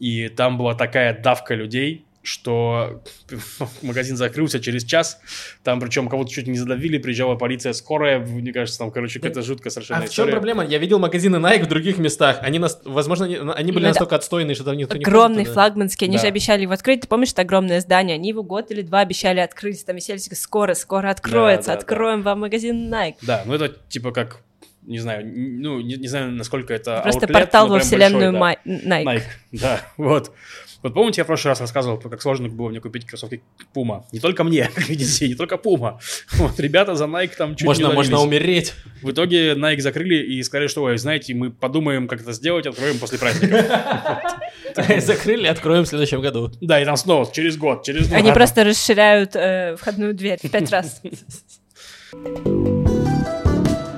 И 0.01 0.29
там 0.29 0.59
была 0.59 0.75
такая 0.75 1.17
давка 1.19 1.55
людей, 1.55 2.05
что 2.29 3.03
магазин 3.83 4.17
закрылся 4.17 4.61
через 4.61 4.85
час. 4.85 5.21
Там 5.65 5.81
причем 5.81 6.09
кого-то 6.09 6.31
чуть 6.31 6.47
не 6.47 6.59
задавили, 6.59 6.99
приезжала 6.99 7.35
полиция, 7.37 7.73
скорая. 7.73 8.19
Мне 8.21 8.53
кажется, 8.53 8.79
там, 8.79 8.91
короче, 8.91 9.19
какая-то 9.19 9.43
жуткая 9.43 9.71
совершенно 9.71 10.01
А 10.01 10.03
в 10.03 10.11
чем 10.11 10.25
история. 10.27 10.33
проблема? 10.33 10.65
Я 10.65 10.79
видел 10.79 10.99
магазины 10.99 11.37
Nike 11.37 11.65
в 11.65 11.69
других 11.69 11.99
местах. 11.99 12.39
Они, 12.43 12.59
нас, 12.59 12.81
возможно, 12.85 13.25
не- 13.25 13.37
они 13.39 13.73
были 13.73 13.85
Это 13.85 13.91
настолько 13.95 14.17
отстойные, 14.17 14.55
что 14.55 14.65
там 14.65 14.77
никто 14.77 14.97
не 14.97 15.03
Огромный 15.05 15.39
ходит 15.39 15.49
туда. 15.53 15.63
флагманский, 15.69 16.07
они 16.07 16.17
Да. 16.17 16.23
же 16.23 16.29
обещали 16.29 16.63
его 16.63 16.73
открыть. 16.73 17.01
Ты 17.03 17.09
помнишь 17.09 17.33
это 17.33 17.43
огромное 17.43 17.81
здание? 17.81 18.15
Они 18.17 18.29
его 18.29 18.43
год 18.43 18.71
или 18.71 18.83
два 18.83 19.01
обещали 19.01 19.41
открыть. 19.41 19.85
Там 19.87 19.97
висели 19.97 20.19
скоро, 20.19 20.75
скоро 20.75 21.11
откроется, 21.11 21.69
Да, 21.71 21.75
да, 21.75 21.79
откроем 21.81 22.23
вам 22.23 22.41
магазин 22.41 22.93
Nike. 22.93 23.15
Да, 23.23 23.43
ну 23.47 23.55
это 23.55 23.69
типа 23.89 24.13
как, 24.13 24.41
не 24.87 24.99
знаю, 24.99 25.27
ну 25.27 25.81
не, 25.81 25.97
не 25.97 26.09
знаю, 26.09 26.33
насколько 26.33 26.73
это 26.75 27.01
Просто 27.03 27.27
outlet, 27.27 27.33
портал 27.33 27.69
во 27.69 27.79
вселенную 27.81 28.33
большой, 28.39 28.59
да. 28.65 29.01
Nike. 29.01 29.05
Nike, 29.05 29.23
да, 29.53 29.81
вот. 29.97 30.33
Вот 30.83 30.95
помните, 30.95 31.21
я 31.21 31.25
в 31.25 31.27
прошлый 31.27 31.51
раз 31.51 31.61
рассказывал, 31.61 31.99
как 31.99 32.23
сложно 32.23 32.49
было 32.49 32.69
мне 32.69 32.81
купить 32.81 33.05
кроссовки 33.05 33.43
Puma. 33.75 34.05
Не 34.13 34.21
только 34.21 34.45
мне, 34.45 34.71
как 34.75 34.89
видите, 34.89 35.29
не 35.29 35.35
только 35.35 35.57
Puma. 35.57 35.99
Вот, 36.35 36.59
ребята 36.61 36.95
за 36.95 37.05
Nike 37.07 37.37
там 37.37 37.57
чуть 37.57 37.67
Можно, 37.67 37.89
не 37.89 37.93
можно 37.95 38.21
удавились. 38.21 38.41
умереть. 38.43 38.75
В 39.03 39.11
итоге 39.11 39.55
Nike 39.55 39.81
закрыли 39.81 40.17
и 40.17 40.43
сказали, 40.43 40.69
что, 40.69 40.83
ой, 40.85 40.97
знаете, 40.99 41.35
мы 41.35 41.51
подумаем, 41.51 42.07
как 42.07 42.21
это 42.21 42.33
сделать, 42.33 42.67
откроем 42.67 42.99
после 42.99 43.19
праздника. 43.19 44.23
Закрыли, 44.99 45.47
откроем 45.47 45.85
в 45.85 45.89
следующем 45.89 46.21
году. 46.21 46.53
Да, 46.61 46.81
и 46.81 46.85
там 46.85 46.97
снова, 46.97 47.29
через 47.33 47.57
год, 47.57 47.83
через 47.85 48.07
два. 48.09 48.19
Они 48.19 48.33
просто 48.33 48.65
расширяют 48.65 49.35
э, 49.35 49.77
входную 49.77 50.15
дверь 50.15 50.39
в 50.43 50.49
пять 50.49 50.71
раз. 50.71 51.03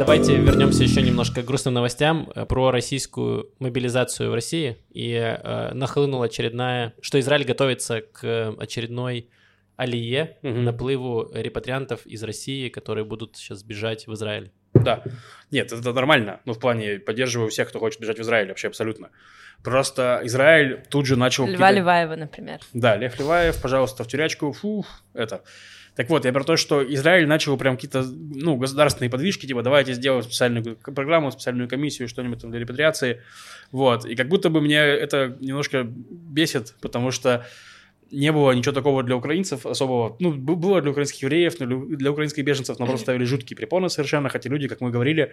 Давайте 0.01 0.35
вернемся 0.35 0.83
еще 0.83 1.03
немножко 1.03 1.43
к 1.43 1.45
грустным 1.45 1.75
новостям 1.75 2.33
э, 2.35 2.47
про 2.47 2.71
российскую 2.71 3.51
мобилизацию 3.59 4.31
в 4.31 4.35
России. 4.35 4.79
И 4.89 5.13
э, 5.13 5.75
нахлынула 5.75 6.25
очередная, 6.25 6.95
что 7.03 7.21
Израиль 7.21 7.45
готовится 7.45 8.01
к 8.01 8.55
очередной 8.59 9.29
алие, 9.77 10.39
Мгм. 10.41 10.65
наплыву 10.65 11.31
репатриантов 11.35 12.07
из 12.07 12.23
России, 12.23 12.71
которые 12.71 13.05
будут 13.05 13.37
сейчас 13.37 13.63
бежать 13.63 14.07
в 14.07 14.15
Израиль. 14.15 14.53
Да. 14.73 15.05
Нет, 15.51 15.71
это 15.71 15.93
нормально. 15.93 16.41
Ну, 16.47 16.55
в 16.55 16.59
плане, 16.59 16.99
поддерживаю 16.99 17.51
всех, 17.51 17.69
кто 17.69 17.79
хочет 17.79 18.01
бежать 18.01 18.19
в 18.19 18.23
Израиль, 18.23 18.49
вообще 18.49 18.69
абсолютно. 18.69 19.11
Просто 19.63 20.23
Израиль 20.25 20.83
тут 20.89 21.05
же 21.05 21.17
начал... 21.17 21.47
Льва 21.47 21.71
Леваева, 21.71 22.17
например. 22.17 22.61
Да, 22.73 22.97
Лев 22.97 23.19
Леваев, 23.19 23.61
пожалуйста, 23.61 24.05
в 24.05 24.09
тюрячку, 24.09 24.53
фух, 24.53 24.87
это. 25.13 25.43
Так 25.97 26.09
вот, 26.09 26.25
я 26.25 26.33
про 26.33 26.45
то, 26.45 26.57
что 26.57 26.83
Израиль 26.95 27.27
начал 27.27 27.57
прям 27.57 27.77
какие-то, 27.77 28.05
ну, 28.05 28.57
государственные 28.57 29.11
подвижки, 29.11 29.47
типа, 29.47 29.63
давайте 29.63 29.95
сделаем 29.95 30.23
специальную 30.23 30.77
программу, 30.77 31.31
специальную 31.31 31.69
комиссию, 31.69 32.09
что-нибудь 32.09 32.41
там 32.41 32.51
для 32.51 32.61
репатриации, 32.61 33.23
вот. 33.73 34.05
И 34.05 34.15
как 34.15 34.29
будто 34.29 34.51
бы 34.51 34.61
меня 34.61 34.85
это 34.85 35.37
немножко 35.41 35.85
бесит, 35.85 36.75
потому 36.81 37.11
что 37.11 37.47
не 38.11 38.33
было 38.33 38.53
ничего 38.53 38.75
такого 38.75 39.03
для 39.03 39.17
украинцев 39.17 39.67
особого. 39.67 40.17
Ну, 40.19 40.33
было 40.33 40.81
для 40.81 40.91
украинских 40.91 41.23
евреев, 41.23 41.61
но 41.61 41.67
для- 41.67 42.11
украинских 42.11 42.45
беженцев 42.45 42.79
нам 42.79 42.89
просто 42.89 43.05
ставили 43.05 43.25
жуткие 43.25 43.57
препоны 43.57 43.89
совершенно, 43.89 44.29
хотя 44.29 44.51
люди, 44.51 44.69
как 44.69 44.81
мы 44.81 44.91
говорили, 44.91 45.33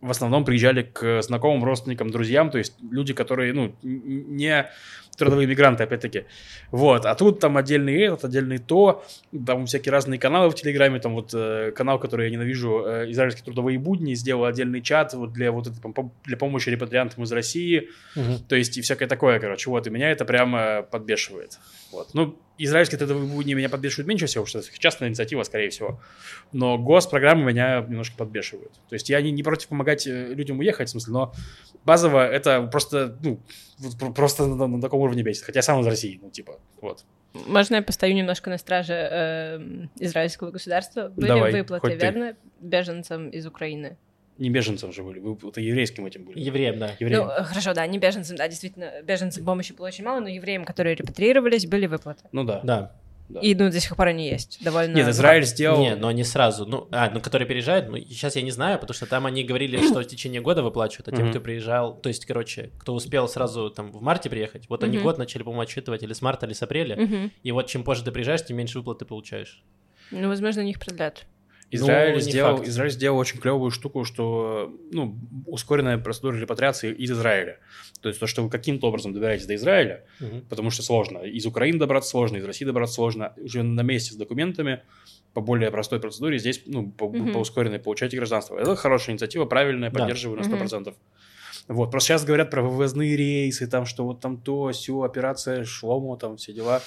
в 0.00 0.10
основном 0.10 0.44
приезжали 0.44 0.82
к 0.82 1.22
знакомым, 1.22 1.64
родственникам, 1.64 2.10
друзьям, 2.10 2.50
то 2.50 2.58
есть 2.58 2.74
люди, 2.90 3.14
которые, 3.14 3.52
ну, 3.52 3.74
не 3.82 4.68
трудовые 5.16 5.48
мигранты, 5.48 5.82
опять-таки. 5.82 6.24
Вот, 6.70 7.04
а 7.04 7.14
тут 7.14 7.40
там 7.40 7.56
отдельный 7.56 8.02
этот, 8.02 8.24
отдельный 8.26 8.58
то, 8.58 9.04
там 9.46 9.66
всякие 9.66 9.92
разные 9.92 10.20
каналы 10.20 10.48
в 10.50 10.54
Телеграме, 10.54 11.00
там 11.00 11.14
вот 11.14 11.34
э, 11.34 11.72
канал, 11.72 11.98
который 11.98 12.26
я 12.26 12.32
ненавижу, 12.32 12.84
э, 12.86 13.10
израильские 13.10 13.44
трудовые 13.44 13.78
будни, 13.78 14.14
сделал 14.14 14.44
отдельный 14.44 14.80
чат 14.80 15.14
вот 15.14 15.32
для 15.32 15.50
вот 15.50 15.66
этой, 15.66 15.80
для 16.24 16.36
помощи 16.36 16.70
репатриантам 16.70 17.24
из 17.24 17.32
России, 17.32 17.88
то 18.48 18.54
есть 18.54 18.78
и 18.78 18.80
всякое 18.80 19.08
такое, 19.08 19.40
короче, 19.40 19.68
вот, 19.70 19.86
и 19.88 19.90
меня 19.90 20.10
это 20.12 20.24
прямо 20.24 20.82
подбешивает. 20.82 21.58
Вот. 21.92 22.10
Ну, 22.12 22.38
израильские 22.58 22.98
трудовые 22.98 23.26
будни 23.26 23.54
меня 23.54 23.68
подбешивают 23.68 24.08
меньше 24.08 24.26
всего, 24.26 24.44
потому 24.44 24.62
что 24.62 24.70
это 24.70 24.78
частная 24.78 25.08
инициатива, 25.08 25.42
скорее 25.42 25.70
всего. 25.70 26.00
Но 26.52 26.76
госпрограммы 26.76 27.44
меня 27.44 27.80
немножко 27.88 28.16
подбешивают. 28.16 28.72
То 28.88 28.94
есть 28.94 29.08
я 29.08 29.22
не, 29.22 29.30
не 29.30 29.42
против 29.42 29.68
помогать 29.68 30.06
э, 30.06 30.34
людям 30.34 30.58
уехать, 30.58 30.88
в 30.88 30.90
смысле, 30.90 31.12
но 31.12 31.34
базово 31.84 32.28
это 32.28 32.62
просто, 32.62 33.16
ну, 33.22 33.40
просто 34.14 34.46
на, 34.46 34.66
на 34.66 34.80
таком 34.80 35.00
уровне 35.00 35.22
бесит. 35.22 35.44
Хотя 35.44 35.58
я 35.58 35.62
сам 35.62 35.80
из 35.80 35.86
России, 35.86 36.18
ну, 36.20 36.30
типа, 36.30 36.58
вот. 36.80 37.04
Можно 37.32 37.76
я 37.76 37.82
постою 37.82 38.14
немножко 38.14 38.50
на 38.50 38.58
страже 38.58 38.94
э, 38.94 39.86
израильского 40.00 40.50
государства? 40.50 41.08
Были 41.08 41.28
Давай, 41.28 41.52
выплаты, 41.52 41.80
хоть 41.80 41.98
ты. 41.98 42.06
верно, 42.06 42.36
беженцам 42.60 43.28
из 43.28 43.46
Украины? 43.46 43.96
Не 44.38 44.50
беженцем 44.50 44.92
же 44.92 45.02
были, 45.02 45.18
вы 45.18 45.36
это 45.48 45.60
еврейским 45.60 46.06
этим 46.06 46.24
были. 46.24 46.38
Евреям, 46.38 46.78
да. 46.78 46.92
Евреям. 47.00 47.26
Ну, 47.26 47.44
хорошо, 47.44 47.74
да, 47.74 47.84
не 47.86 47.98
беженцам, 47.98 48.36
да, 48.36 48.46
действительно, 48.46 48.92
беженцам 49.02 49.44
помощи 49.44 49.72
было 49.72 49.86
очень 49.88 50.04
мало, 50.04 50.20
но 50.20 50.28
евреям, 50.28 50.64
которые 50.64 50.94
репатриировались, 50.94 51.66
были 51.66 51.86
выплаты. 51.86 52.22
Ну 52.30 52.44
да. 52.44 52.60
Да. 52.62 52.92
да. 53.28 53.40
И, 53.40 53.56
ну, 53.56 53.68
до 53.68 53.80
сих 53.80 53.96
пор 53.96 54.08
они 54.08 54.28
есть. 54.28 54.62
Довольно... 54.62 54.94
Нет, 54.94 55.08
Израиль 55.08 55.44
сделал... 55.44 55.80
Не, 55.80 55.96
но 55.96 56.12
не 56.12 56.22
сразу. 56.22 56.66
Ну, 56.66 56.86
а, 56.92 57.10
ну, 57.10 57.20
которые 57.20 57.48
переезжают, 57.48 57.88
ну, 57.88 57.98
сейчас 57.98 58.36
я 58.36 58.42
не 58.42 58.52
знаю, 58.52 58.78
потому 58.78 58.94
что 58.94 59.06
там 59.06 59.26
они 59.26 59.42
говорили, 59.42 59.76
что 59.88 60.02
в 60.02 60.06
течение 60.06 60.40
года 60.40 60.62
выплачивают, 60.62 61.08
а 61.08 61.16
тем, 61.16 61.30
кто 61.30 61.40
приезжал, 61.40 61.96
то 61.96 62.08
есть, 62.08 62.24
короче, 62.24 62.70
кто 62.78 62.94
успел 62.94 63.28
сразу 63.28 63.70
там 63.70 63.90
в 63.90 64.00
марте 64.02 64.30
приехать, 64.30 64.68
вот 64.68 64.84
они 64.84 64.98
год 64.98 65.18
начали, 65.18 65.42
по-моему, 65.42 65.62
отсчитывать 65.62 66.04
или 66.04 66.12
с 66.12 66.22
марта, 66.22 66.46
или 66.46 66.52
с 66.52 66.62
апреля, 66.62 67.30
и 67.42 67.50
вот 67.50 67.66
чем 67.66 67.82
позже 67.82 68.04
ты 68.04 68.12
приезжаешь, 68.12 68.44
тем 68.44 68.56
меньше 68.56 68.78
выплат 68.78 69.00
ты 69.00 69.04
получаешь. 69.04 69.64
Ну, 70.12 70.28
возможно, 70.28 70.62
у 70.62 70.64
них 70.64 70.78
продлят. 70.78 71.26
Израиль, 71.70 72.14
Ну, 72.14 72.20
сделал. 72.20 72.64
Израиль 72.64 72.90
сделал 72.90 73.18
очень 73.18 73.38
клевую 73.38 73.70
штуку, 73.70 74.04
что 74.04 74.74
ну, 74.90 75.18
ускоренная 75.46 75.98
процедура 75.98 76.36
репатриации 76.36 76.92
из 76.94 77.10
Израиля. 77.10 77.58
То 78.00 78.08
есть 78.08 78.18
то, 78.20 78.26
что 78.26 78.42
вы 78.42 78.48
каким-то 78.50 78.86
образом 78.88 79.12
добираетесь 79.12 79.46
до 79.46 79.54
Израиля, 79.54 80.04
потому 80.48 80.70
что 80.70 80.82
сложно. 80.82 81.18
Из 81.18 81.44
Украины 81.46 81.78
добраться 81.78 82.10
сложно, 82.10 82.38
из 82.38 82.44
России 82.44 82.64
добраться 82.64 82.94
сложно. 82.94 83.34
Уже 83.36 83.62
на 83.62 83.82
месте 83.82 84.12
с 84.12 84.16
документами 84.16 84.80
по 85.34 85.42
более 85.42 85.70
простой 85.70 86.00
процедуре 86.00 86.38
здесь, 86.38 86.62
ну, 86.66 86.90
по, 86.90 87.08
Мгм. 87.08 87.32
по 87.32 87.38
ускоренной 87.38 87.78
получаете 87.78 88.16
гражданство. 88.16 88.56
Это 88.58 88.74
хорошая 88.76 89.12
инициатива, 89.14 89.44
правильная, 89.44 89.90
Да. 89.90 90.00
поддерживаю 90.00 90.38
на 90.40 90.46
Мгм. 90.46 90.56
100%. 90.56 90.96
Вот, 91.68 91.90
просто 91.90 92.08
сейчас 92.08 92.24
говорят 92.24 92.50
про 92.50 92.62
вывозные 92.62 93.14
рейсы, 93.14 93.66
там, 93.66 93.84
что 93.84 94.04
вот 94.06 94.20
там 94.20 94.38
то, 94.38 94.70
все, 94.72 95.02
операция 95.02 95.64
Шломо, 95.64 96.16
там 96.16 96.38
все 96.38 96.54
дела. 96.54 96.80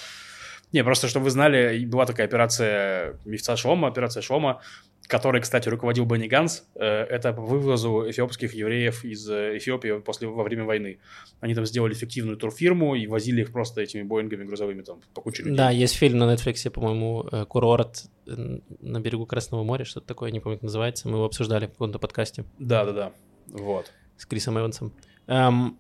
Не, 0.72 0.84
просто 0.84 1.08
чтобы 1.08 1.26
вы 1.26 1.30
знали, 1.32 1.86
была 1.86 2.06
такая 2.06 2.28
операция 2.28 3.20
Мифца 3.26 3.56
Шлома, 3.58 3.88
операция 3.88 4.22
Шлома, 4.22 4.62
которой, 5.08 5.42
кстати, 5.42 5.68
руководил 5.68 6.06
Бенни 6.06 6.28
Ганс. 6.28 6.64
Э, 6.76 7.04
Это 7.04 7.34
по 7.34 7.42
вывозу 7.42 8.10
эфиопских 8.10 8.54
евреев 8.54 9.04
из 9.04 9.30
э, 9.30 9.58
Эфиопии 9.58 10.00
после, 10.00 10.28
во 10.28 10.44
время 10.44 10.64
войны. 10.64 11.00
Они 11.42 11.54
там 11.54 11.66
сделали 11.66 11.94
фиктивную 11.94 12.38
турфирму 12.38 12.96
и 12.96 13.08
возили 13.08 13.42
их 13.42 13.52
просто 13.52 13.82
этими 13.82 14.04
боингами 14.04 14.46
грузовыми 14.46 14.82
там 14.84 15.02
по 15.14 15.22
куче 15.22 15.44
людей. 15.44 15.58
Да, 15.58 15.70
есть 15.70 15.96
фильм 15.96 16.20
на 16.20 16.34
Netflix, 16.34 16.70
по-моему, 16.70 17.28
э, 17.30 17.46
«Курорт 17.46 18.06
на 18.26 19.00
берегу 19.02 19.26
Красного 19.26 19.64
моря», 19.64 19.84
что-то 19.84 20.08
такое, 20.08 20.32
не 20.32 20.40
помню, 20.40 20.58
как 20.60 20.64
называется, 20.64 21.10
мы 21.10 21.16
его 21.16 21.26
обсуждали 21.26 21.66
в 21.66 21.72
каком-то 21.72 22.00
подкасте. 22.00 22.46
да, 22.60 22.86
да. 22.86 22.94
да. 22.94 23.12
Вот. 23.48 23.92
с 24.16 24.26
Крисом 24.26 24.58
Эвансом. 24.58 24.94
Эм, 25.28 25.78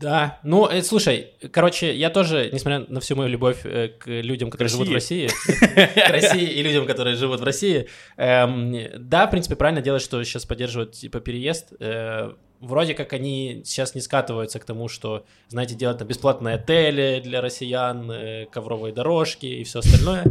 да, 0.00 0.40
ну, 0.42 0.68
э, 0.68 0.82
слушай, 0.82 1.28
короче, 1.52 1.94
я 1.96 2.10
тоже, 2.10 2.50
несмотря 2.52 2.80
на 2.80 3.00
всю 3.00 3.16
мою 3.16 3.30
любовь 3.30 3.60
э, 3.64 3.88
к 3.88 4.06
людям, 4.06 4.50
которые 4.50 4.70
живут 4.70 4.88
в 4.88 4.92
России, 4.92 5.28
к 5.74 6.10
России 6.10 6.46
и 6.48 6.62
людям, 6.62 6.86
которые 6.86 7.16
живут 7.16 7.40
в 7.40 7.44
России, 7.44 7.88
эм, 8.18 8.76
да, 8.98 9.26
в 9.26 9.30
принципе, 9.30 9.56
правильно 9.56 9.80
делать, 9.80 10.02
что 10.02 10.22
сейчас 10.22 10.44
поддерживают, 10.44 10.92
типа, 10.92 11.20
переезд. 11.20 11.72
Э, 11.80 12.32
Вроде 12.60 12.94
как 12.94 13.12
они 13.12 13.62
сейчас 13.66 13.94
не 13.94 14.00
скатываются 14.00 14.58
к 14.58 14.64
тому, 14.64 14.88
что, 14.88 15.26
знаете, 15.48 15.74
делать 15.74 15.98
там 15.98 16.08
бесплатные 16.08 16.54
отели 16.54 17.20
для 17.22 17.42
россиян, 17.42 18.10
э, 18.10 18.46
ковровые 18.50 18.94
дорожки 18.94 19.44
и 19.44 19.62
все 19.64 19.80
остальное. 19.80 20.24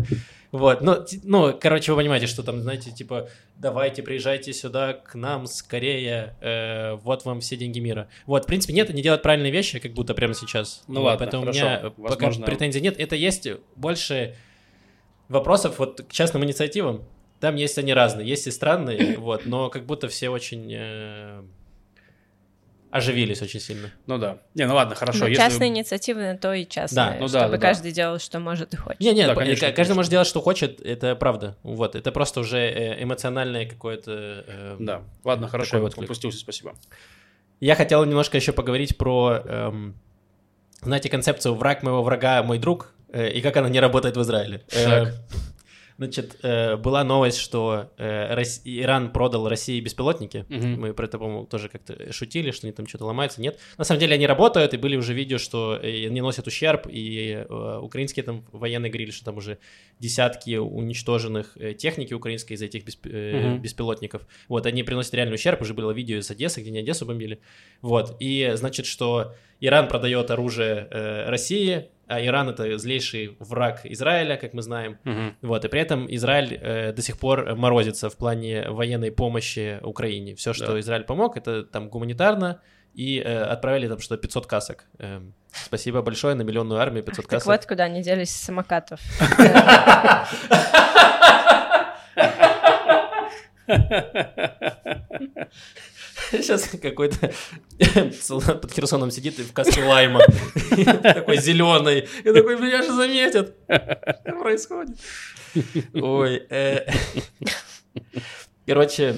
Вот, 0.52 0.82
ну, 0.82 1.06
ну, 1.24 1.58
короче, 1.60 1.92
вы 1.92 1.98
понимаете, 2.02 2.28
что 2.28 2.44
там, 2.44 2.62
знаете, 2.62 2.92
типа, 2.92 3.30
давайте, 3.58 4.04
приезжайте 4.04 4.54
сюда 4.54 4.94
к 4.94 5.16
нам 5.16 5.48
скорее, 5.48 6.36
э, 6.42 6.94
вот 6.96 7.26
вам 7.26 7.42
все 7.42 7.58
деньги 7.58 7.80
мира. 7.80 8.08
Вот, 8.26 8.44
в 8.44 8.48
принципе, 8.48 8.74
нет, 8.74 8.90
они 8.90 9.02
делают 9.02 9.22
правильные 9.22 9.52
вещи, 9.52 9.80
как 9.80 9.94
будто 9.94 10.14
прямо 10.14 10.34
сейчас. 10.34 10.84
Ну 10.88 11.02
Вот, 11.02 11.06
ладно, 11.08 11.20
Поэтому 11.26 11.44
хорошо. 11.44 11.60
у 11.60 11.64
меня 11.68 11.80
пока 11.90 12.26
Возможно- 12.28 12.46
претензий 12.46 12.82
нет. 12.82 13.00
Это 13.00 13.16
есть 13.16 13.48
больше 13.76 14.36
вопросов 15.28 15.80
вот 15.80 16.02
к 16.08 16.12
частным 16.12 16.44
инициативам. 16.46 17.04
Там 17.40 17.56
есть 17.56 17.78
они 17.78 17.94
разные, 17.94 18.28
есть 18.28 18.48
и 18.48 18.52
странные, 18.52 19.18
вот, 19.18 19.46
но 19.46 19.70
как 19.70 19.86
будто 19.86 20.08
все 20.08 20.30
очень 20.30 20.72
э, 20.74 21.44
оживились 22.96 23.42
очень 23.42 23.60
сильно. 23.60 23.92
Ну 24.08 24.18
да. 24.18 24.38
Не, 24.54 24.66
ну 24.68 24.76
ладно, 24.76 24.96
хорошо. 24.96 25.20
Ну, 25.20 25.28
если- 25.28 25.42
частные 25.42 25.70
инициативы 25.70 26.22
на 26.22 26.38
то 26.38 26.54
и 26.54 26.66
частные, 26.68 27.18
ну 27.20 27.28
да, 27.28 27.40
чтобы 27.40 27.52
да, 27.52 27.58
да. 27.58 27.58
каждый 27.58 27.92
делал, 27.92 28.20
что 28.20 28.40
может 28.40 28.74
и 28.74 28.78
хочет. 28.78 29.00
Не-не, 29.02 29.28
Да, 29.28 29.34
по- 29.34 29.42
конечно, 29.42 29.66
э, 29.66 29.68
каждый 29.68 29.76
конечно. 29.76 29.96
может 29.96 30.12
делать, 30.12 30.28
что 30.28 30.42
хочет, 30.42 30.82
это 30.82 31.16
правда. 31.16 31.58
Вот, 31.64 31.96
это 31.96 32.12
просто 32.12 32.40
уже 32.40 32.58
э, 32.60 33.04
эмоциональное 33.04 33.66
какое-то... 33.66 34.12
э, 34.48 34.78
Да, 34.80 35.02
ладно, 35.24 35.48
хорошо, 35.48 35.80
вот 35.80 35.98
упустился, 35.98 36.40
спасибо. 36.40 36.74
Я 37.60 37.76
хотел 37.76 38.04
немножко 38.06 38.38
еще 38.38 38.52
поговорить 38.52 38.98
про, 38.98 39.42
эм, 39.46 39.96
знаете, 40.82 41.10
концепцию 41.10 41.56
«враг 41.56 41.84
моего 41.84 42.04
врага– 42.04 42.44
мой 42.44 42.60
друг» 42.60 42.94
э, 43.12 43.30
и 43.32 43.42
как 43.42 43.58
она 43.58 43.70
не 43.70 43.80
работает 43.80 44.18
в 44.18 44.22
Израиле. 44.22 44.64
Э, 44.72 45.06
Так. 45.06 45.14
Значит, 45.98 46.38
э, 46.44 46.76
была 46.76 47.06
новость, 47.06 47.38
что 47.38 47.90
э, 47.98 48.36
Рос- 48.36 48.62
Иран 48.66 49.14
продал 49.14 49.48
России 49.48 49.80
беспилотники. 49.80 50.46
Мгм. 50.50 50.82
Мы 50.82 50.94
про 50.94 51.06
это, 51.06 51.18
по-моему, 51.18 51.46
тоже 51.46 51.70
как-то 51.70 52.12
шутили, 52.12 52.52
что 52.52 52.68
они 52.68 52.74
там 52.74 52.86
что-то 52.86 53.06
ломаются. 53.06 53.40
Нет. 53.42 53.58
На 53.78 53.86
самом 53.86 54.02
деле 54.02 54.16
они 54.16 54.28
работают, 54.28 54.74
и 54.74 54.78
были 54.78 54.98
уже 54.98 55.14
видео, 55.14 55.38
что 55.38 55.80
э, 55.82 56.08
они 56.08 56.20
носят 56.20 56.48
ущерб, 56.48 56.88
и 56.90 57.46
э, 57.50 57.80
украинские 57.82 58.24
там 58.24 58.44
военные 58.52 58.90
говорили, 58.92 59.12
что 59.12 59.24
там 59.24 59.38
уже 59.38 59.58
десятки 60.00 60.58
уничтоженных 60.58 61.58
техники 61.78 62.14
украинской 62.14 62.54
из 62.54 62.62
этих 62.62 62.84
бесп- 62.84 63.06
Мгм. 63.06 63.62
беспилотников. 63.62 64.24
Вот, 64.50 64.66
они 64.66 64.84
приносят 64.84 65.14
реальный 65.14 65.36
ущерб, 65.36 65.62
уже 65.62 65.74
было 65.74 65.92
видео 65.92 66.18
из 66.18 66.30
Одессы, 66.30 66.60
где 66.60 66.72
не 66.72 66.80
Одессу 66.80 67.06
бомбили. 67.06 67.40
Вот, 67.82 68.18
и 68.20 68.52
значит, 68.56 68.86
что 68.86 69.34
Иран 69.62 69.88
продает 69.88 70.30
оружие 70.32 70.88
э, 70.92 71.30
России, 71.30 71.88
а 72.08 72.22
Иран 72.24 72.50
это 72.50 72.78
злейший 72.78 73.36
враг 73.40 73.82
Израиля, 73.86 74.38
как 74.38 74.54
мы 74.54 74.62
знаем. 74.62 74.98
Мгм. 75.04 75.36
Вот, 75.42 75.66
и 75.66 75.68
при 75.68 75.82
этом 75.82 76.06
Израиль 76.16 76.58
э, 76.62 76.94
до 76.94 77.02
сих 77.02 77.18
пор 77.18 77.56
морозится 77.56 78.10
в 78.10 78.18
плане 78.18 78.70
военной 78.70 79.12
помощи 79.12 79.80
Украине. 79.82 80.36
Все, 80.36 80.54
что 80.54 80.74
Да. 80.74 80.80
Израиль 80.80 81.04
помог, 81.04 81.38
это 81.38 81.64
там 81.64 81.90
гуманитарно 81.90 82.62
и 82.94 83.20
э, 83.20 83.42
отправили 83.44 83.88
там 83.88 84.00
что-то 84.00 84.22
500 84.22 84.48
касок. 84.48 84.86
Эм, 85.00 85.34
спасибо 85.52 86.02
большое 86.02 86.36
на 86.36 86.44
миллионную 86.44 86.80
армию 86.80 87.04
500 87.04 87.26
Так 87.26 87.32
касок. 87.32 87.48
вот, 87.48 87.66
куда 87.66 87.86
они 87.86 88.02
делись 88.02 88.30
с 88.30 88.42
самокатов. 88.42 89.00
Сейчас 96.32 96.68
какой-то 96.82 97.32
солдат 98.22 98.62
под 98.62 98.72
Херсоном 98.74 99.12
сидит 99.12 99.40
и 99.40 99.44
в 99.44 99.54
каске 99.54 99.84
лайма. 99.84 100.22
Такой 101.04 101.38
зеленый. 101.38 102.08
И 102.24 102.32
такой, 102.32 102.60
меня 102.60 102.82
же 102.82 102.92
заметят. 102.94 103.56
Что 103.68 104.40
происходит? 104.42 104.98
Ой. 105.94 106.44
э. 106.50 106.88
Короче, 108.66 109.18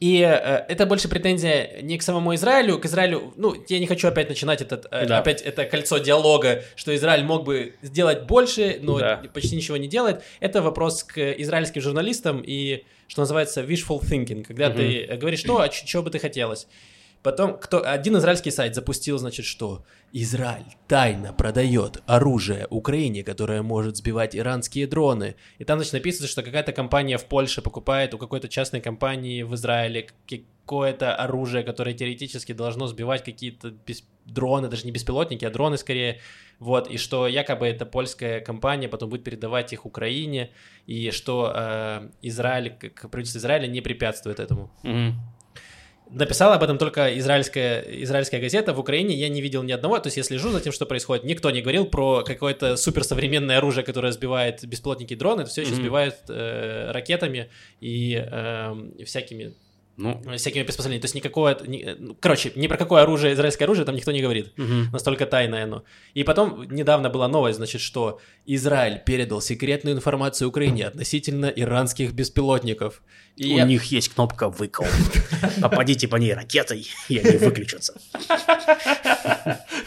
и 0.00 0.20
э, 0.20 0.64
это 0.68 0.84
больше 0.86 1.08
претензия 1.08 1.80
не 1.80 1.96
к 1.96 2.02
самому 2.02 2.34
Израилю, 2.34 2.78
к 2.78 2.84
Израилю, 2.86 3.32
ну, 3.36 3.54
я 3.68 3.78
не 3.78 3.86
хочу 3.86 4.08
опять 4.08 4.28
начинать 4.28 4.60
этот, 4.60 4.86
э, 4.90 5.06
Да. 5.06 5.18
опять 5.18 5.40
это 5.42 5.64
кольцо 5.64 5.98
диалога, 5.98 6.64
что 6.74 6.94
Израиль 6.96 7.22
мог 7.24 7.44
бы 7.44 7.76
сделать 7.82 8.24
больше, 8.24 8.78
но 8.82 8.98
Да. 8.98 9.22
почти 9.32 9.54
ничего 9.56 9.76
не 9.76 9.86
делает. 9.86 10.22
Это 10.40 10.60
вопрос 10.60 11.04
к 11.04 11.18
израильским 11.40 11.80
журналистам 11.80 12.42
и, 12.44 12.84
что 13.12 13.20
называется, 13.20 13.60
wishful 13.60 14.00
thinking, 14.00 14.42
когда 14.42 14.70
Мгм. 14.70 14.76
ты 14.78 15.16
говоришь, 15.18 15.40
что, 15.40 15.60
а 15.60 15.68
чего 15.68 16.02
бы 16.02 16.08
ты 16.08 16.18
хотелось. 16.18 16.66
Потом 17.22 17.58
кто, 17.58 17.86
один 17.86 18.16
израильский 18.16 18.50
сайт 18.50 18.74
запустил, 18.74 19.18
значит, 19.18 19.44
что 19.44 19.84
Израиль 20.12 20.64
тайно 20.88 21.34
продает 21.34 22.02
оружие 22.06 22.66
Украине, 22.70 23.22
которое 23.22 23.60
может 23.60 23.98
сбивать 23.98 24.34
иранские 24.34 24.86
дроны. 24.86 25.36
И 25.58 25.64
там, 25.64 25.78
значит, 25.78 25.92
написано, 25.92 26.26
что 26.26 26.42
какая-то 26.42 26.72
компания 26.72 27.18
в 27.18 27.26
Польше 27.26 27.60
покупает 27.60 28.14
у 28.14 28.18
какой-то 28.18 28.48
частной 28.48 28.80
компании 28.80 29.42
в 29.42 29.54
Израиле 29.56 30.08
какое-то 30.64 31.14
оружие, 31.14 31.64
которое 31.64 31.92
теоретически 31.94 32.52
должно 32.52 32.86
сбивать 32.86 33.22
какие-то 33.22 33.74
бес- 33.86 34.04
дроны, 34.24 34.68
даже 34.68 34.84
не 34.84 34.92
беспилотники, 34.92 35.44
а 35.44 35.50
дроны 35.50 35.76
скорее. 35.76 36.20
Вот, 36.58 36.88
и 36.88 36.96
что 36.96 37.26
якобы 37.26 37.66
эта 37.66 37.84
польская 37.84 38.40
компания 38.40 38.88
потом 38.88 39.10
будет 39.10 39.24
передавать 39.24 39.72
их 39.72 39.84
Украине, 39.84 40.50
и 40.86 41.10
что 41.10 41.52
э, 41.54 42.08
Израиль, 42.22 42.70
как 42.78 43.10
правительство 43.10 43.38
Израиля 43.40 43.66
не 43.66 43.80
препятствует 43.80 44.38
этому. 44.38 44.70
Мгм. 44.84 45.14
Написала 46.10 46.56
об 46.56 46.62
этом 46.62 46.76
только 46.76 47.18
израильская, 47.18 47.80
израильская 48.04 48.38
газета. 48.38 48.74
В 48.74 48.78
Украине 48.78 49.14
я 49.14 49.30
не 49.30 49.40
видел 49.40 49.62
ни 49.62 49.72
одного. 49.72 49.98
То 49.98 50.08
есть 50.08 50.18
я 50.18 50.22
слежу 50.22 50.50
за 50.50 50.60
тем, 50.60 50.70
что 50.70 50.84
происходит. 50.84 51.24
Никто 51.24 51.50
не 51.50 51.62
говорил 51.62 51.86
про 51.86 52.22
какое-то 52.22 52.76
суперсовременное 52.76 53.56
оружие, 53.58 53.82
которое 53.82 54.12
сбивает 54.12 54.62
беспилотники 54.62 55.14
и 55.14 55.16
дроны. 55.16 55.40
Это 55.40 55.50
все 55.50 55.62
еще 55.62 55.72
Мгм. 55.72 55.80
сбивают 55.80 56.16
э, 56.28 56.90
ракетами 56.90 57.48
и 57.80 58.14
эм, 58.14 58.92
всякими, 59.06 59.54
Ну, 59.98 60.20
всякими 60.36 60.62
приспособлениями. 60.62 61.02
То 61.02 61.04
есть 61.06 61.14
никакое... 61.14 61.56
ни- 61.66 61.96
ну, 61.98 62.16
короче, 62.18 62.50
ни 62.56 62.66
про 62.66 62.76
какое 62.78 63.02
оружие, 63.02 63.34
израильское 63.34 63.64
оружие 63.66 63.84
там 63.84 63.94
никто 63.94 64.10
не 64.10 64.22
говорит. 64.22 64.52
мгм. 64.56 64.90
Настолько 64.92 65.26
тайное 65.26 65.64
оно. 65.64 65.84
И 66.14 66.24
потом 66.24 66.62
недавно 66.70 67.10
была 67.10 67.28
новость, 67.28 67.58
значит, 67.58 67.80
что 67.82 68.18
Израиль 68.46 69.00
передал 69.04 69.40
секретную 69.42 69.94
информацию 69.96 70.48
Украине 70.48 70.86
относительно 70.86 71.46
иранских 71.46 72.12
беспилотников. 72.14 73.02
И 73.36 73.52
У 73.54 73.56
я- 73.58 73.64
них 73.64 73.84
есть 73.84 74.08
кнопка 74.14 74.48
«Выкол». 74.48 74.86
Попадите 75.60 76.08
по 76.08 76.16
ней 76.16 76.32
ракетой, 76.32 76.86
и 77.08 77.18
они 77.18 77.36
выключатся. 77.36 77.94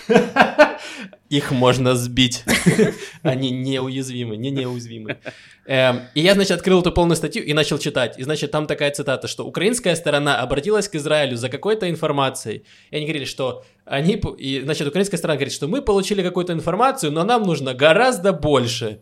Их 1.35 1.51
можно 1.51 1.95
сбить. 1.95 2.45
Они 3.23 3.51
неуязвимы, 3.51 4.37
не 4.37 4.51
неуязвимы. 4.51 5.17
Эм, 5.65 6.03
И 6.13 6.21
я, 6.21 6.33
значит, 6.33 6.51
открыл 6.51 6.79
эту 6.79 6.93
полную 6.93 7.17
статью 7.17 7.43
и 7.43 7.53
начал 7.53 7.77
читать. 7.77 8.17
И, 8.17 8.23
значит, 8.23 8.51
там 8.51 8.67
такая 8.67 8.91
цитата, 8.91 9.27
что 9.27 9.45
украинская 9.45 9.95
сторона 9.95 10.39
обратилась 10.39 10.87
к 10.87 10.95
Израилю 10.95 11.35
за 11.35 11.49
какой-то 11.49 11.89
информацией. 11.89 12.63
И 12.89 12.95
они 12.95 13.05
говорили, 13.05 13.25
что 13.25 13.65
они... 13.83 14.21
И, 14.37 14.61
значит, 14.61 14.87
украинская 14.87 15.17
сторона 15.17 15.35
говорит, 15.35 15.53
что 15.53 15.67
мы 15.67 15.81
получили 15.81 16.23
какую-то 16.23 16.53
информацию, 16.53 17.11
но 17.11 17.25
нам 17.25 17.43
нужно 17.43 17.73
гораздо 17.73 18.31
больше. 18.31 19.01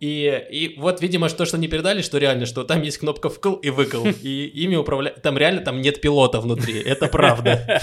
И, 0.00 0.46
и 0.50 0.78
вот, 0.78 1.00
видимо, 1.00 1.28
то, 1.28 1.44
что 1.44 1.56
они 1.56 1.66
передали, 1.66 2.02
что 2.02 2.18
реально, 2.18 2.46
что 2.46 2.62
там 2.62 2.82
есть 2.82 2.98
кнопка 2.98 3.28
вкл 3.28 3.54
и 3.54 3.70
выкл, 3.70 4.06
и 4.06 4.44
ими 4.46 4.76
управляют... 4.76 5.22
Там 5.22 5.36
реально 5.36 5.60
там 5.60 5.80
нет 5.80 6.00
пилота 6.00 6.40
внутри, 6.40 6.80
это 6.80 7.08
правда. 7.08 7.80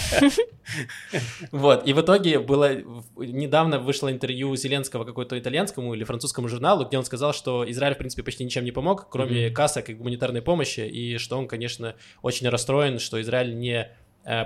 Вот, 1.52 1.88
и 1.88 1.94
в 1.94 2.02
итоге 2.02 2.40
было... 2.40 2.72
Недавно 3.18 3.80
вышло 3.80 4.12
интервью 4.12 4.56
Зеленского 4.56 5.04
какой-то 5.04 5.38
итальянскому 5.38 5.94
или 5.94 6.04
французскому 6.06 6.48
журналу, 6.48 6.86
где 6.86 6.98
он 6.98 7.04
сказал, 7.04 7.34
что 7.34 7.70
Израиль, 7.70 7.96
в 7.96 7.98
принципе, 7.98 8.24
почти 8.24 8.46
ничем 8.46 8.64
не 8.64 8.72
помог, 8.72 9.10
кроме 9.10 9.50
касок 9.50 9.90
и 9.90 9.94
гуманитарной 9.94 10.42
помощи, 10.42 10.82
и 10.82 11.18
что 11.18 11.38
он, 11.38 11.48
конечно, 11.48 11.96
очень 12.22 12.48
расстроен, 12.48 13.00
что 13.00 13.22
Израиль 13.22 13.58
не 13.58 13.90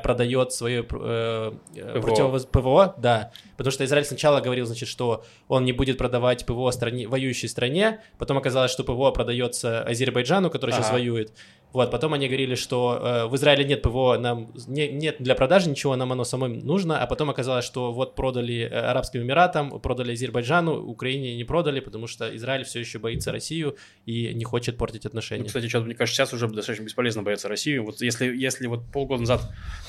продает 0.04 0.52
свое 0.52 0.82
э, 0.90 1.52
э, 1.76 2.00
ПВО. 2.00 2.08
противовоз- 2.10 2.48
ПВО, 2.52 2.96
да, 2.98 3.32
потому 3.58 3.72
что 3.72 3.86
Израиль 3.86 4.06
сначала 4.06 4.42
говорил, 4.42 4.66
значит, 4.66 4.90
что 4.90 5.24
он 5.48 5.64
не 5.66 5.72
будет 5.72 5.98
продавать 5.98 6.46
ПВО 6.46 6.70
стране, 6.72 7.08
воюющей 7.08 7.48
стране, 7.48 8.02
потом 8.18 8.38
оказалось, 8.38 8.72
что 8.72 8.84
ПВО 8.84 9.12
продается 9.12 9.82
Азербайджану, 9.84 10.50
который 10.50 10.72
сейчас 10.72 10.88
Ага. 10.88 10.94
воюет, 10.98 11.32
вот, 11.72 11.92
потом 11.92 12.14
они 12.14 12.28
говорили, 12.28 12.56
что 12.56 13.00
э, 13.02 13.26
в 13.28 13.36
Израиле 13.36 13.64
нет 13.64 13.82
ПВО, 13.84 14.18
нам 14.18 14.52
не- 14.68 14.90
нет 14.90 15.18
для 15.20 15.36
продажи 15.36 15.70
ничего, 15.70 15.96
нам 15.96 16.12
оно 16.12 16.24
самим 16.24 16.60
нужно, 16.60 17.00
а 17.02 17.06
потом 17.06 17.30
оказалось, 17.30 17.64
что 17.64 17.92
вот 17.92 18.16
продали 18.16 18.62
э, 18.62 18.68
Арабским 18.70 19.22
Эмиратам, 19.22 19.80
продали 19.80 20.14
Азербайджану, 20.14 20.82
Украине 20.84 21.36
не 21.36 21.44
продали, 21.44 21.80
потому 21.80 22.08
что 22.08 22.36
Израиль 22.36 22.64
все 22.64 22.80
еще 22.80 22.98
боится 22.98 23.32
Россию 23.32 23.78
и 24.06 24.34
не 24.34 24.44
хочет 24.46 24.78
портить 24.78 25.04
Ну, 25.04 25.10
отношения. 25.10 25.44
кстати, 25.46 25.68
что-то, 25.68 25.86
мне 25.86 25.96
кажется, 25.96 26.18
сейчас 26.18 26.34
уже 26.34 26.48
достаточно 26.48 26.84
бесполезно 26.86 27.22
бояться 27.22 27.48
России. 27.48 27.78
Вот 27.78 28.02
если, 28.02 28.36
если 28.36 28.66
вот 28.68 28.92
полгода 28.92 29.22
назад 29.22 29.42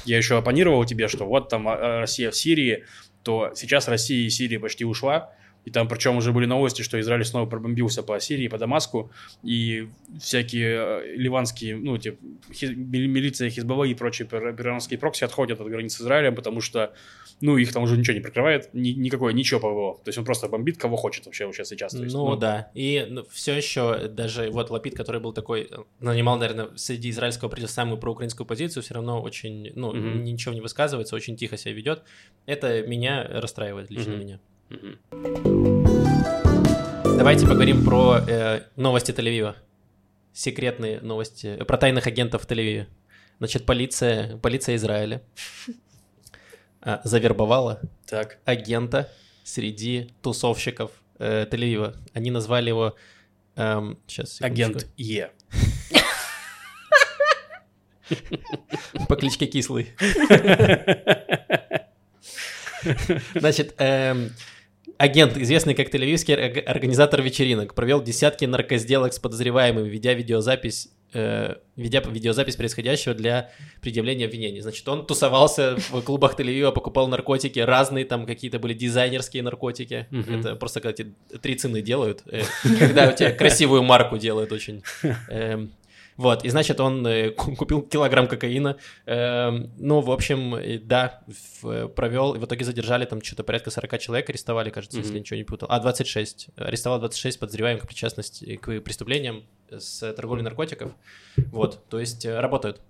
я 0.05 0.19
еще 0.19 0.37
оппонировал 0.37 0.85
тебе, 0.85 1.09
что 1.09 1.25
вот 1.25 1.49
там 1.49 1.67
а, 1.67 2.01
Россия 2.01 2.31
в 2.31 2.37
Сирии, 2.37 2.85
то 3.23 3.53
сейчас 3.55 3.89
Россия 3.89 4.27
из 4.27 4.37
Сирии 4.37 4.57
почти 4.59 4.85
ушла. 4.85 5.33
И 5.67 5.71
там 5.71 5.89
причем 5.89 6.17
уже 6.17 6.33
были 6.33 6.47
новости, 6.47 6.83
что 6.83 6.99
Израиль 7.01 7.25
снова 7.25 7.45
пробомбился 7.47 8.03
по 8.03 8.19
Сирии, 8.19 8.49
по 8.49 8.57
Дамаску, 8.59 9.11
и 9.43 9.89
всякие 10.19 10.77
э, 11.05 11.17
ливанские, 11.17 11.77
ну, 11.77 11.99
типа, 11.99 12.17
хи- 12.53 12.75
мили- 12.75 13.07
милиция 13.07 13.51
Хизбалла 13.51 13.85
и 13.85 13.95
прочие 13.95 14.27
иранские 14.27 14.99
прокси 14.99 15.25
отходят 15.25 15.61
от 15.61 15.69
границы 15.69 15.99
с 15.99 16.01
Израилем, 16.01 16.35
потому 16.35 16.63
что, 16.63 16.95
ну, 17.43 17.59
их 17.59 17.73
там 17.73 17.83
уже 17.83 17.99
ничего 17.99 18.15
не 18.15 18.21
прикрывает, 18.23 18.71
ни- 18.73 18.91
никакое, 18.93 19.35
ничего 19.35 19.61
ПВО. 19.61 20.01
То 20.03 20.09
есть 20.09 20.19
он 20.19 20.25
просто 20.25 20.49
бомбит 20.49 20.79
кого 20.79 20.97
хочет 20.97 21.27
вообще 21.27 21.45
вот 21.45 21.55
сейчас 21.55 21.69
сейчас. 21.69 21.93
Есть, 21.95 22.15
ну, 22.15 22.37
да. 22.37 22.71
И 22.75 23.23
все 23.31 23.55
еще 23.55 24.09
даже 24.09 24.51
вот 24.51 24.71
Лапид, 24.71 24.95
который 24.97 25.21
был 25.21 25.35
такой, 25.35 25.69
э, 25.71 25.77
нанимал, 26.01 26.39
наверное, 26.39 26.71
среди 26.77 27.11
израильского 27.11 27.49
правительства 27.51 27.83
самую 27.83 27.99
проукраинскую 27.99 28.47
позицию, 28.47 28.83
все 28.83 28.95
равно 28.95 29.21
очень, 29.21 29.73
ну, 29.75 29.93
Мгм. 29.93 30.25
ничего 30.25 30.55
не 30.55 30.63
высказывается, 30.63 31.15
очень 31.15 31.37
тихо 31.37 31.59
себя 31.59 31.75
ведет. 31.75 32.03
Это 32.47 32.83
меня 32.87 33.25
расстраивает, 33.29 33.91
лично 33.91 34.13
Мгм. 34.13 34.21
меня. 34.21 34.41
Давайте 37.17 37.47
поговорим 37.47 37.85
про 37.85 38.21
э, 38.27 38.63
новости 38.77 39.11
Тель-Авива. 39.11 39.57
Секретные 40.33 41.01
новости 41.01 41.57
э, 41.59 41.65
про 41.65 41.77
тайных 41.77 42.07
агентов 42.07 42.43
в 42.43 42.47
Тель-Авиве. 42.47 42.87
Значит, 43.39 43.67
полиция, 43.67 44.37
полиция 44.37 44.77
Израиля 44.77 45.23
а, 46.83 47.01
завербовала 47.05 47.81
Так. 48.07 48.39
агента 48.45 49.11
среди 49.43 50.11
тусовщиков 50.23 50.93
э, 51.19 51.47
Тель-Авива. 51.51 51.97
Они 52.13 52.31
назвали 52.31 52.69
его... 52.69 52.95
эм, 53.57 53.99
сейчас, 54.07 54.41
Агент 54.41 54.87
Е. 54.97 55.33
По 59.09 59.17
кличке 59.17 59.47
Кислый. 59.47 59.95
Значит, 63.35 63.75
эм, 63.79 64.31
агент, 65.01 65.37
известный 65.37 65.75
как 65.75 65.89
тель-авивский 65.89 66.35
орг- 66.35 66.65
организатор 66.65 67.23
вечеринок, 67.23 67.75
провел 67.75 68.03
десятки 68.03 68.45
наркосделок 68.45 69.15
с 69.15 69.19
подозреваемыми, 69.19 69.89
ведя 69.89 70.13
видеозапись, 70.13 70.89
э, 71.15 71.55
ведя 71.75 72.01
видеозапись 72.01 72.57
происходящего 72.57 73.15
для 73.15 73.51
предъявления 73.81 74.27
обвинений. 74.27 74.61
Значит, 74.61 74.87
он 74.89 75.07
тусовался 75.07 75.77
в 75.77 76.03
клубах 76.03 76.39
Тель-Авива, 76.39 76.73
покупал 76.73 77.09
наркотики, 77.09 77.59
разные 77.59 78.05
там 78.05 78.27
какие-то 78.27 78.59
были 78.59 78.75
дизайнерские 78.75 79.43
наркотики. 79.43 80.07
Это 80.39 80.55
просто 80.57 80.81
когда 80.81 80.93
тебе 80.93 81.13
три 81.41 81.55
цены 81.55 81.81
делают, 81.81 82.23
э, 82.27 82.43
когда 82.79 83.09
у 83.09 83.13
тебя 83.13 83.33
красивую 83.33 83.83
марку 83.83 84.19
делают 84.19 84.53
очень. 84.53 84.83
Эм, 85.29 85.73
Вот, 86.21 86.45
и 86.45 86.51
значит, 86.51 86.81
он 86.81 87.07
э, 87.07 87.31
ку- 87.31 87.57
купил 87.57 87.81
килограмм 87.81 88.29
кокаина. 88.29 88.77
Эм, 89.07 89.71
ну, 89.79 90.01
в 90.03 90.11
общем, 90.11 90.55
э, 90.55 90.79
да, 90.79 91.23
в- 91.63 91.89
провел, 91.89 92.35
и 92.35 92.39
в 92.39 92.45
итоге 92.45 92.63
задержали 92.65 93.07
там 93.07 93.23
что-то 93.23 93.43
порядка 93.43 93.71
40 93.71 93.99
человек, 93.99 94.29
арестовали, 94.29 94.69
кажется, 94.69 94.99
если 94.99 95.13
Мгм. 95.13 95.21
ничего 95.21 95.37
не 95.39 95.45
путал. 95.45 95.69
А, 95.71 95.81
26. 95.81 96.49
Арестовал 96.57 96.99
26 96.99 97.39
подозреваемых 97.41 97.85
к 97.85 97.87
причастности 97.87 98.57
к 98.57 98.81
преступлениям 98.83 99.45
с 99.71 100.13
торговлей 100.13 100.43
наркотиков. 100.45 100.93
Вот, 101.53 101.81
то 101.89 101.99
есть 101.99 102.27
э, 102.27 102.39
работают. 102.39 102.81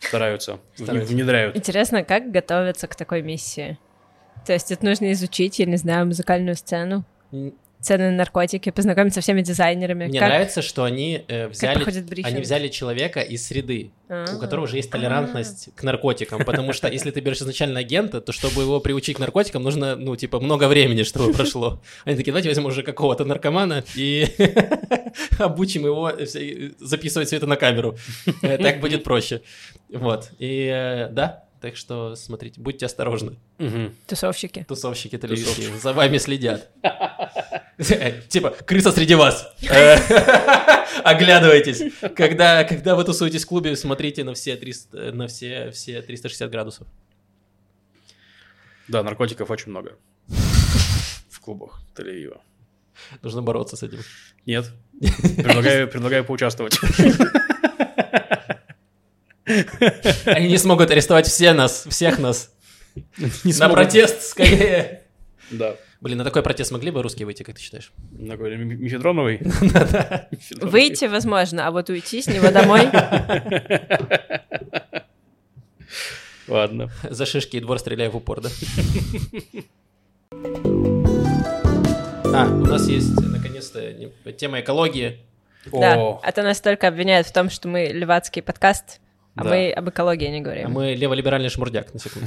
Стараются. 0.00 0.58
Стараются. 0.74 1.12
Внедряют. 1.12 1.54
Интересно, 1.56 2.02
как 2.02 2.30
готовиться 2.30 2.86
к 2.86 2.96
такой 2.96 3.20
миссии? 3.20 3.78
То 4.46 4.54
есть 4.54 4.72
это 4.72 4.86
нужно 4.86 5.12
изучить, 5.12 5.58
я 5.58 5.66
не 5.66 5.76
знаю, 5.76 6.06
музыкальную 6.06 6.56
сцену? 6.56 7.04
Цены 7.80 8.10
на 8.10 8.16
наркотики, 8.16 8.70
познакомиться 8.70 9.16
со 9.16 9.22
всеми 9.22 9.40
дизайнерами. 9.42 10.06
Мне 10.06 10.18
как, 10.18 10.28
нравится, 10.28 10.62
что 10.62 10.82
они 10.82 11.22
э, 11.28 11.46
взяли, 11.46 12.22
они 12.24 12.40
взяли 12.40 12.66
человека 12.68 13.20
из 13.20 13.46
среды, 13.46 13.92
у 14.08 14.12
А. 14.12 14.26
которого 14.40 14.64
уже 14.64 14.76
есть 14.76 14.90
толерантность 14.90 15.68
к 15.76 15.84
наркотикам, 15.84 16.44
потому 16.44 16.72
что 16.72 16.88
если 16.88 17.12
ты 17.12 17.20
берешь 17.20 17.38
изначально 17.38 17.78
агента, 17.80 18.20
то 18.20 18.32
чтобы 18.32 18.62
его 18.62 18.80
приучить 18.80 19.16
к 19.16 19.20
наркотикам, 19.20 19.62
нужно, 19.62 19.94
ну, 19.94 20.16
типа, 20.16 20.40
много 20.40 20.66
времени, 20.66 21.04
чтобы 21.04 21.32
прошло. 21.36 21.80
Они 22.04 22.16
такие, 22.16 22.32
давайте 22.32 22.48
возьмем 22.48 22.66
уже 22.66 22.82
какого-то 22.82 23.24
наркомана 23.24 23.84
и 23.94 24.26
обучим 25.38 25.84
его 25.84 26.12
все- 26.26 26.72
записывать 26.80 27.28
все 27.28 27.36
это 27.36 27.46
на 27.46 27.54
камеру. 27.56 27.96
Э, 28.42 28.58
Так 28.58 28.80
будет 28.80 29.04
проще. 29.04 29.42
Вот. 29.88 30.30
И 30.40 30.66
э, 30.72 31.08
да, 31.10 31.44
так 31.60 31.76
что 31.76 32.14
смотрите, 32.16 32.60
будьте 32.60 32.86
осторожны. 32.86 33.36
Мгм. 33.58 33.94
Тусовщики. 34.06 34.64
Тусовщики 34.68 35.16
телевизии 35.16 35.68
за 35.80 35.92
вами 35.92 36.18
следят. 36.18 36.70
Типа, 38.28 38.50
крыса 38.50 38.90
среди 38.90 39.14
вас. 39.14 39.54
Э, 39.70 39.96
Оглядывайтесь. 41.04 41.82
Когда, 42.16 42.64
когда 42.64 42.96
вы 42.96 43.04
тусуетесь 43.04 43.44
в 43.44 43.46
клубе, 43.46 43.76
смотрите 43.76 44.24
на 44.24 44.34
все 44.34 44.56
300, 44.56 45.12
на 45.12 45.28
все, 45.28 45.70
все 45.70 46.02
360 46.02 46.50
градусов. 46.50 46.88
Да, 48.88 49.02
наркотиков 49.02 49.50
очень 49.50 49.70
много. 49.70 49.96
В 51.30 51.40
клубах 51.40 51.80
Тель-Авива. 51.94 52.40
Нужно 53.22 53.42
бороться 53.42 53.76
с 53.76 53.82
этим. 53.84 54.00
Нет. 54.44 54.72
Предлагаю, 55.36 55.88
предлагаю 55.88 56.24
поучаствовать. 56.24 56.76
Они 60.26 60.48
не 60.48 60.58
смогут 60.58 60.90
арестовать 60.90 61.28
все 61.28 61.52
нас, 61.52 61.86
всех 61.88 62.18
нас. 62.18 62.52
Не 63.44 63.56
На 63.58 63.68
протест 63.68 64.22
скорее. 64.22 65.04
Да. 65.52 65.76
Блин, 66.00 66.18
на 66.18 66.24
такой 66.24 66.42
протест 66.42 66.70
могли 66.70 66.92
бы 66.92 67.02
русские 67.02 67.26
выйти, 67.26 67.42
как 67.42 67.56
ты 67.56 67.60
считаешь? 67.60 67.92
На 68.12 68.36
какой? 68.36 68.56
Мифедроновый. 68.56 69.40
Выйти 70.60 71.06
возможно, 71.06 71.66
а 71.66 71.72
вот 71.72 71.90
уйти 71.90 72.22
с 72.22 72.28
него 72.28 72.50
домой... 72.50 72.88
Ладно. 76.46 76.90
За 77.02 77.26
шишки 77.26 77.56
и 77.56 77.60
двор 77.60 77.78
стреляю 77.78 78.12
в 78.12 78.16
упор, 78.16 78.40
да? 78.40 78.48
А, 82.30 82.44
у 82.44 82.66
нас 82.66 82.86
есть, 82.86 83.18
наконец-то, 83.20 83.92
не- 83.92 84.12
тема 84.34 84.60
экологии. 84.60 85.18
Да, 85.72 86.18
а 86.22 86.30
то 86.30 86.42
нас 86.42 86.60
только 86.60 86.86
обвиняют 86.86 87.26
в 87.26 87.32
том, 87.32 87.48
что 87.50 87.68
мы 87.68 87.86
левацкий 87.86 88.42
подкаст, 88.42 89.00
а 89.38 89.44
Да. 89.44 89.50
мы 89.50 89.70
об 89.70 89.88
экологии 89.88 90.26
не 90.26 90.38
А 90.38 90.42
говорим. 90.42 90.70
мы 90.72 90.94
леволиберальный 90.94 91.48
шмурдяк, 91.48 91.94
на 91.94 92.00
секунду. 92.00 92.26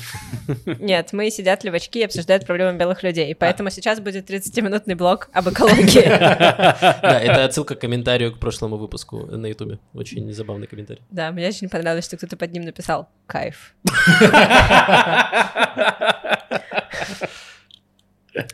Нет, 0.79 1.11
мы 1.11 1.29
сидят 1.29 1.63
левачки 1.65 1.99
и 1.99 2.03
обсуждают 2.03 2.45
проблемы 2.45 2.77
белых 2.77 3.03
людей. 3.03 3.35
Поэтому 3.35 3.69
сейчас 3.69 3.99
будет 3.99 4.29
30-минутный 4.29 4.95
блог 4.95 5.29
об 5.33 5.49
экологии. 5.49 6.01
Да, 7.01 7.19
это 7.19 7.45
отсылка 7.45 7.75
к 7.75 7.81
комментарию 7.81 8.31
к 8.33 8.39
прошлому 8.39 8.77
выпуску 8.77 9.25
на 9.25 9.47
Ютубе. 9.47 9.79
Очень 9.93 10.31
забавный 10.33 10.67
комментарий. 10.67 11.01
Да, 11.09 11.31
мне 11.31 11.47
очень 11.47 11.69
понравилось, 11.69 12.05
что 12.05 12.17
кто-то 12.17 12.37
под 12.37 12.51
ним 12.53 12.63
написал 12.63 13.09
«Кайф». 13.27 13.73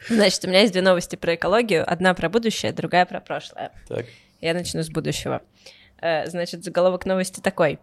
Значит, 0.10 0.44
у 0.44 0.48
меня 0.48 0.62
есть 0.62 0.74
две 0.74 0.82
новости 0.82 1.16
про 1.16 1.36
экологию. 1.36 1.84
Одна 1.90 2.14
про 2.14 2.30
будущее, 2.30 2.72
другая 2.72 3.06
про 3.06 3.20
прошлое. 3.20 3.72
Так. 3.88 4.06
Я 4.42 4.54
начну 4.54 4.82
с 4.82 4.90
будущего. 4.90 5.42
Э, 6.02 6.28
Значит, 6.28 6.64
заголовок 6.64 7.06
новости 7.06 7.42
такой. 7.42 7.80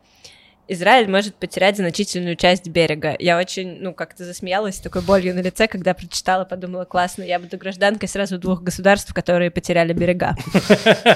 Израиль 0.66 1.10
может 1.10 1.34
потерять 1.34 1.76
значительную 1.76 2.36
часть 2.36 2.68
берега. 2.68 3.14
Я 3.18 3.38
очень, 3.38 3.80
ну, 3.80 3.92
как-то 3.92 4.24
засмеялась 4.24 4.78
такой 4.78 5.02
болью 5.02 5.34
на 5.34 5.40
лице, 5.40 5.66
когда 5.68 5.92
прочитала, 5.92 6.44
подумала, 6.44 6.84
классно, 6.84 7.22
я 7.22 7.38
буду 7.38 7.58
гражданкой 7.58 8.08
сразу 8.08 8.38
двух 8.38 8.62
государств, 8.62 9.12
которые 9.12 9.50
потеряли 9.50 9.92
берега. 9.92 10.34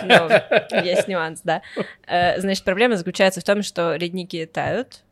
Ну, 0.04 0.28
есть 0.84 1.08
нюанс, 1.08 1.40
да. 1.44 1.62
Э, 2.06 2.40
Значит, 2.40 2.64
проблема 2.64 2.96
заключается 2.96 3.40
в 3.40 3.44
том, 3.44 3.62
что 3.62 3.96
ледники 3.96 4.44
тают, 4.46 5.02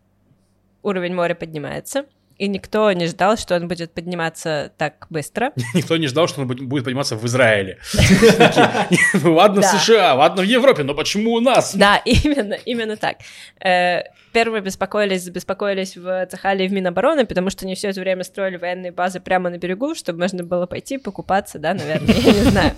уровень 0.82 1.14
моря 1.14 1.34
поднимается, 1.34 2.05
и 2.39 2.49
никто 2.49 2.93
не 2.93 3.07
ждал, 3.07 3.37
что 3.37 3.57
он 3.57 3.68
будет 3.68 3.93
подниматься 3.93 4.72
так 4.76 5.07
быстро. 5.11 5.53
Никто 5.74 5.97
не 5.97 6.07
ждал, 6.07 6.28
что 6.28 6.43
он 6.43 6.49
будет- 6.49 6.68
подниматься 6.84 7.16
в 7.16 7.24
Израиле. 7.26 7.78
Ну 9.22 9.34
ладно 9.34 9.62
в. 9.62 9.64
США, 9.64 10.14
ладно 10.14 10.43
в 10.43 10.45
Европе, 10.45 10.82
но 10.82 10.95
почему 10.95 11.32
у 11.32 11.41
нас? 11.41 11.74
Да, 11.74 11.97
именно, 12.05 12.55
именно 12.55 12.97
так. 12.97 13.16
Э, 13.61 14.03
Первые 14.32 14.61
беспокоились, 14.61 15.26
беспокоились 15.30 15.97
в 15.97 16.26
Цахале 16.26 16.66
и 16.66 16.68
в 16.68 16.72
Минобороны, 16.72 17.24
потому 17.24 17.49
что 17.49 17.64
они 17.64 17.74
все 17.74 17.89
это 17.89 18.01
время 18.01 18.22
строили 18.22 18.59
военные 18.59 18.93
базы 18.93 19.18
прямо 19.18 19.49
на 19.49 19.57
берегу, 19.57 19.95
чтобы 19.95 20.18
можно 20.18 20.45
было 20.45 20.66
пойти 20.66 20.99
покупаться, 20.99 21.59
да, 21.59 21.72
наверное, 21.72 22.14
я 22.14 22.32
не 22.32 22.43
знаю. 22.43 22.72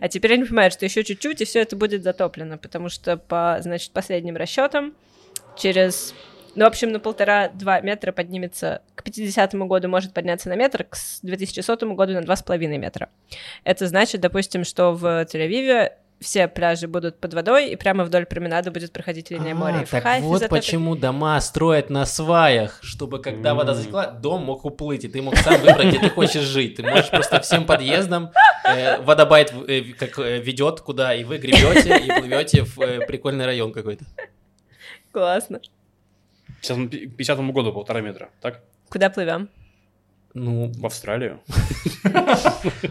А 0.00 0.08
теперь 0.08 0.34
они 0.34 0.44
понимают, 0.44 0.74
что 0.74 0.84
еще 0.84 1.04
чуть-чуть, 1.04 1.40
и 1.40 1.44
все 1.44 1.60
это 1.60 1.76
будет 1.76 2.02
затоплено, 2.02 2.58
потому 2.58 2.88
что 2.88 3.16
по, 3.16 3.58
значит, 3.60 3.92
последним 3.92 4.36
расчетам 4.36 4.92
через 5.56 6.14
ну, 6.54 6.64
в 6.64 6.68
общем, 6.68 6.92
на 6.92 7.00
полтора-два 7.00 7.80
метра 7.80 8.12
поднимется, 8.12 8.82
к 8.94 9.02
50 9.02 9.54
году 9.54 9.88
может 9.88 10.12
подняться 10.12 10.48
на 10.48 10.56
метр, 10.56 10.84
к 10.84 10.96
с- 10.96 11.20
2100 11.22 11.94
году 11.94 12.12
на 12.14 12.20
2,5 12.22 12.78
метра. 12.78 13.08
Это 13.64 13.86
значит, 13.88 14.20
допустим, 14.20 14.64
что 14.64 14.92
в 14.92 15.04
Тель-Авиве 15.24 15.92
все 16.20 16.48
пляжи 16.48 16.86
будут 16.86 17.18
под 17.18 17.34
водой, 17.34 17.70
и 17.70 17.76
прямо 17.76 18.04
вдоль 18.04 18.24
променада 18.24 18.70
будет 18.70 18.92
проходить 18.92 19.30
линия 19.30 19.54
моря. 19.54 19.80
И 19.80 19.82
А, 19.82 19.86
так 19.86 20.02
Хайфе 20.04 20.24
вот 20.26 20.48
почему 20.48 20.96
дома 20.96 21.38
строят 21.40 21.90
на 21.90 22.06
сваях, 22.06 22.78
чтобы 22.82 23.20
когда 23.20 23.54
вода 23.54 23.74
затекла, 23.74 24.06
дом 24.06 24.44
мог 24.44 24.64
уплыть, 24.64 25.04
и 25.04 25.08
ты 25.08 25.20
мог 25.20 25.36
сам 25.36 25.60
выбрать, 25.60 25.88
где 25.88 25.98
ты 25.98 26.08
хочешь 26.10 26.42
жить. 26.44 26.76
Ты 26.76 26.82
можешь 26.82 27.10
просто 27.10 27.40
всем 27.40 27.66
подъездом, 27.66 28.30
э, 28.64 29.00
водобайт 29.02 29.52
э, 29.68 29.82
как 29.98 30.18
э, 30.20 30.38
ведет 30.38 30.80
куда, 30.80 31.14
и 31.14 31.24
вы 31.24 31.36
гребете 31.38 31.98
и 31.98 32.20
плывете 32.20 32.62
в 32.62 32.80
э, 32.80 33.04
прикольный 33.06 33.44
район 33.44 33.72
какой-то. 33.72 34.04
Классно. 35.12 35.60
К 36.62 36.66
50 36.88 37.38
году 37.52 37.72
полтора 37.72 38.00
метра, 38.00 38.30
так? 38.40 38.62
Куда 38.88 39.10
плывем? 39.10 39.48
Ну, 40.34 40.72
В 40.78 40.86
Австралию. 40.86 41.40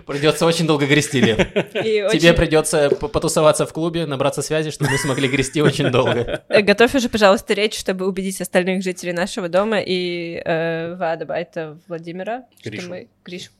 придется 0.07 0.45
очень 0.45 0.65
долго 0.65 0.85
грести, 0.85 1.19
Лев. 1.19 1.37
Тебе 1.73 2.33
придется 2.33 2.89
потусоваться 2.89 3.65
в 3.65 3.73
клубе, 3.73 4.05
набраться 4.05 4.41
связи, 4.41 4.71
чтобы 4.71 4.91
мы 4.91 4.97
смогли 4.97 5.27
грести 5.27 5.61
очень 5.61 5.89
долго. 5.91 6.43
Э, 6.47 6.61
Готовь 6.61 6.95
уже, 6.95 7.09
пожалуйста, 7.09 7.53
речь, 7.53 7.77
чтобы 7.77 8.07
убедить 8.07 8.39
остальных 8.39 8.81
жителей 8.83 9.11
нашего 9.13 9.49
дома 9.49 9.79
и 9.81 10.41
э, 10.43 10.95
Вадабайта 10.95 11.77
Владимира, 11.87 12.45
Гришу. 12.63 12.81
что 12.83 12.89
мы... 12.91 13.09
Гришу. 13.25 13.51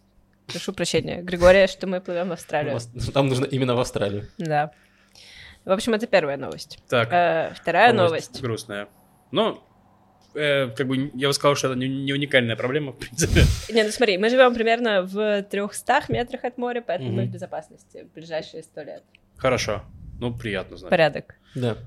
Прошу 0.47 0.73
прощения. 0.73 1.21
Григория, 1.21 1.67
что 1.67 1.87
мы 1.87 1.99
плывем 2.01 2.29
в 2.29 2.33
Австралию. 2.33 2.79
Там 3.13 3.27
нужно 3.27 3.45
именно 3.45 3.75
в 3.75 3.79
Австралию. 3.79 4.27
Да. 4.37 4.71
В 5.65 5.71
общем, 5.71 5.93
это 5.93 6.07
первая 6.07 6.37
новость. 6.37 6.79
Так, 6.89 7.09
Э, 7.11 7.53
вторая 7.55 7.93
новость. 7.93 8.41
грустная. 8.41 8.87
Ну, 9.31 9.61
э, 10.35 10.69
как 10.69 10.87
бы 10.87 11.11
я 11.13 11.27
бы 11.27 11.33
сказал, 11.33 11.55
что 11.55 11.67
это 11.69 11.77
не, 11.77 11.87
не 11.87 12.13
уникальная 12.13 12.55
проблема, 12.55 12.91
в 12.91 12.97
принципе. 12.97 13.41
Не, 13.73 13.83
ну 13.83 13.91
смотри, 13.91 14.17
мы 14.17 14.29
живем 14.29 14.53
примерно 14.53 15.01
в 15.03 15.43
300 15.43 16.03
метрах 16.09 16.43
от 16.43 16.57
моря, 16.57 16.83
поэтому 16.85 17.11
мы 17.11 17.21
Мгм. 17.23 17.31
в 17.31 17.33
безопасности 17.33 18.07
в 18.09 18.13
ближайшие 18.13 18.63
сто 18.63 18.81
лет. 18.83 19.03
Хорошо. 19.37 19.83
Ну, 20.19 20.33
приятно 20.33 20.77
знать. 20.77 20.89
Порядок. 20.89 21.35
Да. 21.55 21.77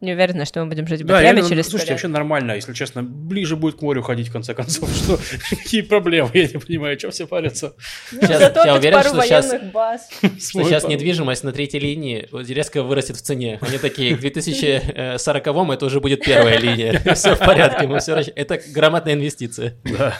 Не 0.00 0.12
уверена, 0.14 0.46
что 0.46 0.60
мы 0.60 0.66
будем 0.70 0.86
жить 0.86 1.02
в 1.02 1.04
Да, 1.04 1.14
Батреме 1.14 1.32
реально, 1.34 1.48
через 1.50 1.64
слушайте, 1.66 1.92
лет. 1.92 1.98
вообще 1.98 2.08
нормально, 2.08 2.52
если 2.52 2.72
честно. 2.72 3.02
Ближе 3.02 3.56
будет 3.56 3.76
к 3.76 3.82
морю 3.82 4.00
ходить, 4.02 4.28
в 4.28 4.32
конце 4.32 4.54
концов. 4.54 4.88
Что? 4.96 5.18
Какие 5.50 5.82
проблемы? 5.82 6.30
Я 6.32 6.44
не 6.48 6.58
понимаю, 6.58 6.98
что 6.98 7.10
все 7.10 7.26
парятся. 7.26 7.74
Ну, 8.12 8.22
Сейчас- 8.22 8.64
я 8.64 8.74
уверен, 8.76 8.96
пару 8.96 9.08
что 9.10 9.22
сейчас- 9.22 9.54
баз. 9.74 10.08
Что 10.22 10.62
сейчас 10.64 10.88
недвижимость 10.88 11.44
на 11.44 11.52
третьей 11.52 11.80
линии 11.80 12.26
резко 12.50 12.82
вырастет 12.82 13.16
в 13.16 13.20
цене. 13.22 13.58
Они 13.60 13.76
такие, 13.76 14.16
к 14.16 14.20
2040-му 14.24 15.72
это 15.72 15.84
уже 15.84 16.00
будет 16.00 16.24
первая 16.24 16.58
линия. 16.58 16.98
Все 17.14 17.34
в 17.34 17.38
порядке, 17.38 17.86
мы 17.86 17.98
все 18.00 18.14
Это 18.34 18.58
грамотная 18.72 19.12
инвестиция. 19.14 19.74
Да. 19.84 20.14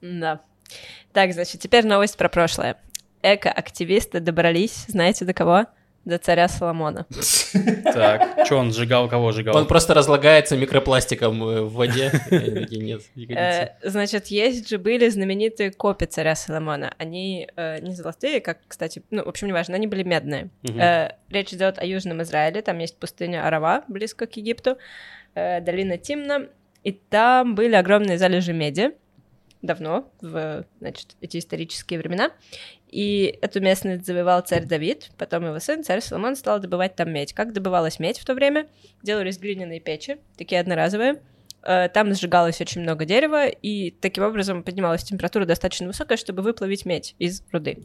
Да. 0.00 0.40
Так, 1.12 1.32
значит, 1.32 1.60
теперь 1.60 1.84
новость 1.84 2.16
про 2.16 2.28
прошлое. 2.28 2.76
Эко-активисты 3.22 4.20
добрались, 4.20 4.84
знаете, 4.86 5.24
до 5.24 5.32
кого? 5.34 5.66
До 6.04 6.16
царя 6.16 6.48
Соломона. 6.48 7.06
Так, 7.84 8.46
что 8.46 8.56
он 8.56 8.72
сжигал, 8.72 9.08
кого 9.08 9.32
сжигал? 9.32 9.56
Он 9.56 9.66
просто 9.66 9.92
разлагается 9.92 10.56
микропластиком 10.56 11.42
э, 11.42 11.60
в 11.62 11.74
воде. 11.74 12.10
Нет. 12.70 13.02
Э, 13.30 13.68
значит, 13.82 14.28
есть 14.28 14.68
же 14.68 14.78
были 14.78 15.08
знаменитые 15.08 15.70
копии 15.70 16.06
царя 16.06 16.34
Соломона. 16.34 16.94
Они 16.98 17.48
э, 17.56 17.80
не 17.80 17.94
золотые, 17.94 18.40
как, 18.40 18.58
кстати, 18.66 19.02
ну, 19.10 19.24
в 19.24 19.28
общем, 19.28 19.48
неважно, 19.48 19.74
они 19.74 19.86
были 19.86 20.02
медные. 20.02 20.48
Речь 21.28 21.52
идет 21.52 21.78
о 21.78 21.84
Южном 21.84 22.22
Израиле, 22.22 22.62
там 22.62 22.78
есть 22.78 22.96
пустыня 22.96 23.46
Арава, 23.46 23.84
близко 23.88 24.26
к 24.26 24.36
Египту, 24.36 24.78
долина 25.34 25.98
Тимна, 25.98 26.48
и 26.84 26.92
там 26.92 27.54
были 27.54 27.74
огромные 27.74 28.16
залежи 28.16 28.54
меди, 28.54 28.92
давно, 29.62 30.10
в, 30.20 30.64
значит, 30.80 31.16
эти 31.20 31.38
исторические 31.38 31.98
времена, 31.98 32.30
и 32.88 33.38
эту 33.42 33.60
местность 33.60 34.06
завоевал 34.06 34.40
царь 34.40 34.64
Давид, 34.64 35.10
потом 35.18 35.44
его 35.44 35.58
сын, 35.58 35.84
царь 35.84 36.00
Соломон, 36.00 36.36
стал 36.36 36.58
добывать 36.58 36.94
там 36.96 37.12
медь. 37.12 37.32
Как 37.32 37.52
добывалась 37.52 37.98
медь 37.98 38.18
в 38.18 38.24
то 38.24 38.34
время? 38.34 38.66
Делались 39.02 39.38
глиняные 39.38 39.80
печи, 39.80 40.18
такие 40.36 40.60
одноразовые, 40.60 41.20
э, 41.62 41.88
там 41.90 42.14
сжигалось 42.14 42.60
очень 42.60 42.80
много 42.80 43.04
дерева, 43.04 43.46
и 43.46 43.90
таким 43.90 44.24
образом 44.24 44.62
поднималась 44.62 45.04
температура 45.04 45.44
достаточно 45.44 45.86
высокая, 45.86 46.16
чтобы 46.16 46.42
выплавить 46.42 46.86
медь 46.86 47.14
из 47.18 47.42
руды. 47.52 47.84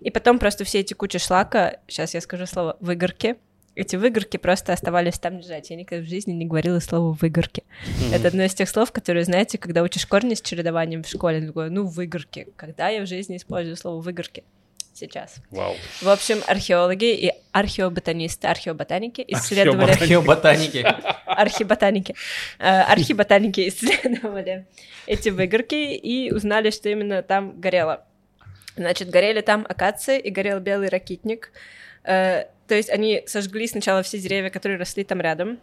И 0.00 0.10
потом 0.10 0.38
просто 0.38 0.64
все 0.64 0.80
эти 0.80 0.94
кучи 0.94 1.18
шлака, 1.18 1.78
сейчас 1.86 2.14
я 2.14 2.20
скажу 2.20 2.46
слово 2.46 2.76
«выгорки», 2.80 3.36
эти 3.80 3.96
выгорки 3.96 4.36
просто 4.36 4.72
оставались 4.72 5.18
там 5.18 5.38
лежать. 5.38 5.70
Я 5.70 5.76
никогда 5.76 6.04
в 6.04 6.08
жизни 6.08 6.32
не 6.32 6.46
говорила 6.46 6.78
слово 6.80 7.16
«выгорки». 7.20 7.64
Это 8.12 8.28
одно 8.28 8.44
из 8.44 8.54
тех 8.54 8.68
слов, 8.68 8.92
которые, 8.92 9.24
знаете, 9.24 9.58
когда 9.58 9.82
учишь 9.82 10.06
корни 10.06 10.34
с 10.34 10.42
чередованием 10.42 11.02
в 11.02 11.08
школе, 11.08 11.46
такое, 11.46 11.70
ну, 11.70 11.86
выгорки. 11.86 12.48
Когда 12.56 12.88
я 12.88 13.02
в 13.02 13.06
жизни 13.06 13.36
использую 13.36 13.76
слово 13.76 14.00
«выгорки»? 14.02 14.44
Сейчас. 14.92 15.36
Вау. 15.50 15.74
В 16.02 16.08
общем, 16.08 16.40
археологи 16.46 17.14
и 17.14 17.32
археоботанисты, 17.52 18.48
археоботаники 18.48 19.24
исследовали... 19.28 19.92
Археоботаники. 19.92 20.86
Архиботаники. 21.24 22.14
Э, 22.58 22.82
Архиботаники 22.82 23.66
исследовали 23.68 24.66
эти 25.06 25.30
выгорки 25.30 25.94
и 25.94 26.30
узнали, 26.30 26.70
что 26.70 26.90
именно 26.90 27.22
там 27.22 27.58
горело. 27.60 28.04
Значит, 28.76 29.08
горели 29.08 29.40
там 29.40 29.64
акации 29.66 30.18
и 30.20 30.28
горел 30.30 30.60
белый 30.60 30.88
ракитник. 30.88 31.52
Э, 32.10 32.46
То 32.66 32.74
есть 32.74 32.90
они 32.90 33.22
сожгли 33.26 33.66
сначала 33.66 34.02
все 34.02 34.18
деревья, 34.18 34.50
которые 34.50 34.78
росли 34.78 35.04
там 35.04 35.20
рядом. 35.20 35.58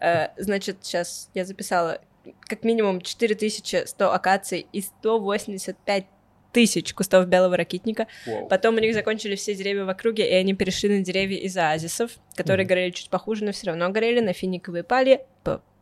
Э, 0.00 0.28
Значит, 0.36 0.78
сейчас 0.82 1.28
я 1.34 1.44
записала 1.44 2.00
как 2.42 2.64
минимум 2.64 3.00
4100 3.00 4.12
акаций 4.12 4.66
и 4.72 4.80
185 4.80 6.06
тысяч 6.52 6.94
кустов 6.94 7.26
белого 7.26 7.56
ракитника. 7.56 8.06
Вау. 8.26 8.46
Потом 8.46 8.76
у 8.76 8.78
них 8.78 8.94
закончились 8.94 9.40
все 9.40 9.54
деревья 9.54 9.84
в 9.84 9.88
округе, 9.88 10.28
и 10.28 10.34
они 10.34 10.54
перешли 10.54 10.88
на 10.98 11.04
деревья 11.04 11.38
из 11.38 11.56
оазисов, 11.56 12.12
которые 12.36 12.66
горели 12.66 12.90
чуть 12.90 13.08
похуже, 13.08 13.44
но 13.44 13.52
все 13.52 13.68
равно 13.68 13.88
горели 13.90 14.20
на 14.20 14.32
финиковые 14.32 14.84
пали... 14.84 15.24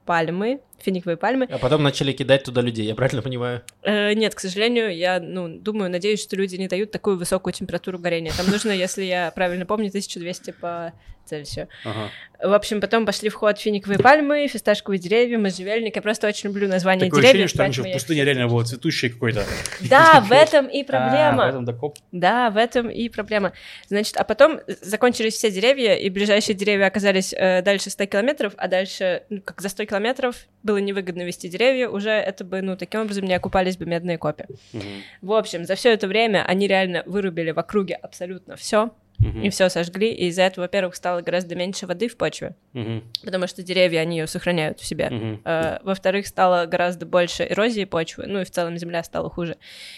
пальмы, 0.06 0.60
финиковые 0.82 1.16
пальмы. 1.16 1.46
А 1.50 1.58
потом 1.58 1.82
начали 1.82 2.12
кидать 2.12 2.44
туда 2.44 2.60
людей, 2.60 2.86
я 2.86 2.94
правильно 2.94 3.22
понимаю? 3.22 3.62
Э, 3.82 4.12
нет, 4.14 4.34
к 4.34 4.40
сожалению, 4.40 4.94
я, 4.96 5.20
ну, 5.20 5.48
думаю, 5.48 5.90
надеюсь, 5.90 6.22
что 6.22 6.36
люди 6.36 6.56
не 6.56 6.68
дают 6.68 6.90
такую 6.90 7.16
высокую 7.18 7.52
температуру 7.52 7.98
горения. 7.98 8.32
Там 8.36 8.50
нужно, 8.50 8.70
если 8.72 9.04
я 9.04 9.30
правильно 9.34 9.66
помню, 9.66 9.88
1200 9.88 10.52
по 10.52 10.92
Цельсию. 11.26 11.68
Ага. 11.84 12.08
В 12.42 12.54
общем, 12.54 12.80
потом 12.80 13.04
пошли 13.06 13.28
в 13.28 13.34
ход 13.34 13.58
финиковые 13.58 13.98
пальмы, 14.00 14.48
фисташковые 14.48 14.98
деревья, 14.98 15.38
можжевельник. 15.38 15.94
Я 15.94 16.02
просто 16.02 16.26
очень 16.26 16.48
люблю 16.48 16.66
название 16.66 17.04
Такое 17.06 17.20
ощущение, 17.20 17.32
деревьев. 17.46 17.50
что 17.50 17.58
раньше 17.62 17.80
в 17.80 17.84
поэтому 17.84 17.92
я- 17.92 17.98
пустыне 18.00 18.24
реально 18.24 18.48
было 18.48 18.64
цветущее 18.64 19.10
какое-то. 19.12 19.44
Да, 19.80 20.20
в 20.26 20.32
этом 20.32 20.66
и 20.66 20.82
А, 20.82 20.84
проблема. 20.84 21.44
в 21.46 21.48
этом 21.50 21.64
докоп. 21.66 21.98
Да, 22.10 22.50
в 22.50 22.56
этом 22.56 22.88
и 22.90 23.08
проблема. 23.10 23.52
Значит, 23.88 24.16
а 24.16 24.24
потом 24.24 24.60
закончились 24.80 25.34
все 25.34 25.50
деревья, 25.52 25.94
и 25.94 26.08
ближайшие 26.08 26.56
деревья 26.56 26.86
оказались 26.86 27.32
э, 27.32 27.62
дальше 27.62 27.90
100 27.90 28.06
километров, 28.06 28.54
а 28.56 28.66
дальше, 28.66 29.22
ну, 29.28 29.40
как 29.42 29.60
за 29.60 29.68
100 29.68 29.84
километров, 29.84 30.34
было 30.62 30.78
невыгодно 30.78 31.22
вести 31.22 31.48
деревья, 31.48 31.88
уже 31.88 32.10
это 32.10 32.44
бы, 32.44 32.60
ну, 32.62 32.76
таким 32.76 33.00
образом 33.02 33.24
не 33.24 33.34
окупались 33.34 33.76
бы 33.76 33.86
медные 33.86 34.18
копи. 34.18 34.44
Мгм. 34.72 34.84
В 35.22 35.32
общем, 35.32 35.64
за 35.64 35.74
все 35.74 35.92
это 35.92 36.06
время 36.06 36.44
они 36.46 36.66
реально 36.66 37.02
вырубили 37.06 37.50
в 37.50 37.58
округе 37.58 37.94
абсолютно 37.94 38.56
все, 38.56 38.90
Мгм. 39.18 39.42
и 39.42 39.50
все 39.50 39.68
сожгли, 39.68 40.10
и 40.12 40.28
из-за 40.28 40.42
этого, 40.44 40.64
во-первых, 40.64 40.94
стало 40.96 41.20
гораздо 41.20 41.54
меньше 41.54 41.86
воды 41.86 42.08
в 42.08 42.16
почве, 42.16 42.54
Мгм. 42.72 43.04
потому 43.22 43.46
что 43.46 43.62
деревья, 43.62 44.00
они 44.00 44.18
ее 44.18 44.26
сохраняют 44.26 44.80
в 44.80 44.84
себе. 44.86 45.10
Мгм. 45.10 45.40
Э, 45.44 45.78
Во-вторых, 45.82 46.26
стало 46.26 46.64
гораздо 46.66 47.04
больше 47.06 47.46
эрозии 47.48 47.84
почвы, 47.84 48.24
ну 48.26 48.40
и 48.40 48.44
в 48.44 48.50
целом 48.50 48.78
земля 48.78 49.02
стала 49.04 49.28
хуже. 49.28 49.56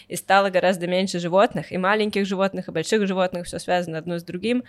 И 0.08 0.16
стало 0.16 0.50
гораздо 0.50 0.86
меньше 0.88 1.20
животных, 1.20 1.70
и 1.72 1.78
маленьких 1.78 2.26
животных, 2.26 2.66
и 2.68 2.72
больших 2.72 3.06
животных, 3.06 3.46
все 3.46 3.58
связано 3.60 3.98
одно 3.98 4.18
с 4.18 4.24
другим. 4.24 4.64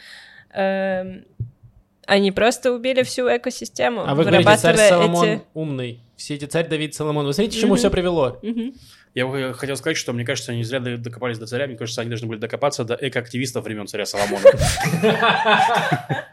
Они 2.06 2.32
просто 2.32 2.72
убили 2.74 3.04
всю 3.04 3.28
экосистему, 3.28 4.02
А 4.06 4.14
вы 4.16 4.26
говорите, 4.26 4.58
царь 4.58 4.76
Соломон 4.78 5.26
эти... 5.28 5.42
умный. 5.54 6.00
Все 6.18 6.36
эти 6.36 6.46
царь 6.46 6.68
Давид 6.68 6.94
Соломон. 6.96 7.26
Вы 7.26 7.34
смотрите, 7.34 7.58
к 7.58 7.62
чему 7.62 7.74
Мгм. 7.74 7.80
все 7.80 7.90
привело? 7.90 8.40
Мгм. 8.42 8.74
Я 9.16 9.28
бы 9.28 9.54
хотел 9.54 9.76
сказать, 9.78 9.96
что 9.98 10.12
мне 10.12 10.26
кажется, 10.26 10.52
они 10.52 10.64
зря 10.64 10.80
до- 10.80 10.98
докопались 10.98 11.38
до 11.38 11.46
царя. 11.48 11.68
Мне 11.68 11.78
кажется, 11.78 12.02
они 12.02 12.10
должны 12.10 12.28
были 12.28 12.40
докопаться 12.40 12.84
до 12.84 12.96
экоактивистов 13.00 13.64
времен 13.64 13.88
царя 13.88 14.06
Соломона. 14.06 14.44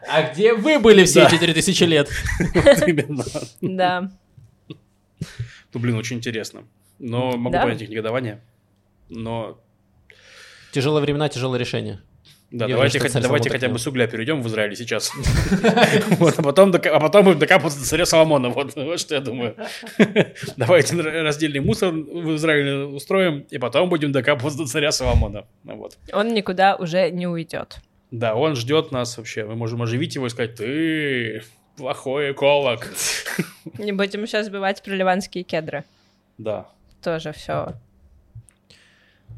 А 0.07 0.31
где 0.33 0.53
вы 0.53 0.79
были 0.79 1.05
все 1.05 1.23
эти 1.25 1.37
3000 1.37 1.83
лет? 1.85 2.09
Да. 3.61 4.11
Ну, 5.73 5.79
блин, 5.79 5.95
очень 5.95 6.17
интересно. 6.17 6.63
Но 6.99 7.37
могу 7.37 7.55
понять 7.57 7.81
их 7.81 7.89
негодование. 7.89 8.41
Но 9.09 9.57
Тяжелые 10.73 11.01
времена, 11.01 11.27
тяжелое 11.29 11.59
решение. 11.59 12.01
Да, 12.51 12.65
Я 12.65 12.75
давайте, 12.75 12.99
что 12.99 13.07
хоть- 13.09 13.21
давайте 13.21 13.49
хотя 13.49 13.69
бы 13.69 13.79
с 13.79 13.87
угля 13.87 14.07
перейдем 14.07 14.41
в 14.41 14.47
Израиле 14.47 14.75
сейчас. 14.75 15.11
Вот, 16.19 16.37
а 16.37 16.43
потом, 16.43 16.71
дока- 16.71 16.89
а 16.89 16.99
потом 16.99 17.23
будем 17.23 17.39
докапываться 17.39 17.79
до 17.79 17.85
царя 17.85 18.05
Соломона. 18.05 18.49
Вот, 18.49 18.73
что 18.99 19.15
я 19.15 19.21
думаю. 19.21 19.55
Давайте 20.57 20.99
раздельный 20.99 21.61
мусор 21.61 21.93
в 21.93 22.35
Израиле 22.35 22.85
устроим, 22.85 23.45
и 23.49 23.57
потом 23.57 23.87
будем 23.89 24.11
докапываться 24.11 24.59
до 24.59 24.67
царя 24.67 24.91
Соломона. 24.91 25.45
Ну 25.63 25.75
Вот. 25.77 25.97
Он 26.11 26.33
никуда 26.33 26.75
уже 26.75 27.09
не 27.09 27.25
уйдет. 27.25 27.77
Да, 28.11 28.35
он 28.35 28.55
ждет 28.57 28.91
нас 28.91 29.17
вообще. 29.17 29.45
Мы 29.45 29.55
можем 29.55 29.81
оживить 29.81 30.15
его 30.15 30.27
и 30.27 30.29
сказать, 30.29 30.55
ты 30.55 31.43
плохой 31.77 32.33
эколог. 32.33 32.85
Не 33.77 33.93
будем 33.93 34.27
сейчас 34.27 34.47
забывать 34.47 34.83
про 34.83 34.91
ливанские 34.93 35.45
кедры. 35.45 35.85
Да. 36.37 36.67
Тоже 37.01 37.31
все. 37.31 37.75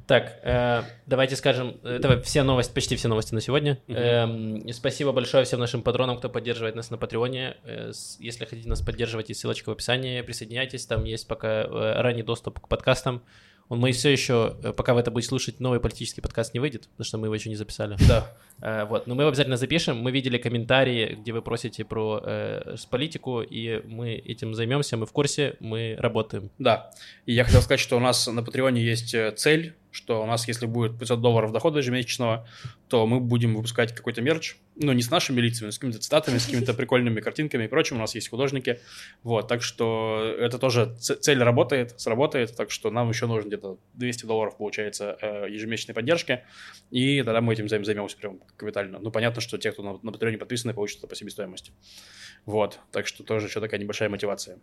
Так, 0.06 0.39
э, 0.43 0.84
давайте 1.06 1.36
скажем, 1.38 1.78
э, 1.84 1.99
давай 1.99 2.22
все 2.22 2.43
новости, 2.43 2.74
почти 2.74 2.95
все 2.97 3.08
новости 3.08 3.34
на 3.34 3.39
сегодня. 3.41 3.80
Мгм. 3.88 3.97
Эм, 3.97 4.74
спасибо 4.74 5.12
большое 5.14 5.45
всем 5.45 5.60
нашим 5.60 5.82
патронам, 5.82 6.18
кто 6.18 6.30
поддерживает 6.30 6.76
нас 6.76 6.89
на 6.91 6.97
Патреоне. 6.97 7.56
Э, 7.64 7.91
с- 7.93 8.18
если 8.20 8.43
хотите 8.45 8.68
нас 8.68 8.82
поддерживать, 8.82 9.30
есть 9.30 9.39
ссылочка 9.41 9.70
в 9.70 9.72
описании, 9.72 10.22
присоединяйтесь, 10.22 10.86
там 10.86 11.06
есть 11.06 11.28
пока 11.28 11.64
э, 11.64 12.01
ранний 12.01 12.24
доступ 12.24 12.60
к 12.60 12.68
подкастам. 12.68 13.24
Он, 13.70 13.80
мы 13.80 13.93
все 13.93 14.10
еще, 14.10 14.58
э, 14.62 14.74
пока 14.74 14.93
вы 14.93 14.99
это 14.99 15.10
будете 15.10 15.30
слушать, 15.30 15.62
новый 15.62 15.80
политический 15.80 16.20
подкаст 16.20 16.54
не 16.54 16.60
выйдет, 16.60 16.89
потому 16.89 17.06
что 17.06 17.18
мы 17.18 17.28
его 17.28 17.36
еще 17.36 17.47
не 17.49 17.56
записали. 17.56 17.95
Да. 18.10 18.30
Э, 18.62 18.84
Вот, 18.84 19.08
но 19.08 19.16
мы 19.16 19.22
его 19.24 19.30
обязательно 19.30 19.56
запишем. 19.56 19.97
Мы 19.99 20.12
видели 20.12 20.38
комментарии, 20.38 21.16
где 21.22 21.32
вы 21.32 21.41
просите 21.41 21.86
про 21.86 22.20
э, 22.22 22.76
политику, 22.91 23.41
и 23.41 23.82
мы 23.88 24.16
этим 24.16 24.54
займемся. 24.54 24.97
Мы 24.97 25.06
в 25.06 25.14
курсе, 25.14 25.56
мы 25.62 25.95
работаем. 25.97 26.51
Да. 26.60 26.91
И 27.26 27.34
я 27.34 27.45
хотел 27.45 27.62
сказать, 27.62 27.80
что 27.80 27.95
у 27.95 28.01
нас 28.01 28.28
на 28.28 28.43
Патреоне 28.43 28.84
есть 28.84 29.14
э, 29.14 29.32
цель, 29.32 29.76
что 29.94 30.24
у 30.24 30.26
нас, 30.26 30.48
если 30.48 30.66
будет 30.66 30.98
500 30.98 31.22
долларов 31.22 31.52
дохода 31.52 31.78
ежемесячного, 31.80 32.48
то 32.89 33.06
мы 33.06 33.20
будем 33.20 33.56
выпускать 33.56 33.94
какой-то 33.94 34.22
мерч, 34.22 34.56
ну, 34.76 34.91
не 34.91 35.04
с 35.04 35.12
нашими 35.12 35.39
лицами, 35.39 35.68
но 35.68 35.72
с 35.72 35.78
какими-то 35.78 36.00
цитатами, 36.00 36.39
с 36.39 36.46
какими-то 36.46 36.74
прикольными 36.74 37.22
картинками 37.22 37.66
и 37.66 37.68
прочим. 37.68 37.98
У 37.98 38.00
нас 38.00 38.16
есть 38.16 38.28
художники. 38.30 38.80
Вот, 39.22 39.48
так 39.48 39.62
что 39.62 40.36
это 40.39 40.58
тоже 40.58 40.96
цель 40.98 41.41
работает, 41.44 42.00
сработает, 42.00 42.56
так 42.56 42.72
что 42.72 42.89
нам 42.89 43.10
еще 43.10 43.28
нужно 43.28 43.50
где-то 43.50 43.78
200 43.94 44.26
долларов, 44.26 44.58
получается, 44.58 45.16
э, 45.22 45.46
ежемесячной 45.50 45.94
поддержки, 45.94 46.44
и 46.89 47.22
тогда 47.22 47.41
мы 47.41 47.54
этим 47.54 47.66
займ- 47.68 47.84
займемся 47.84 48.18
прям 48.18 48.39
капитально. 48.58 48.98
Ну, 49.00 49.12
понятно, 49.12 49.41
что 49.41 49.60
те, 49.60 49.72
кто 49.72 49.84
на, 49.84 50.00
на 50.02 50.12
Патреоне 50.12 50.39
подписаны, 50.39 50.74
получат 50.74 51.00
это 51.00 51.08
по 51.08 51.16
себестоимости. 51.16 51.72
Вот, 52.46 52.80
так 52.91 53.06
что 53.06 53.24
тоже 53.24 53.46
еще 53.46 53.62
такая 53.62 53.80
небольшая 53.80 54.10
мотивация. 54.10 54.58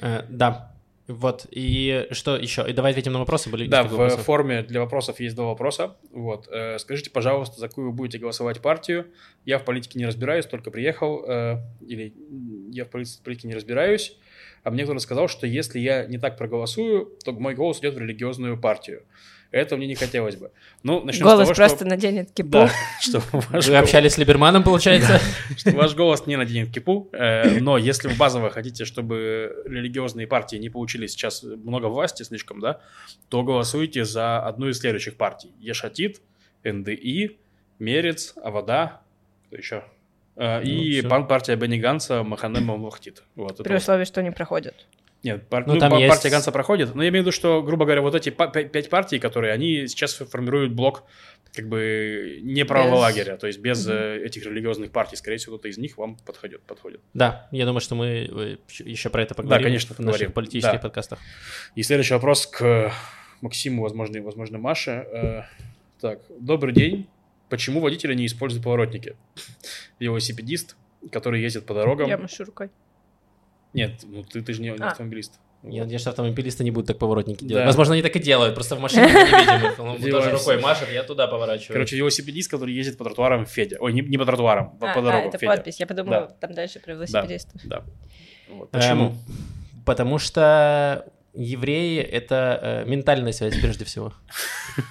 Э, 0.00 0.24
Да. 0.28 0.76
Вот, 1.12 1.46
и 1.50 2.06
что 2.12 2.36
еще? 2.36 2.64
И 2.68 2.72
давай 2.72 2.92
ответим 2.92 3.12
на 3.12 3.18
вопросы. 3.18 3.50
Были 3.50 3.66
Да, 3.66 3.82
в 3.82 3.90
вопросов. 3.90 4.22
форме 4.22 4.62
для 4.62 4.80
вопросов 4.80 5.18
есть 5.20 5.34
два 5.34 5.46
вопроса. 5.46 5.96
Вот. 6.12 6.46
э, 6.50 6.78
Скажите, 6.78 7.10
пожалуйста, 7.10 7.58
за 7.58 7.68
какую 7.68 7.88
вы 7.90 7.92
будете 7.96 8.18
голосовать 8.18 8.60
партию? 8.60 9.06
Я 9.44 9.58
в 9.58 9.64
политике 9.64 9.98
не 9.98 10.06
разбираюсь, 10.06 10.46
только 10.46 10.70
приехал. 10.70 11.24
э, 11.26 11.56
Или 11.86 12.14
я 12.70 12.84
в 12.84 12.88
поли- 12.90 13.06
политике 13.24 13.48
не 13.48 13.54
разбираюсь. 13.54 14.16
А 14.62 14.70
мне 14.70 14.84
кто-то 14.84 15.00
сказал, 15.00 15.28
что 15.28 15.46
если 15.46 15.78
я 15.78 16.06
не 16.06 16.18
так 16.18 16.36
проголосую, 16.36 17.16
то 17.24 17.32
мой 17.32 17.54
голос 17.54 17.80
идет 17.80 17.94
в 17.94 17.98
религиозную 17.98 18.58
партию. 18.58 19.04
Это 19.50 19.76
мне 19.76 19.88
не 19.88 19.96
хотелось 19.96 20.36
бы. 20.36 20.52
Ну, 20.84 21.02
начнем 21.02 21.24
Голос 21.24 21.40
с 21.40 21.48
того, 21.48 21.54
просто 21.56 21.78
что... 21.78 21.86
наденет 21.86 22.30
кипу. 22.30 22.50
Да, 22.50 22.70
что 23.00 23.20
ваш 23.32 23.66
Вы 23.66 23.76
общались 23.76 24.12
с 24.12 24.18
Либерманом, 24.18 24.62
получается? 24.62 25.20
что 25.56 25.72
ваш 25.72 25.94
голос 25.96 26.26
не 26.26 26.36
наденет 26.36 26.70
кипу, 26.72 27.08
э, 27.12 27.58
но 27.58 27.76
если 27.76 28.08
вы 28.08 28.14
базово 28.14 28.50
хотите, 28.50 28.84
чтобы 28.84 29.64
религиозные 29.66 30.28
партии 30.28 30.56
не 30.56 30.70
получили 30.70 31.08
сейчас 31.08 31.42
много 31.42 31.86
власти 31.86 32.22
слишком, 32.22 32.60
да, 32.60 32.80
то 33.28 33.42
голосуйте 33.42 34.04
за 34.04 34.38
одну 34.40 34.68
из 34.68 34.78
следующих 34.78 35.16
партий. 35.16 35.52
Ешатит, 35.58 36.20
НДИ, 36.62 37.38
Мерец, 37.80 38.34
Авода, 38.36 39.00
кто 39.48 39.56
еще? 39.56 39.84
Э, 40.40 40.62
и 40.64 40.74
Ну, 40.96 40.98
всё. 41.00 41.08
пан 41.10 41.26
партия 41.28 41.54
Бенни 41.56 41.78
Ганса, 41.78 42.22
Махане 42.22 42.60
Мамлахтит. 42.60 43.22
Вот, 43.36 43.58
При 43.58 43.72
вот. 43.74 43.82
условии, 43.82 44.04
что 44.04 44.22
не 44.22 44.32
проходят. 44.32 44.86
Нет, 45.22 45.46
пар- 45.50 45.66
Ну, 45.66 45.74
ну, 45.74 45.80
там 45.80 45.90
па- 45.90 45.98
есть- 45.98 46.08
партия 46.08 46.30
Ганса 46.30 46.50
проходит, 46.50 46.94
но 46.94 47.02
я 47.02 47.10
имею 47.10 47.22
в 47.22 47.26
виду, 47.26 47.32
что, 47.32 47.62
грубо 47.62 47.84
говоря, 47.84 48.00
вот 48.00 48.14
эти 48.14 48.30
пять 48.30 48.88
партий, 48.88 49.18
которые, 49.18 49.52
они 49.52 49.86
сейчас 49.86 50.14
формируют 50.14 50.72
блок 50.72 51.04
как 51.52 51.68
бы 51.68 52.38
не 52.42 52.64
правого 52.64 52.92
Без- 52.94 53.00
лагеря, 53.00 53.36
то 53.36 53.46
есть 53.48 53.58
без 53.58 53.86
э, 53.86 54.22
этих 54.24 54.46
религиозных 54.46 54.92
партий, 54.92 55.16
скорее 55.16 55.36
всего, 55.36 55.56
кто-то 55.56 55.68
из 55.68 55.76
них 55.78 55.98
вам 55.98 56.16
подходит. 56.24 56.62
подходит. 56.62 57.00
Да, 57.12 57.48
я 57.52 57.66
думаю, 57.66 57.80
что 57.80 57.94
мы 57.96 58.58
еще 58.78 59.10
про 59.10 59.22
это 59.22 59.34
поговорим 59.34 59.64
конечно, 59.64 59.88
в 59.94 59.98
наших 59.98 60.04
поговорим. 60.04 60.32
политических 60.32 60.72
Да. 60.74 60.78
подкастах. 60.78 61.18
И 61.74 61.82
следующий 61.82 62.14
вопрос 62.14 62.46
к 62.46 62.90
Максиму, 63.42 63.82
возможно, 63.82 64.16
и, 64.16 64.20
возможно, 64.20 64.56
Маше. 64.58 65.06
Э, 65.12 65.42
Так, 66.00 66.20
добрый 66.38 66.72
день. 66.72 67.08
Почему 67.50 67.80
водители 67.80 68.14
не 68.14 68.26
используют 68.26 68.64
поворотники? 68.64 69.16
Велосипедист, 69.98 70.76
который 71.12 71.42
ездит 71.42 71.66
по 71.66 71.74
дорогам. 71.74 72.08
Я 72.08 72.16
машу 72.16 72.44
рукой. 72.44 72.70
Нет, 73.74 74.00
ну 74.04 74.24
ты, 74.24 74.40
ты 74.42 74.52
же 74.52 74.62
не, 74.62 74.70
не 74.70 74.76
А. 74.78 74.88
автомобилист. 74.88 75.38
Я 75.62 75.82
надеюсь, 75.82 76.00
что 76.00 76.10
автомобилисты 76.10 76.64
не 76.64 76.70
будут 76.70 76.86
так 76.86 76.98
поворотники 76.98 77.42
Да. 77.42 77.48
делать. 77.48 77.66
Возможно, 77.66 77.92
они 77.92 78.02
так 78.02 78.16
и 78.16 78.18
делают, 78.18 78.54
просто 78.54 78.76
в 78.76 78.80
машине 78.80 79.02
не 79.08 79.12
видим 79.12 79.66
их. 79.72 79.78
Он 79.78 80.00
даже 80.10 80.30
рукой 80.30 80.58
машет, 80.58 80.88
я 80.90 81.02
туда 81.02 81.26
поворачиваю. 81.26 81.74
Короче, 81.74 81.96
велосипедист, 81.96 82.50
который 82.50 82.72
ездит 82.72 82.96
по 82.96 83.04
тротуарам 83.04 83.44
Федя. 83.44 83.76
Ой, 83.78 83.92
не, 83.92 84.00
не 84.00 84.16
по 84.16 84.24
тротуарам, 84.24 84.70
по, 84.78 84.90
А, 84.90 84.94
по 84.94 85.00
а, 85.00 85.02
дорогам 85.02 85.28
это 85.28 85.38
Федя. 85.38 85.52
подпись. 85.52 85.78
Я 85.78 85.86
подумала, 85.86 86.34
там 86.40 86.54
дальше 86.54 86.80
про 86.80 86.92
велосипедистов. 86.94 87.60
Да. 87.64 87.84
Вот. 88.48 88.70
Эм, 88.74 88.80
Почему? 88.80 89.14
потому 89.84 90.18
что 90.18 91.04
евреи— 91.34 92.00
это 92.12 92.58
э, 92.62 92.90
ментальная 92.90 93.32
связь 93.32 93.56
прежде 93.58 93.84
всего. 93.84 94.12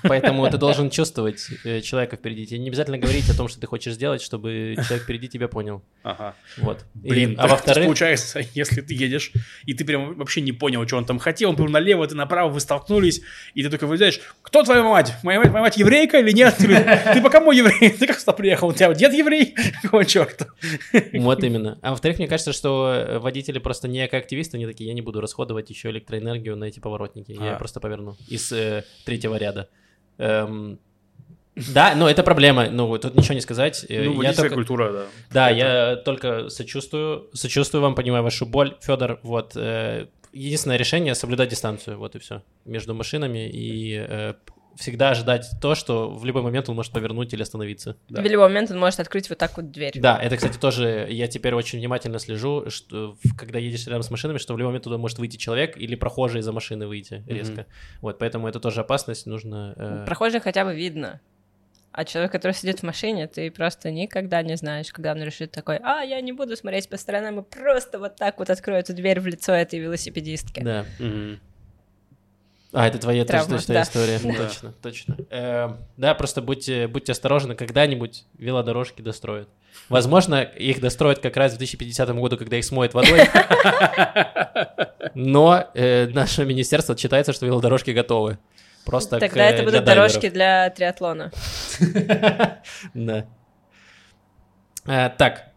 Поэтому 0.04 0.50
ты 0.50 0.58
должен 0.58 0.90
чувствовать 0.90 1.48
э, 1.66 1.82
человека 1.82 2.16
впереди. 2.16 2.46
Тебе 2.46 2.60
не 2.60 2.70
обязательно 2.70 2.98
говорить 2.98 3.30
о 3.30 3.36
том, 3.36 3.48
что 3.48 3.60
ты 3.60 3.68
хочешь 3.68 3.94
сделать, 3.94 4.22
чтобы 4.22 4.76
человек 4.76 5.04
впереди 5.04 5.28
тебя 5.28 5.48
понял. 5.48 5.84
Ага. 6.04 6.36
Вот. 6.58 6.86
И- 7.04 7.10
Блин, 7.10 7.32
а 7.34 7.36
то 7.36 7.42
есть 7.44 7.52
во-вторых, 7.52 7.86
получается, 7.86 8.42
если 8.54 8.82
ты 8.82 8.94
едешь, 8.94 9.32
и 9.66 9.74
ты 9.74 9.84
прям 9.86 10.16
вообще 10.16 10.42
не 10.42 10.52
понял, 10.52 10.86
что 10.88 10.98
он 10.98 11.06
там 11.06 11.20
хотел, 11.20 11.50
он 11.50 11.56
был 11.56 11.68
налево, 11.68 12.08
ты 12.08 12.16
направо, 12.16 12.50
вы 12.50 12.60
столкнулись, 12.60 13.22
и 13.54 13.64
ты 13.64 13.70
только 13.70 13.86
выезжаешь, 13.86 14.22
кто 14.42 14.64
твоя 14.64 14.84
мать? 14.84 15.14
Моя 15.24 15.40
мать, 15.40 15.52
моя 15.52 15.62
мать 15.64 15.78
еврейка 15.78 16.20
или 16.20 16.32
нет? 16.32 16.56
Ты, 16.58 17.22
по 17.22 17.30
кому 17.30 17.52
еврей? 17.52 17.90
Ты 18.00 18.08
как 18.08 18.20
сюда 18.20 18.34
приехал? 18.34 18.70
У 18.70 18.74
тебя 18.74 18.94
дед 18.94 19.14
еврей? 19.14 19.56
Какого 19.82 20.06
черта? 20.06 20.48
вот 21.14 21.44
именно. 21.44 21.78
А 21.82 21.92
во-вторых, 21.92 22.18
мне 22.18 22.28
кажется, 22.28 22.54
что 22.54 23.20
водители 23.22 23.60
просто 23.60 23.88
не 23.88 24.06
экоактивисты, 24.06 24.58
они 24.58 24.66
такие, 24.66 24.88
я 24.88 24.94
не 24.94 25.02
буду 25.02 25.20
расходовать 25.22 25.70
еще 25.70 25.90
электроэнергию 25.90 26.29
на 26.34 26.66
эти 26.66 26.80
поворотники. 26.80 27.32
Я 27.32 27.56
А. 27.56 27.58
просто 27.58 27.80
поверну 27.80 28.16
из 28.28 28.52
э, 28.52 28.84
третьего 29.06 29.36
ряда. 29.38 29.68
Эм, 30.18 30.80
Да, 31.74 31.94
но 31.96 32.10
это 32.10 32.24
проблема. 32.24 32.70
Ну, 32.70 32.98
тут 32.98 33.16
ничего 33.16 33.34
не 33.36 33.42
сказать. 33.42 33.86
Э, 33.90 34.04
Ну, 34.06 34.22
я 34.22 34.34
только- 34.34 34.56
культура, 34.56 34.92
да. 34.94 35.06
Да, 35.34 35.50
я 35.50 35.96
только 35.98 36.50
сочувствую, 36.50 37.30
сочувствую 37.34 37.82
вам, 37.82 37.96
понимаю 37.96 38.24
вашу 38.24 38.46
боль, 38.46 38.78
Федор. 38.82 39.20
Вот 39.24 39.54
э, 39.58 40.08
единственное 40.32 40.78
решение 40.78 41.16
соблюдать 41.16 41.50
дистанцию, 41.50 41.98
вот 41.98 42.16
и 42.16 42.20
все, 42.20 42.44
между 42.66 42.94
машинами 42.94 43.50
и 43.50 43.96
э, 44.08 44.34
всегда 44.76 45.10
ожидать 45.10 45.46
то, 45.62 45.76
что 45.76 46.10
в 46.10 46.24
любой 46.26 46.42
момент 46.42 46.70
он 46.70 46.76
может 46.76 46.92
повернуть 46.94 47.34
или 47.34 47.42
остановиться. 47.42 47.98
Да. 48.08 48.22
В 48.22 48.26
любой 48.26 48.48
момент 48.48 48.72
он 48.72 48.80
может 48.80 49.00
открыть 49.00 49.30
вот 49.30 49.38
так 49.38 49.58
вот 49.58 49.72
дверь. 49.72 49.94
Да, 50.00 50.18
это, 50.22 50.38
кстати, 50.38 50.58
тоже 50.58 51.08
я 51.10 51.28
теперь 51.28 51.54
очень 51.54 51.80
внимательно 51.80 52.20
слежу, 52.20 52.70
что 52.70 53.18
когда 53.38 53.60
едешь 53.60 53.88
рядом 53.88 54.04
с 54.04 54.12
машинами, 54.12 54.38
что 54.38 54.54
в 54.54 54.58
любой 54.58 54.70
момент 54.70 54.86
туда 54.86 54.98
может 54.98 55.20
выйти 55.20 55.38
человек 55.38 55.78
или 55.78 55.96
прохожий 55.96 56.40
из-за 56.42 56.52
машины 56.52 56.88
выйти 56.88 57.24
резко. 57.28 57.66
Вот, 58.02 58.20
поэтому 58.20 58.48
это 58.48 58.60
тоже 58.60 58.82
опасность, 58.82 59.26
нужно. 59.26 59.74
э, 59.78 60.06
Прохожих 60.06 60.44
хотя 60.44 60.64
бы 60.66 60.74
видно. 60.76 61.20
А 61.92 62.06
человек, 62.06 62.32
который 62.32 62.52
сидит 62.52 62.80
в 62.80 62.84
машине, 62.84 63.28
ты 63.28 63.50
просто 63.50 63.90
никогда 63.90 64.44
не 64.44 64.56
знаешь, 64.56 64.92
когда 64.92 65.12
он 65.12 65.24
решит 65.24 65.52
такой, 65.52 65.78
а, 65.78 66.02
я 66.04 66.22
не 66.22 66.32
буду 66.32 66.56
смотреть 66.56 66.88
по 66.88 66.98
сторонам 66.98 67.40
и 67.40 67.44
просто 67.44 67.98
вот 67.98 68.16
так 68.16 68.38
вот 68.38 68.52
открою 68.52 68.80
эту 68.80 68.94
дверь 68.94 69.20
в 69.20 69.26
лицо 69.26 69.54
этой 69.54 69.80
велосипедистки. 69.80 70.62
Да. 70.62 70.86
Мгм. 71.00 71.40
А, 72.72 72.88
это 72.88 73.00
твоя 73.00 73.26
Травма, 73.26 73.58
точно 73.58 73.74
да. 73.74 73.82
история. 73.82 74.20
Да. 74.24 74.46
Точно, 74.46 74.74
точно. 74.82 75.18
Эм, 75.32 75.78
да, 75.98 76.14
просто 76.14 76.42
будьте, 76.42 76.88
будьте 76.88 77.14
осторожны, 77.14 77.56
когда-нибудь 77.56 78.26
велодорожки 78.38 79.02
достроят. 79.02 79.50
Возможно, 79.90 80.42
их 80.44 80.80
достроят 80.80 81.18
как 81.18 81.36
раз 81.36 81.54
в 81.54 81.58
2050 81.58 82.10
году, 82.16 82.38
когда 82.38 82.58
их 82.58 82.66
смоет 82.66 82.94
водой. 82.94 83.22
Но 85.16 85.72
э, 85.74 86.08
наше 86.08 86.46
министерство 86.46 86.94
отчитается, 86.94 87.34
что 87.34 87.48
велодорожки 87.48 87.90
готовы. 87.90 88.38
Просто 88.86 89.20
Тогда 89.20 89.50
к, 89.50 89.54
это 89.54 89.64
э, 89.64 89.66
будут 89.66 89.84
для 89.84 89.96
дорожки 89.96 90.30
для 90.30 90.70
триатлона. 90.70 91.32
Да. 92.94 93.26
Э, 94.86 95.10
Так, 95.18 95.50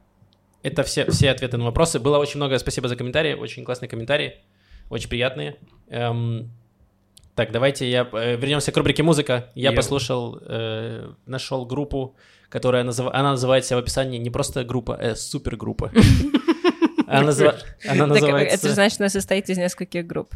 это 0.62 0.82
все, 0.82 1.10
все 1.10 1.30
ответы 1.30 1.58
на 1.58 1.64
вопросы. 1.64 1.98
Было 1.98 2.18
очень 2.18 2.36
много, 2.36 2.58
спасибо 2.58 2.88
за 2.88 2.96
комментарии, 2.96 3.34
очень 3.34 3.64
классные 3.64 3.88
комментарии, 3.88 4.40
очень 4.88 5.08
приятные. 5.08 5.56
Эм, 5.88 6.50
так, 7.34 7.50
давайте 7.50 7.90
я 7.90 8.08
э, 8.12 8.36
вернемся 8.36 8.72
к 8.72 8.76
рубрике 8.76 9.02
музыка. 9.02 9.50
Я 9.54 9.70
Ев. 9.70 9.76
послушал, 9.76 10.38
э, 10.42 11.12
нашел 11.26 11.64
группу, 11.64 12.14
которая 12.50 12.84
называ... 12.84 13.14
она 13.14 13.30
называет 13.30 13.64
себя 13.64 13.78
в 13.78 13.80
описании 13.80 14.18
не 14.18 14.30
просто 14.30 14.64
группа, 14.64 14.96
а 14.96 15.14
супергруппа. 15.14 15.92
Она, 17.12 17.30
называ- 17.30 17.58
она 17.84 18.06
Так, 18.06 18.16
это 18.16 18.20
называется... 18.20 18.68
же 18.68 18.74
значит, 18.74 19.00
она 19.00 19.08
состоит 19.08 19.50
из 19.50 19.58
нескольких 19.58 20.06
групп. 20.06 20.34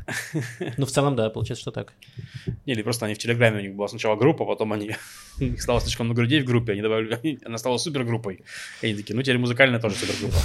Ну, 0.76 0.86
в 0.86 0.90
целом, 0.90 1.16
да, 1.16 1.30
получается, 1.30 1.62
что 1.62 1.70
так. 1.70 1.92
Или 2.66 2.82
просто 2.82 3.06
они 3.06 3.14
в 3.14 3.18
Телеграме, 3.18 3.58
у 3.58 3.62
них 3.62 3.74
была 3.74 3.88
сначала 3.88 4.16
группа, 4.16 4.44
потом 4.44 4.72
они... 4.72 4.96
У 5.38 5.44
них 5.44 5.60
стало 5.60 5.80
слишком 5.80 6.06
много 6.06 6.22
людей 6.22 6.40
в 6.40 6.46
группе, 6.46 6.72
они 6.72 6.80
добавили... 6.80 7.38
Она 7.44 7.58
стала 7.58 7.76
супергруппой. 7.76 8.42
И 8.80 8.86
они 8.86 8.94
такие, 8.96 9.14
ну 9.14 9.22
теперь 9.22 9.36
музыкальная 9.38 9.78
тоже 9.78 9.96
супергруппа. 9.96 10.38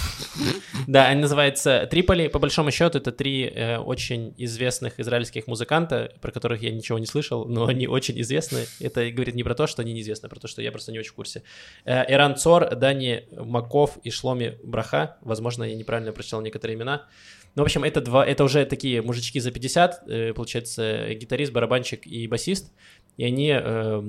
Да, 0.88 1.08
они 1.08 1.22
называются 1.22 1.88
Триполи. 1.90 2.28
По 2.28 2.40
большому 2.40 2.72
счету, 2.72 2.98
это 2.98 3.12
три 3.12 3.46
э, 3.46 3.78
очень 3.78 4.34
известных 4.38 5.00
израильских 5.00 5.48
музыканта, 5.48 6.12
про 6.22 6.32
которых 6.32 6.62
я 6.62 6.72
ничего 6.72 7.00
не 7.00 7.06
слышал, 7.06 7.46
но 7.46 7.68
они 7.68 7.88
очень 7.88 8.20
известны. 8.22 8.66
Это 8.80 9.10
говорит 9.12 9.36
не 9.36 9.44
про 9.44 9.56
то, 9.56 9.66
что 9.68 9.82
они 9.82 9.94
неизвестны, 9.94 10.28
а 10.28 10.30
про 10.30 10.40
то, 10.40 10.48
что 10.48 10.62
я 10.62 10.72
просто 10.72 10.92
не 10.92 11.00
очень 11.00 11.12
в 11.12 11.16
курсе. 11.16 11.44
Э, 11.86 12.04
Иран 12.12 12.36
Цор, 12.36 12.76
Дани 12.76 13.24
Маков 13.32 13.98
и 14.04 14.10
Шломи 14.12 14.58
Браха. 14.64 15.18
Возможно, 15.22 15.64
я 15.64 15.76
неправильно 15.76 16.12
прочитал 16.22 16.42
некоторые 16.42 16.78
имена. 16.78 17.08
Ну, 17.56 17.64
в 17.64 17.66
общем, 17.66 17.84
это, 17.84 18.00
два, 18.00 18.26
это 18.26 18.44
уже 18.44 18.66
такие 18.66 19.02
мужички 19.02 19.40
за 19.40 19.52
50, 19.52 20.04
э, 20.08 20.34
получается, 20.34 21.14
гитарист, 21.16 21.52
барабанщик 21.52 22.08
и 22.08 22.28
басист. 22.28 22.72
И 23.18 23.26
они 23.26 23.52
э, 23.54 24.02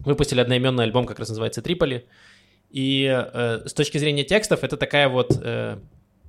выпустили 0.00 0.40
одноименный 0.40 0.84
альбом, 0.84 1.06
как 1.06 1.18
раз 1.18 1.28
называется 1.28 1.62
«Триполи». 1.62 2.06
И 2.70 3.06
э, 3.06 3.62
с 3.66 3.72
точки 3.74 3.98
зрения 3.98 4.24
текстов, 4.24 4.64
это 4.64 4.76
такая 4.76 5.08
вот 5.08 5.38
э, 5.42 5.78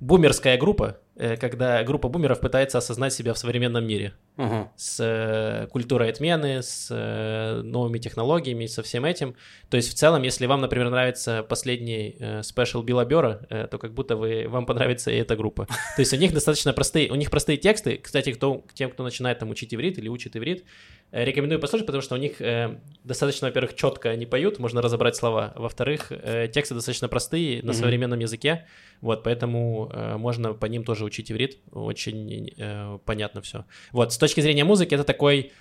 бумерская 0.00 0.58
группа, 0.58 0.98
когда 1.16 1.82
группа 1.84 2.08
бумеров 2.08 2.40
пытается 2.40 2.78
осознать 2.78 3.12
себя 3.12 3.32
в 3.34 3.38
современном 3.38 3.86
мире 3.86 4.14
Ага. 4.36 4.72
с 4.76 4.98
э, 5.00 5.68
культурой 5.68 6.10
отмены, 6.10 6.60
с 6.62 6.88
э, 6.90 7.60
новыми 7.62 7.98
технологиями, 7.98 8.66
со 8.66 8.82
всем 8.82 9.04
этим. 9.04 9.36
То 9.70 9.76
есть 9.76 9.90
в 9.90 9.94
целом, 9.94 10.22
если 10.22 10.46
вам, 10.46 10.60
например, 10.60 10.90
нравится 10.90 11.44
последний 11.48 12.16
э, 12.18 12.42
спешл 12.42 12.82
Билла 12.82 13.04
Бёрра, 13.04 13.46
э, 13.48 13.68
то 13.70 13.78
как 13.78 13.94
будто 13.94 14.16
вы, 14.16 14.46
вам 14.48 14.66
понравится 14.66 15.10
и 15.12 15.16
эта 15.16 15.36
группа. 15.36 15.66
То 15.66 16.00
есть 16.00 16.12
у 16.12 16.16
них 16.16 16.32
достаточно 16.32 16.72
простые, 16.72 17.10
у 17.12 17.14
них 17.14 17.30
простые 17.30 17.58
тексты. 17.58 17.96
Кстати, 17.98 18.32
кто, 18.32 18.64
тем, 18.74 18.90
кто 18.90 19.04
начинает 19.04 19.38
там 19.38 19.50
учить 19.50 19.72
иврит 19.72 19.98
или 19.98 20.08
учит 20.08 20.34
иврит, 20.36 20.64
э, 21.12 21.24
рекомендую 21.24 21.60
послушать, 21.60 21.86
потому 21.86 22.02
что 22.02 22.16
у 22.16 22.18
них 22.18 22.40
э, 22.40 22.80
достаточно, 23.04 23.46
во-первых, 23.48 23.74
четко 23.76 24.10
они 24.10 24.26
поют, 24.26 24.58
можно 24.58 24.82
разобрать 24.82 25.14
слова. 25.14 25.52
Во-вторых, 25.54 26.10
э, 26.10 26.48
тексты 26.48 26.74
достаточно 26.74 27.06
простые 27.08 27.62
на 27.62 27.72
Мгм. 27.72 27.74
современном 27.74 28.18
языке, 28.18 28.66
вот, 29.00 29.22
поэтому 29.22 29.90
э, 29.92 30.16
можно 30.16 30.54
по 30.54 30.66
ним 30.66 30.82
тоже 30.82 31.03
учить 31.04 31.30
иврит, 31.30 31.58
очень 31.72 32.52
э, 32.56 32.98
понятно 33.04 33.42
все. 33.42 33.64
Вот, 33.92 34.12
с 34.12 34.18
точки 34.18 34.40
зрения 34.40 34.64
музыки, 34.64 34.94
это 34.94 35.04
такой 35.04 35.52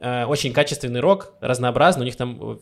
э, 0.00 0.24
очень 0.24 0.52
качественный 0.52 1.00
рок, 1.00 1.34
разнообразный. 1.40 2.02
У 2.02 2.04
них 2.06 2.16
там, 2.16 2.38
э, 2.40 2.56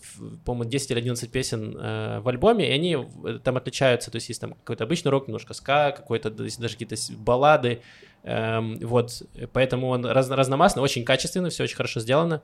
по-моему, 0.45 0.71
10 0.71 0.91
или 0.91 0.99
11 0.99 1.31
песен 1.31 1.77
э, 1.79 2.21
в 2.21 2.29
альбоме, 2.29 2.69
и 2.69 2.73
они 2.73 2.97
э, 2.97 3.39
там 3.43 3.57
отличаются. 3.57 4.11
То 4.11 4.17
есть 4.17 4.29
есть 4.29 4.41
там 4.41 4.55
какой-то 4.55 4.85
обычный 4.85 5.11
рок, 5.11 5.29
немножко 5.29 5.55
ска, 5.55 5.93
какой-то 5.93 6.31
даже 6.31 6.77
какие-то 6.77 6.97
баллады. 7.17 7.83
Эм, 8.23 8.79
вот, 8.81 9.23
поэтому 9.53 9.89
он 9.89 10.05
раз- 10.05 10.31
разномастный, 10.31 10.83
очень 10.83 11.05
качественный, 11.05 11.51
все 11.51 11.65
очень 11.65 11.77
хорошо 11.77 12.01
сделано. 12.01 12.43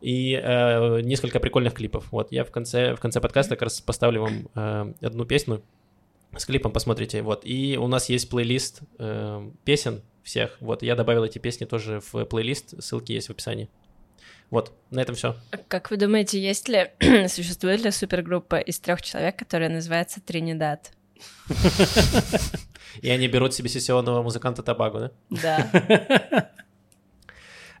И 0.00 0.38
э, 0.40 1.00
несколько 1.00 1.40
прикольных 1.40 1.74
клипов. 1.74 2.12
Вот, 2.12 2.30
я 2.30 2.44
в 2.44 2.50
конце, 2.50 2.94
в 2.94 3.00
конце 3.00 3.20
подкаста 3.20 3.56
как 3.56 3.62
раз 3.62 3.80
поставлю 3.80 4.22
вам 4.22 4.48
э, 4.54 5.06
одну 5.06 5.24
песню 5.24 5.62
с 6.36 6.46
клипом, 6.46 6.72
посмотрите. 6.72 7.22
Вот, 7.22 7.42
и 7.44 7.76
у 7.80 7.86
нас 7.86 8.08
есть 8.08 8.28
плейлист 8.28 8.80
э, 8.98 9.50
песен 9.64 10.02
всех. 10.22 10.56
Вот, 10.60 10.82
я 10.82 10.94
добавил 10.94 11.24
эти 11.24 11.38
песни 11.38 11.64
тоже 11.64 12.00
в 12.12 12.24
плейлист, 12.24 12.82
ссылки 12.82 13.12
есть 13.12 13.28
в 13.28 13.30
описании. 13.30 13.68
Вот, 14.50 14.72
на 14.90 15.00
этом 15.00 15.14
все. 15.14 15.36
Как 15.68 15.90
вы 15.90 15.96
думаете, 15.96 16.40
есть 16.40 16.68
ли, 16.68 16.90
существует 17.28 17.82
ли 17.84 17.90
супергруппа 17.90 18.58
из 18.58 18.78
трех 18.78 19.02
человек, 19.02 19.36
которая 19.36 19.68
называется 19.68 20.20
Тринидад? 20.20 20.92
И 23.02 23.10
они 23.10 23.26
берут 23.28 23.54
себе 23.54 23.68
сессионного 23.68 24.22
музыканта 24.22 24.62
Табагу, 24.62 24.98
да? 24.98 25.10
Да. 25.30 26.50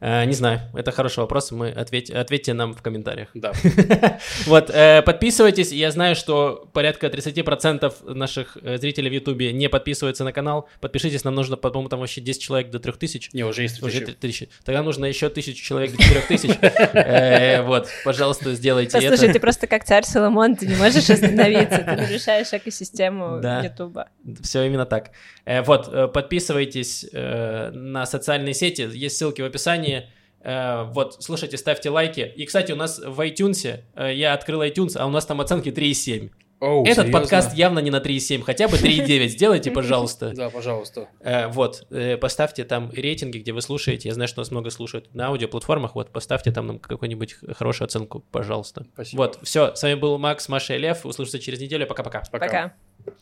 Э, 0.00 0.24
не 0.24 0.32
знаю, 0.34 0.60
это 0.74 0.90
хороший 0.92 1.20
вопрос, 1.20 1.50
мы 1.52 1.70
ответь, 1.70 2.10
ответьте 2.10 2.52
нам 2.52 2.74
в 2.74 2.82
комментариях. 2.82 3.28
Да. 3.34 3.52
Вот, 4.46 4.70
э, 4.70 5.02
подписывайтесь, 5.02 5.72
я 5.72 5.90
знаю, 5.90 6.16
что 6.16 6.68
порядка 6.72 7.06
30% 7.06 8.12
наших 8.14 8.58
э, 8.62 8.78
зрителей 8.78 9.10
в 9.10 9.12
Ютубе 9.14 9.52
не 9.52 9.68
подписываются 9.68 10.24
на 10.24 10.32
канал, 10.32 10.68
подпишитесь, 10.80 11.24
нам 11.24 11.34
нужно, 11.34 11.56
по-моему, 11.56 11.88
там 11.88 12.00
вообще 12.00 12.20
10 12.20 12.42
человек 12.42 12.70
до 12.70 12.78
3000. 12.78 13.30
Не, 13.32 13.44
уже 13.44 13.62
есть 13.62 13.82
Уже 13.82 14.00
встречи. 14.00 14.18
3000. 14.20 14.48
Тогда 14.64 14.82
нужно 14.82 15.06
еще 15.06 15.26
1000 15.26 15.54
человек 15.62 15.92
до 15.92 16.02
4000. 16.02 16.58
Э, 16.94 17.62
Вот, 17.62 17.88
пожалуйста, 18.04 18.54
сделайте 18.54 18.92
Послушай, 18.92 19.24
это. 19.24 19.34
ты 19.34 19.40
просто 19.40 19.66
как 19.66 19.84
царь 19.84 20.04
Соломон, 20.04 20.56
ты 20.56 20.66
не 20.66 20.76
можешь 20.76 21.08
остановиться, 21.08 21.78
ты 21.78 21.96
нарушаешь 21.96 22.52
экосистему 22.52 23.40
Да. 23.40 23.62
Ютуба. 23.62 24.08
Все 24.42 24.64
именно 24.64 24.86
так. 24.86 25.10
Вот, 25.46 26.12
подписывайтесь 26.12 27.06
на 27.12 28.06
социальные 28.06 28.54
сети, 28.54 28.88
есть 28.92 29.16
ссылки 29.16 29.42
в 29.42 29.44
описании 29.44 29.83
описании. 29.84 30.08
Э, 30.44 30.84
вот, 30.92 31.16
слушайте, 31.20 31.56
ставьте 31.56 31.90
лайки. 31.90 32.32
И, 32.36 32.44
кстати, 32.44 32.72
у 32.72 32.76
нас 32.76 32.98
в 32.98 33.18
iTunes, 33.20 33.80
э, 33.94 34.14
я 34.14 34.34
открыл 34.34 34.62
iTunes, 34.62 34.96
а 34.96 35.06
у 35.06 35.10
нас 35.10 35.24
там 35.24 35.40
оценки 35.40 35.70
3,7. 35.70 36.30
Оу, 36.60 36.82
oh, 36.82 36.86
Этот 36.86 37.06
серьезно? 37.06 37.20
подкаст 37.20 37.54
явно 37.54 37.78
не 37.80 37.90
на 37.90 38.00
3,7, 38.00 38.42
хотя 38.42 38.68
бы 38.68 38.76
3,9 38.76 39.28
сделайте, 39.28 39.70
пожалуйста. 39.70 40.32
Да, 40.36 40.50
пожалуйста. 40.50 41.08
Э, 41.20 41.48
вот, 41.48 41.86
поставьте 42.20 42.64
там 42.64 42.90
рейтинги, 42.92 43.38
где 43.38 43.52
вы 43.52 43.62
слушаете. 43.62 44.08
Я 44.08 44.14
знаю, 44.14 44.28
что 44.28 44.40
нас 44.40 44.50
много 44.50 44.70
слушают 44.70 45.14
на 45.14 45.28
аудиоплатформах. 45.28 45.94
Вот, 45.94 46.10
поставьте 46.10 46.52
там 46.52 46.66
нам 46.66 46.78
какую-нибудь 46.78 47.36
хорошую 47.56 47.86
оценку, 47.86 48.24
пожалуйста. 48.30 48.86
Спасибо. 48.92 49.22
Вот, 49.22 49.38
все. 49.42 49.74
С 49.74 49.82
вами 49.82 49.94
был 49.94 50.18
Макс, 50.18 50.48
Маша 50.48 50.74
и 50.74 50.78
Лев. 50.78 51.06
Услышимся 51.06 51.38
через 51.38 51.58
неделю. 51.58 51.86
Пока-пока. 51.86 52.22
Пока. 52.30 52.46
-пока. 52.46 52.72
Пока. 53.04 53.14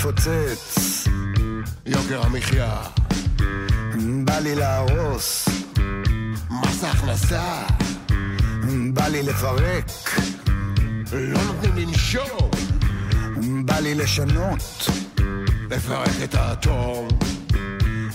לפוצץ, 0.00 1.04
יוקר 1.86 2.22
המחיה, 2.22 2.76
בא 4.24 4.38
לי 4.38 4.54
להרוס, 4.54 5.48
מס 6.50 6.84
הכנסה, 6.84 7.62
בא 8.92 9.08
לי 9.08 9.22
לפרק, 9.22 9.90
לא 11.12 11.44
נותנים 11.44 11.76
לנשום, 11.76 12.50
בא 13.64 13.78
לי 13.78 13.94
לשנות. 13.94 14.88
לפרק 15.70 16.22
את 16.24 16.34
האטום, 16.34 17.08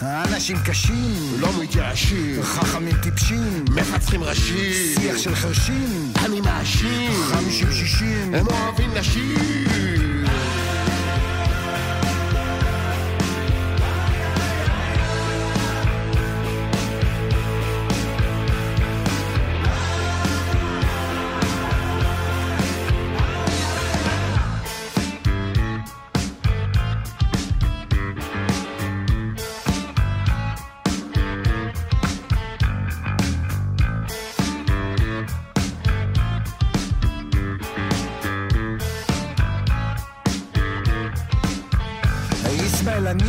האנשים 0.01 0.57
קשים, 0.65 1.13
לא 1.39 1.49
מתייאשים, 1.61 2.43
חכמים 2.43 2.95
טיפשים, 3.03 3.65
מפצחים 3.71 4.23
ראשים, 4.23 4.95
שיח 4.99 5.17
של 5.17 5.35
חרשים, 5.35 6.13
אני 6.25 6.41
מאשים, 6.41 7.11
חמישים 7.31 7.71
שישים, 7.71 8.35
הם 8.35 8.47
אוהבים 8.47 8.91
נשים. 8.93 10.04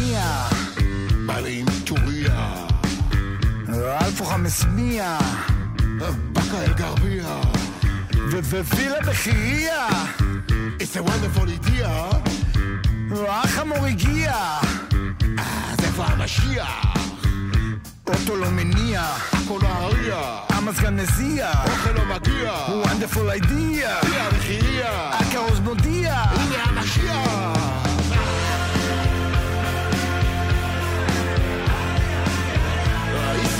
איסמעיל 0.05 0.15
הנייה, 0.15 0.47
בא 1.25 1.39
לי 1.39 1.59
עם 1.59 1.65
טוריה, 1.85 2.65
אלפו 4.01 4.25
חמסמיה, 4.25 5.17
באקה 6.31 6.61
אל 6.63 6.73
גרבייה, 6.73 7.41
ווילה 8.31 9.01
בחירייה, 9.01 9.87
It's 10.79 10.95
a 10.95 11.03
wonderful 11.03 11.47
idea, 11.47 11.89
האח 13.27 13.59
המור 13.59 13.85
הגיע, 13.85 14.33
אז 15.37 15.85
איפה 15.85 16.05
המשיח? 16.05 16.91
אוטו 18.07 18.35
לא 18.35 18.49
מניע, 18.49 19.01
הכל 19.33 19.59
נהריה, 19.61 20.37
המזגן 20.49 20.95
מזיע, 20.95 21.51
אוכל 21.65 21.91
לא 21.91 22.05
מגיע, 22.05 22.53
וונדרפול 22.69 23.31
אידיע, 23.31 23.95
הנה 24.01 24.27
המחירייה, 24.27 25.09
הכרוז 25.09 25.59
מודיע, 25.59 25.94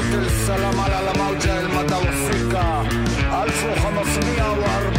موت 0.00 0.14
السلام 0.26 0.80
على 0.80 1.10
الموجة 1.10 1.60
المتوفقة 1.60 2.80
1504 3.44 4.89